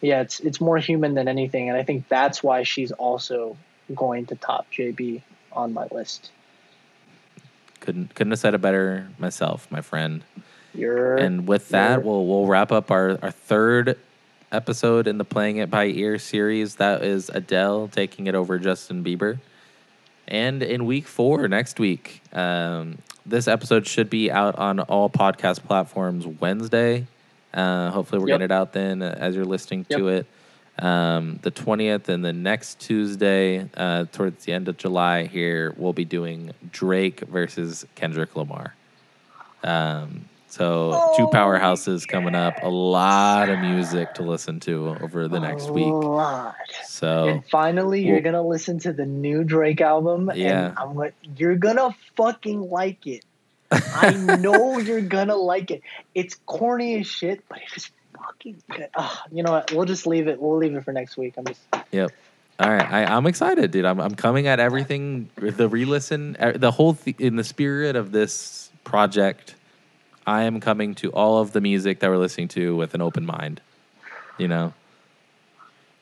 yeah, 0.00 0.20
it's 0.20 0.40
it's 0.40 0.60
more 0.60 0.78
human 0.78 1.14
than 1.14 1.28
anything, 1.28 1.68
and 1.68 1.78
I 1.78 1.82
think 1.82 2.08
that's 2.08 2.42
why 2.42 2.62
she's 2.62 2.92
also 2.92 3.56
going 3.94 4.26
to 4.26 4.34
top 4.34 4.70
JB 4.72 5.22
on 5.52 5.72
my 5.72 5.86
list. 5.90 6.30
couldn't 7.80 8.14
couldn't 8.14 8.32
have 8.32 8.40
said 8.40 8.54
it 8.54 8.60
better 8.60 9.08
myself 9.18 9.70
my 9.70 9.80
friend 9.80 10.24
You're 10.74 11.16
And 11.16 11.46
with 11.46 11.68
that, 11.70 12.04
we'll 12.04 12.26
we'll 12.26 12.46
wrap 12.46 12.72
up 12.72 12.90
our, 12.90 13.18
our 13.22 13.30
third 13.30 13.98
episode 14.52 15.06
in 15.06 15.18
the 15.18 15.24
Playing 15.24 15.56
It 15.58 15.70
by 15.70 15.86
Ear 15.86 16.18
series. 16.18 16.76
That 16.76 17.02
is 17.02 17.28
Adele 17.28 17.88
taking 17.88 18.26
it 18.26 18.34
over 18.34 18.58
Justin 18.58 19.04
Bieber. 19.04 19.38
And 20.26 20.62
in 20.62 20.86
week 20.86 21.06
four, 21.06 21.46
next 21.48 21.78
week, 21.78 22.22
um, 22.32 22.98
this 23.26 23.46
episode 23.46 23.86
should 23.86 24.08
be 24.08 24.30
out 24.30 24.56
on 24.56 24.80
all 24.80 25.10
podcast 25.10 25.62
platforms 25.64 26.26
Wednesday. 26.26 27.06
Uh, 27.54 27.90
hopefully, 27.90 28.20
we're 28.20 28.28
Yep. 28.28 28.34
getting 28.40 28.44
it 28.46 28.52
out 28.52 28.72
then 28.72 29.00
uh, 29.02 29.14
as 29.18 29.34
you're 29.36 29.44
listening 29.44 29.84
to 29.90 30.08
it. 30.08 30.26
Um, 30.76 31.38
the 31.42 31.52
20th 31.52 32.08
and 32.08 32.24
the 32.24 32.32
next 32.32 32.80
Tuesday, 32.80 33.68
uh, 33.76 34.06
towards 34.10 34.44
the 34.44 34.52
end 34.52 34.66
of 34.68 34.76
July, 34.76 35.24
here, 35.26 35.72
we'll 35.76 35.92
be 35.92 36.04
doing 36.04 36.50
Drake 36.72 37.20
versus 37.20 37.86
Kendrick 37.94 38.34
Lamar. 38.34 38.74
Um, 39.62 40.24
so 40.48 41.12
two 41.16 41.24
Oh, 41.24 41.30
powerhouses 41.32 42.06
coming 42.06 42.34
up. 42.34 42.54
A 42.62 42.68
lot 42.68 43.48
of 43.48 43.60
music 43.60 44.14
to 44.14 44.22
listen 44.22 44.58
to 44.60 44.96
over 45.00 45.26
the 45.28 45.40
next 45.40 45.68
a 45.68 45.72
week. 45.72 45.86
lot. 45.92 46.54
So 46.84 47.28
and 47.28 47.44
finally, 47.46 48.04
you're 48.04 48.20
gonna 48.20 48.42
listen 48.46 48.78
to 48.80 48.92
the 48.92 49.06
new 49.06 49.42
Drake 49.44 49.80
album, 49.80 50.30
Yeah. 50.34 50.66
and 50.70 50.78
I'm 50.78 50.94
like, 50.94 51.14
you're 51.36 51.56
gonna 51.56 51.94
fucking 52.16 52.68
like 52.70 53.06
it. 53.06 53.24
I 53.94 54.12
know 54.14 54.78
you're 54.78 55.00
gonna 55.00 55.36
like 55.36 55.70
it. 55.70 55.82
It's 56.14 56.36
corny 56.46 56.98
as 57.00 57.06
shit, 57.06 57.42
but 57.48 57.58
it 57.58 57.76
is 57.76 57.90
fucking 58.16 58.62
good. 58.70 58.88
Ah, 58.96 59.24
you 59.32 59.42
know 59.42 59.52
what? 59.52 59.72
We'll 59.72 59.84
just 59.86 60.06
leave 60.06 60.28
it. 60.28 60.40
We'll 60.40 60.56
leave 60.58 60.74
it 60.74 60.84
for 60.84 60.92
next 60.92 61.16
week. 61.16 61.34
I'm 61.38 61.44
just 61.46 61.60
Yep. 61.92 62.10
All 62.60 62.70
right, 62.70 62.88
I, 62.88 63.04
I'm 63.04 63.26
excited, 63.26 63.72
dude. 63.72 63.84
I'm 63.84 64.00
I'm 64.00 64.14
coming 64.14 64.46
at 64.46 64.60
everything. 64.60 65.28
The 65.36 65.68
re-listen, 65.68 66.36
the 66.54 66.70
whole 66.70 66.94
th- 66.94 67.18
in 67.18 67.36
the 67.36 67.42
spirit 67.44 67.96
of 67.96 68.12
this 68.12 68.70
project. 68.84 69.56
I 70.26 70.44
am 70.44 70.60
coming 70.60 70.94
to 70.96 71.10
all 71.12 71.38
of 71.40 71.52
the 71.52 71.60
music 71.60 71.98
that 72.00 72.08
we're 72.08 72.16
listening 72.16 72.48
to 72.48 72.74
with 72.76 72.94
an 72.94 73.02
open 73.02 73.26
mind. 73.26 73.60
You 74.38 74.48
know, 74.48 74.72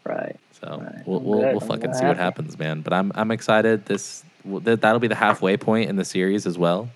right. 0.05 0.37
so 0.61 0.79
Right. 0.81 1.07
we'll 1.07 1.21
we'll, 1.21 1.41
we'll 1.41 1.61
fucking 1.61 1.95
see 1.95 2.05
what 2.05 2.17
happens, 2.19 2.59
man. 2.59 2.83
But 2.83 2.93
I'm 2.93 3.13
I'm 3.15 3.31
excited. 3.31 3.87
This 3.87 4.23
that 4.45 4.81
that'll 4.83 5.01
be 5.01 5.09
the 5.09 5.15
halfway 5.15 5.57
point 5.57 5.89
in 5.91 5.97
the 5.97 6.05
series 6.05 6.47
as 6.47 6.59
well. 6.59 6.89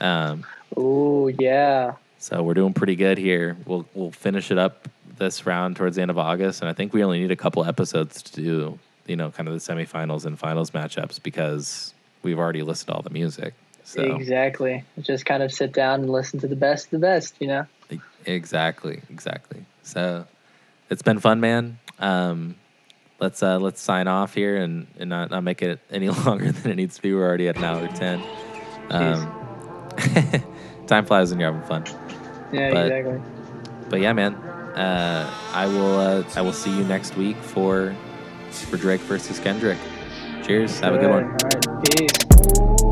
Um, 0.00 0.44
Oh 0.76 1.28
yeah. 1.28 1.94
So 2.18 2.42
we're 2.42 2.54
doing 2.54 2.72
pretty 2.72 2.96
good 2.96 3.18
here. 3.18 3.56
We'll 3.66 3.86
we'll 3.94 4.12
finish 4.12 4.50
it 4.50 4.58
up 4.58 4.88
this 5.16 5.46
round 5.46 5.76
towards 5.76 5.96
the 5.96 6.02
end 6.02 6.10
of 6.10 6.18
August, 6.18 6.60
and 6.60 6.68
I 6.68 6.72
think 6.72 6.92
we 6.92 7.02
only 7.02 7.20
need 7.20 7.30
a 7.30 7.36
couple 7.36 7.64
episodes 7.64 8.22
to 8.22 8.40
do 8.40 8.78
you 9.06 9.16
know 9.16 9.30
kind 9.30 9.48
of 9.48 9.54
the 9.54 9.60
semifinals 9.60 10.26
and 10.26 10.38
finals 10.38 10.70
matchups 10.70 11.22
because 11.22 11.94
we've 12.22 12.38
already 12.38 12.62
listed 12.62 12.90
all 12.90 13.02
the 13.02 13.10
music. 13.10 13.54
So 13.84 14.02
Exactly. 14.02 14.84
Just 15.00 15.26
kind 15.26 15.42
of 15.42 15.52
sit 15.52 15.72
down 15.72 16.00
and 16.00 16.10
listen 16.10 16.38
to 16.40 16.46
the 16.46 16.54
best 16.54 16.86
of 16.86 16.90
the 16.92 16.98
best, 16.98 17.34
you 17.40 17.48
know? 17.48 17.66
exactly, 18.26 19.00
exactly. 19.10 19.64
So 19.82 20.26
it's 20.90 21.02
been 21.02 21.18
fun, 21.18 21.40
man. 21.40 21.78
Um, 21.98 22.54
let's 23.18 23.42
uh, 23.42 23.58
let's 23.58 23.80
sign 23.80 24.06
off 24.06 24.34
here 24.34 24.58
and, 24.58 24.86
and 24.98 25.10
not, 25.10 25.30
not 25.30 25.42
make 25.42 25.62
it 25.62 25.80
any 25.90 26.08
longer 26.26 26.52
than 26.52 26.70
it 26.70 26.76
needs 26.76 26.96
to 26.96 27.02
be. 27.02 27.12
We're 27.12 27.26
already 27.26 27.48
at 27.48 27.56
an 27.56 27.64
hour 27.64 27.88
ten. 27.88 28.22
Um, 28.90 29.39
time 30.86 31.04
flies 31.06 31.30
when 31.30 31.40
you're 31.40 31.52
having 31.52 31.66
fun. 31.68 31.84
Yeah, 32.52 32.70
But- 32.72 32.86
exactly. 32.92 33.20
But 33.88 34.00
yeah, 34.00 34.12
man. 34.12 34.34
Uh, 34.34 35.28
I 35.52 35.66
will 35.66 35.98
uh, 35.98 36.24
I 36.36 36.42
will 36.42 36.52
see 36.52 36.70
you 36.70 36.84
next 36.84 37.16
week 37.16 37.36
for 37.36 37.94
for 38.50 38.76
Drake 38.76 39.00
versus 39.00 39.40
Kendrick. 39.40 39.78
Cheers. 40.44 40.78
Have 40.78 40.94
a 40.94 40.98
good 40.98 41.10
one. 41.10 41.24
All 41.24 41.38
right. 41.42 41.84
Peace. 41.98 42.89